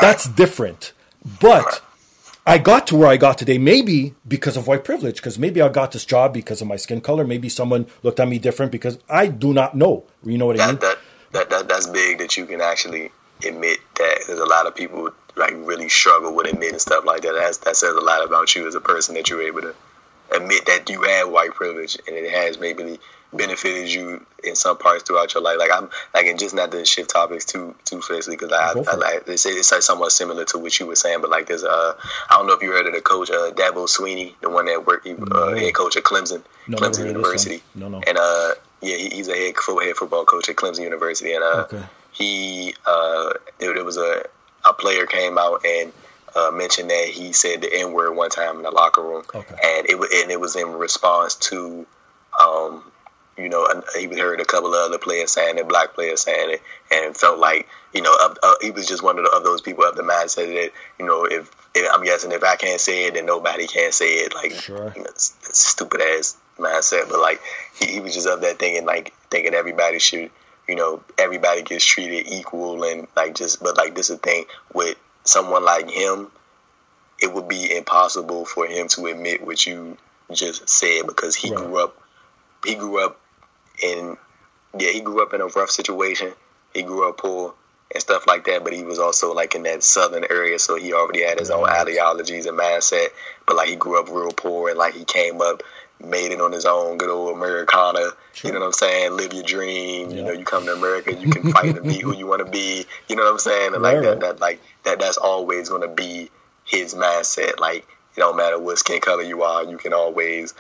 [0.00, 0.92] That's different.
[1.40, 1.82] But
[2.46, 5.16] I got to where I got today, maybe because of white privilege.
[5.16, 7.24] Because maybe I got this job because of my skin color.
[7.24, 10.04] Maybe someone looked at me different because I do not know.
[10.22, 10.76] You know what I mean?
[10.76, 10.98] That,
[11.32, 13.10] that, that, that's big that you can actually
[13.44, 14.18] admit that.
[14.28, 17.34] There's a lot of people like really struggle with admitting stuff like that.
[17.34, 19.74] That's, that says a lot about you as a person that you're able to
[20.34, 22.98] admit that you have white privilege and it has maybe
[23.32, 25.58] benefited you in some parts throughout your life.
[25.58, 28.94] Like I'm like, and just not to shift topics too too fiercely because I, I,
[28.96, 31.64] like they say it's like somewhat similar to what you were saying, but like there's
[31.64, 31.94] uh
[32.28, 34.86] I don't know if you heard of the coach uh, Dabo Swinney, the one that
[34.86, 37.62] worked uh, head coach at Clemson, no, Clemson University.
[37.74, 41.32] No, no, and uh yeah, he, he's a head, head football coach at Clemson University,
[41.32, 41.82] and uh okay.
[42.12, 44.24] he uh there, there was a
[44.64, 45.92] a player came out and
[46.34, 49.54] uh, mentioned that he said the N word one time in the locker room, okay.
[49.62, 51.86] and it and it was in response to,
[52.40, 52.82] um,
[53.36, 53.66] you know,
[53.98, 57.38] he heard a couple of other players saying it, black players saying it, and felt
[57.38, 60.02] like you know uh, he was just one of, the, of those people of the
[60.02, 63.66] mindset that you know if, if, I'm guessing if I can't say it, then nobody
[63.66, 64.34] can say it.
[64.34, 64.92] Like sure.
[64.96, 67.40] you know, stupid ass mindset, but like
[67.78, 70.30] he, he was just of that thinking like thinking everybody should
[70.72, 74.46] you know, everybody gets treated equal and like just, but like this is the thing
[74.72, 76.30] with someone like him,
[77.20, 79.98] it would be impossible for him to admit what you
[80.32, 81.62] just said because he right.
[81.62, 82.00] grew up,
[82.64, 83.20] he grew up
[83.84, 84.16] in,
[84.78, 86.32] yeah, he grew up in a rough situation.
[86.72, 87.52] He grew up poor
[87.92, 90.94] and stuff like that, but he was also like in that southern area, so he
[90.94, 93.08] already had his own ideologies and mindset.
[93.46, 95.62] But like he grew up real poor and like he came up
[96.04, 98.10] made it on his own, good old Americana.
[98.32, 98.48] Sure.
[98.48, 99.12] You know what I'm saying?
[99.16, 100.10] Live your dream.
[100.10, 102.50] You know, you come to America, you can fight and be who you want to
[102.50, 102.86] be.
[103.08, 103.74] You know what I'm saying?
[103.74, 106.30] And like right, that, that, like that, that's always going to be
[106.64, 107.58] his mindset.
[107.60, 110.54] Like it don't matter what skin color you are, you can always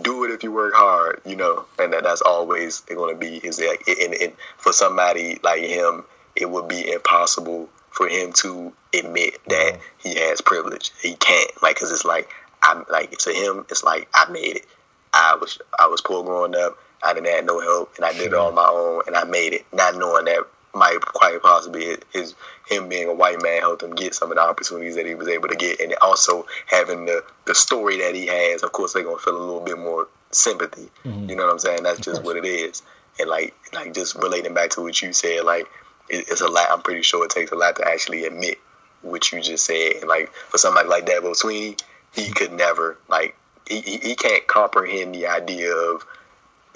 [0.00, 1.20] do it if you work hard.
[1.24, 3.60] You know, and that, that's always going to be his.
[3.60, 6.04] Like, and, and for somebody like him,
[6.36, 10.90] it would be impossible for him to admit that he has privilege.
[11.00, 12.28] He can't, like, cause it's like
[12.64, 14.66] I'm like to him, it's like I made it.
[15.14, 16.76] I was I was poor growing up.
[17.02, 19.52] I didn't have no help, and I did it on my own, and I made
[19.52, 20.42] it, not knowing that
[20.74, 22.34] might quite possibly his
[22.66, 25.28] him being a white man helped him get some of the opportunities that he was
[25.28, 28.62] able to get, and also having the the story that he has.
[28.62, 30.90] Of course, they're gonna feel a little bit more sympathy.
[31.04, 31.30] Mm-hmm.
[31.30, 31.82] You know what I'm saying?
[31.84, 32.82] That's just what it is.
[33.20, 35.66] And like like just relating back to what you said, like
[36.08, 36.68] it, it's a lot.
[36.70, 38.58] I'm pretty sure it takes a lot to actually admit
[39.02, 39.96] what you just said.
[40.00, 41.80] And like for somebody like Dabo Swinney,
[42.12, 43.36] he could never like
[43.68, 46.04] he, he can't comprehend the idea of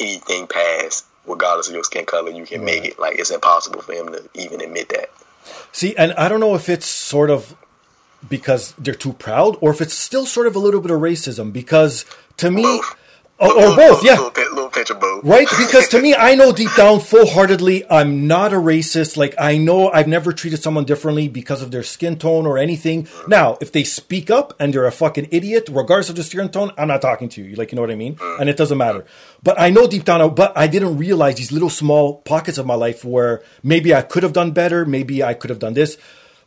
[0.01, 2.83] anything past regardless of your skin color you can right.
[2.83, 5.11] make it like it's impossible for him to even admit that
[5.73, 7.55] see and i don't know if it's sort of
[8.29, 11.53] because they're too proud or if it's still sort of a little bit of racism
[11.53, 12.05] because
[12.37, 12.97] to me Both.
[13.41, 14.19] Or, or both, yeah.
[14.19, 15.25] Little, little pinch of both.
[15.25, 15.47] Right?
[15.59, 19.17] Because to me, I know deep down, full heartedly, I'm not a racist.
[19.17, 23.05] Like, I know I've never treated someone differently because of their skin tone or anything.
[23.05, 23.29] Mm.
[23.29, 26.73] Now, if they speak up and they're a fucking idiot, regardless of the skin tone,
[26.77, 27.55] I'm not talking to you.
[27.55, 28.17] Like, you know what I mean?
[28.17, 28.41] Mm.
[28.41, 29.05] And it doesn't matter.
[29.41, 32.75] But I know deep down, but I didn't realize these little small pockets of my
[32.75, 34.85] life where maybe I could have done better.
[34.85, 35.97] Maybe I could have done this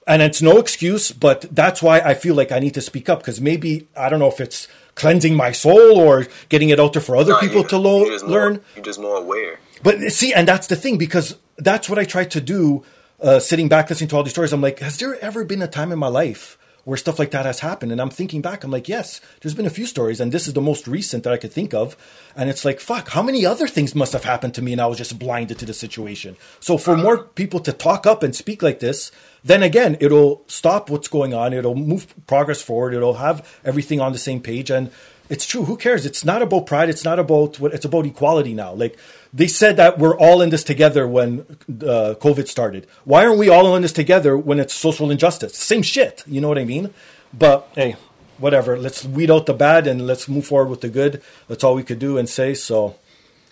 [0.07, 3.19] and it's no excuse, but that's why I feel like I need to speak up
[3.19, 7.01] because maybe I don't know if it's cleansing my soul or getting it out there
[7.01, 8.53] for other no, people to lo- you're learn.
[8.53, 9.59] More, you're just more aware.
[9.83, 12.83] But see, and that's the thing because that's what I try to do.
[13.19, 15.67] Uh, sitting back listening to all these stories, I'm like, has there ever been a
[15.67, 17.91] time in my life where stuff like that has happened?
[17.91, 20.53] And I'm thinking back, I'm like, yes, there's been a few stories, and this is
[20.53, 21.95] the most recent that I could think of.
[22.35, 24.87] And it's like, fuck, how many other things must have happened to me, and I
[24.87, 26.35] was just blinded to the situation.
[26.59, 29.11] So for more people to talk up and speak like this,
[29.43, 31.53] then again, it'll stop what's going on.
[31.53, 32.93] It'll move progress forward.
[32.93, 34.91] It'll have everything on the same page, and
[35.29, 35.63] it's true.
[35.65, 36.05] Who cares?
[36.05, 36.89] It's not about pride.
[36.89, 37.73] It's not about what.
[37.73, 38.73] It's about equality now.
[38.73, 38.97] Like
[39.33, 42.85] they said that we're all in this together when uh, COVID started.
[43.05, 45.57] Why aren't we all in this together when it's social injustice?
[45.57, 46.23] Same shit.
[46.27, 46.93] You know what I mean?
[47.33, 47.95] But hey,
[48.37, 48.77] whatever.
[48.77, 51.21] Let's weed out the bad and let's move forward with the good.
[51.47, 52.53] That's all we could do and say.
[52.53, 52.97] So,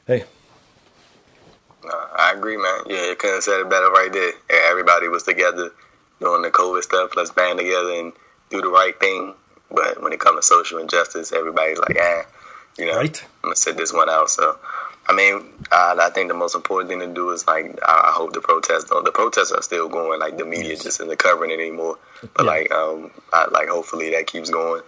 [0.05, 0.25] hey.
[1.83, 2.81] Uh, I agree, man.
[2.87, 4.33] Yeah, you couldn't have said it better right there.
[4.69, 5.71] Everybody was together
[6.19, 7.11] doing the COVID stuff.
[7.15, 8.13] Let's band together and
[8.49, 9.33] do the right thing.
[9.71, 12.23] But when it comes to social injustice, everybody's like, ah,
[12.77, 13.23] you know, right.
[13.43, 14.29] I'm gonna sit this one out.
[14.29, 14.57] So,
[15.07, 18.33] I mean, I, I, think the most important thing to do is like, I, hope
[18.33, 20.19] the protests, the protests are still going.
[20.19, 20.83] Like the media yes.
[20.83, 21.97] just isn't covering it anymore.
[22.35, 22.51] But yeah.
[22.51, 24.81] like, um, I, like hopefully that keeps going,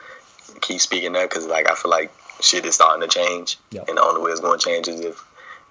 [0.62, 3.84] keep speaking up because like I feel like shit is starting to change, yeah.
[3.88, 5.24] and the only way it's going to change is if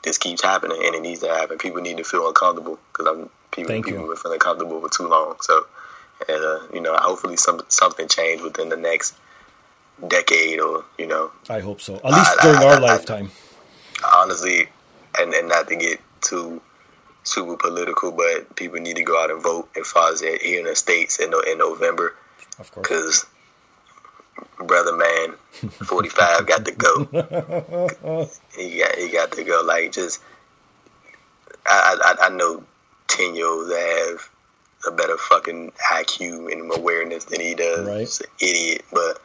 [0.02, 1.58] this keeps happening, and it needs to happen.
[1.58, 4.08] People need to feel uncomfortable because I'm people Thank people you.
[4.08, 5.36] been feeling comfortable for too long.
[5.40, 5.66] So
[6.28, 9.14] and uh, you know, hopefully some something changed within the next
[10.06, 11.30] decade, or you know.
[11.48, 11.96] I hope so.
[11.96, 13.30] At least I, during I, our I, lifetime.
[14.14, 14.68] honestly,
[15.18, 16.60] and and not to get too
[17.22, 20.64] super political, but people need to go out and vote as far as here in
[20.64, 22.14] the states in in November.
[22.58, 22.88] Of course.
[22.88, 23.26] Because
[24.66, 25.34] brother man,
[25.70, 27.04] forty five got to go.
[28.56, 29.62] he got he got to go.
[29.64, 30.20] Like just,
[31.66, 32.64] I I, I know
[33.10, 34.30] ten year olds have
[34.88, 37.86] a better fucking IQ and awareness than he does.
[37.86, 38.00] Right.
[38.00, 39.20] He's an idiot, but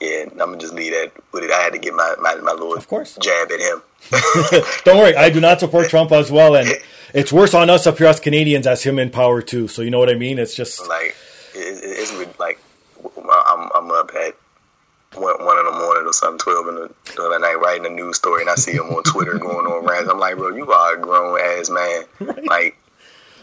[0.00, 1.50] yeah, I'm gonna just leave that with it.
[1.50, 3.16] I had to get my my, my little of course.
[3.20, 3.82] jab at him.
[4.84, 6.68] Don't worry, I do not support Trump as well, and
[7.12, 9.68] it's worse on us up here as Canadians as him in power too.
[9.68, 10.38] So you know what I mean?
[10.38, 11.14] It's just like
[11.54, 12.60] it, it's like
[13.04, 14.36] I'm I'm up at
[15.14, 18.16] one, one in the morning or something, twelve in the, the night, writing a news
[18.16, 20.08] story, and I see him on Twitter going on rants.
[20.08, 22.04] I'm like, bro, you are a grown ass man.
[22.20, 22.46] Right.
[22.46, 22.78] Like,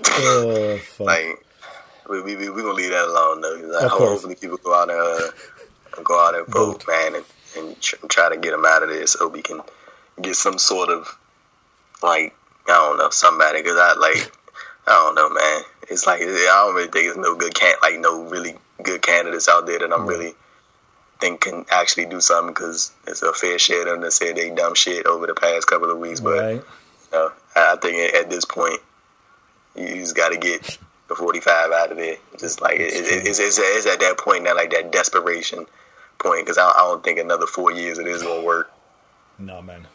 [0.05, 1.45] oh, like
[2.09, 3.79] we we we, we gonna leave that alone though.
[3.79, 7.25] Like, hopefully people go out and uh, go out and vote, man, and,
[7.57, 9.61] and try to get them out of there so we can
[10.21, 11.17] get some sort of
[12.01, 12.35] like
[12.67, 14.31] I don't know somebody because I like
[14.87, 15.61] I don't know, man.
[15.89, 19.49] It's like I don't really think there's no good can like no really good candidates
[19.49, 20.33] out there that I'm really
[21.19, 24.49] think can actually do something because it's a fair share of them that said they
[24.51, 26.19] dumb shit over the past couple of weeks.
[26.19, 26.53] But right.
[26.55, 26.63] you
[27.11, 28.79] know, I think at this point,
[29.77, 30.77] you just got to get
[31.07, 32.17] the 45 out of there.
[32.37, 35.65] Just like it, it, it's, it's, it's, at that point now, like that desperation
[36.17, 38.71] point, because I, I, don't think another four years it is gonna work.
[39.39, 39.87] No, man.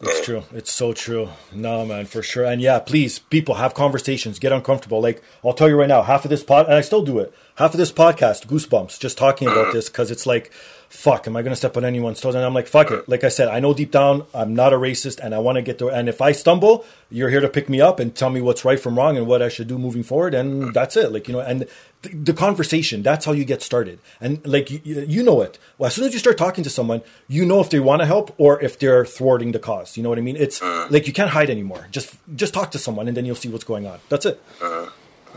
[0.00, 0.24] It's yeah.
[0.24, 0.42] true.
[0.52, 1.28] It's so true.
[1.52, 2.44] No, man, for sure.
[2.44, 4.40] And yeah, please, people, have conversations.
[4.40, 5.00] Get uncomfortable.
[5.00, 7.32] Like I'll tell you right now, half of this pod, and I still do it.
[7.56, 9.76] Half of this podcast, goosebumps, just talking about mm-hmm.
[9.76, 10.52] this because it's like
[10.92, 12.34] fuck, am I going to step on anyone's toes?
[12.34, 13.08] And I'm like, fuck it.
[13.08, 15.62] Like I said, I know deep down I'm not a racist and I want to
[15.62, 15.88] get there.
[15.88, 18.78] And if I stumble, you're here to pick me up and tell me what's right
[18.78, 20.34] from wrong and what I should do moving forward.
[20.34, 21.10] And that's it.
[21.10, 21.66] Like, you know, and
[22.02, 24.00] the, the conversation, that's how you get started.
[24.20, 25.58] And like, you, you know it.
[25.78, 28.06] Well, as soon as you start talking to someone, you know if they want to
[28.06, 29.96] help or if they're thwarting the cause.
[29.96, 30.36] You know what I mean?
[30.36, 30.60] It's
[30.90, 31.88] like, you can't hide anymore.
[31.90, 33.98] Just, just talk to someone and then you'll see what's going on.
[34.10, 34.42] That's it.
[34.60, 34.90] Uh-huh.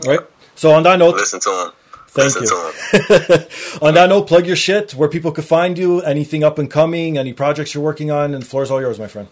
[0.06, 0.20] Right.
[0.54, 1.72] So on that note, listen to them.
[2.16, 3.78] Thank you.
[3.86, 6.00] on that note, plug your shit where people could find you.
[6.02, 8.98] Anything up and coming, any projects you're working on, and the floor is all yours,
[8.98, 9.28] my friend.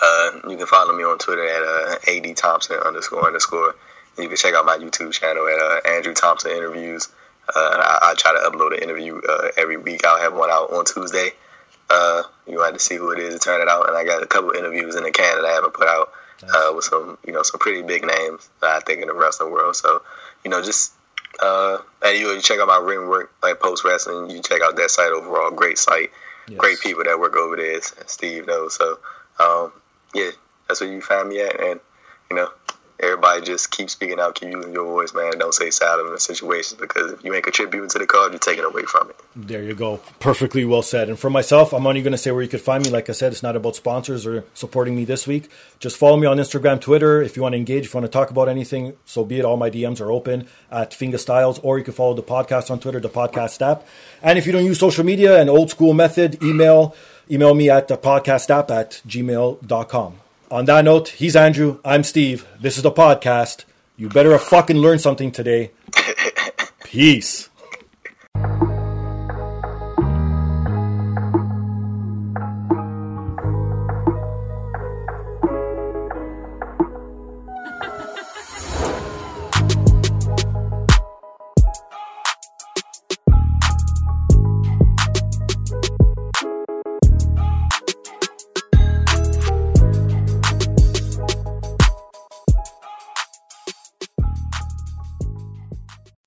[0.00, 3.74] Uh, you can follow me on Twitter at uh, ad thompson underscore underscore.
[4.18, 7.08] You can check out my YouTube channel at uh, Andrew Thompson Interviews.
[7.48, 10.04] Uh, I, I, try to upload an interview uh, every week.
[10.04, 11.30] I'll have one out on Tuesday.
[11.88, 13.88] Uh, you have to see who it is to turn it out.
[13.88, 16.12] And I got a couple interviews in the can that I haven't put out
[16.42, 16.74] nice.
[16.74, 19.76] with some, you know, some pretty big names I think in the wrestling world.
[19.76, 20.02] So,
[20.44, 20.92] you know, just
[21.40, 24.30] uh, and you, you check out my ring work, like post wrestling.
[24.30, 25.50] You check out that site overall.
[25.50, 26.10] Great site,
[26.48, 26.58] yes.
[26.58, 27.80] great people that work over there.
[28.06, 28.76] Steve knows.
[28.76, 28.98] So,
[29.38, 29.72] um,
[30.14, 30.30] yeah,
[30.68, 31.80] that's where you find me at, and
[32.30, 32.48] you know,
[33.02, 35.38] everybody just keep speaking out, keep using your voice, man.
[35.38, 38.64] Don't say silent in situations because if you ain't contributing to the cause, you're taking
[38.64, 39.16] away from it.
[39.34, 40.00] There you go.
[40.20, 41.08] Perfectly well said.
[41.08, 42.90] And for myself, I'm only going to say where you could find me.
[42.90, 45.50] Like I said, it's not about sponsors or supporting me this week.
[45.80, 47.22] Just follow me on Instagram, Twitter.
[47.22, 49.44] If you want to engage, if you want to talk about anything, so be it.
[49.44, 53.00] All my DMs are open at Fingastylz, or you can follow the podcast on Twitter,
[53.00, 53.86] the podcast app.
[54.22, 56.94] And if you don't use social media, an old school method, email
[57.30, 60.21] email me at dapodcastdap at gmail.com.
[60.52, 61.78] On that note, he's Andrew.
[61.82, 62.46] I'm Steve.
[62.60, 63.64] This is the podcast.
[63.96, 65.70] You better have fucking learned something today.
[66.84, 67.48] Peace.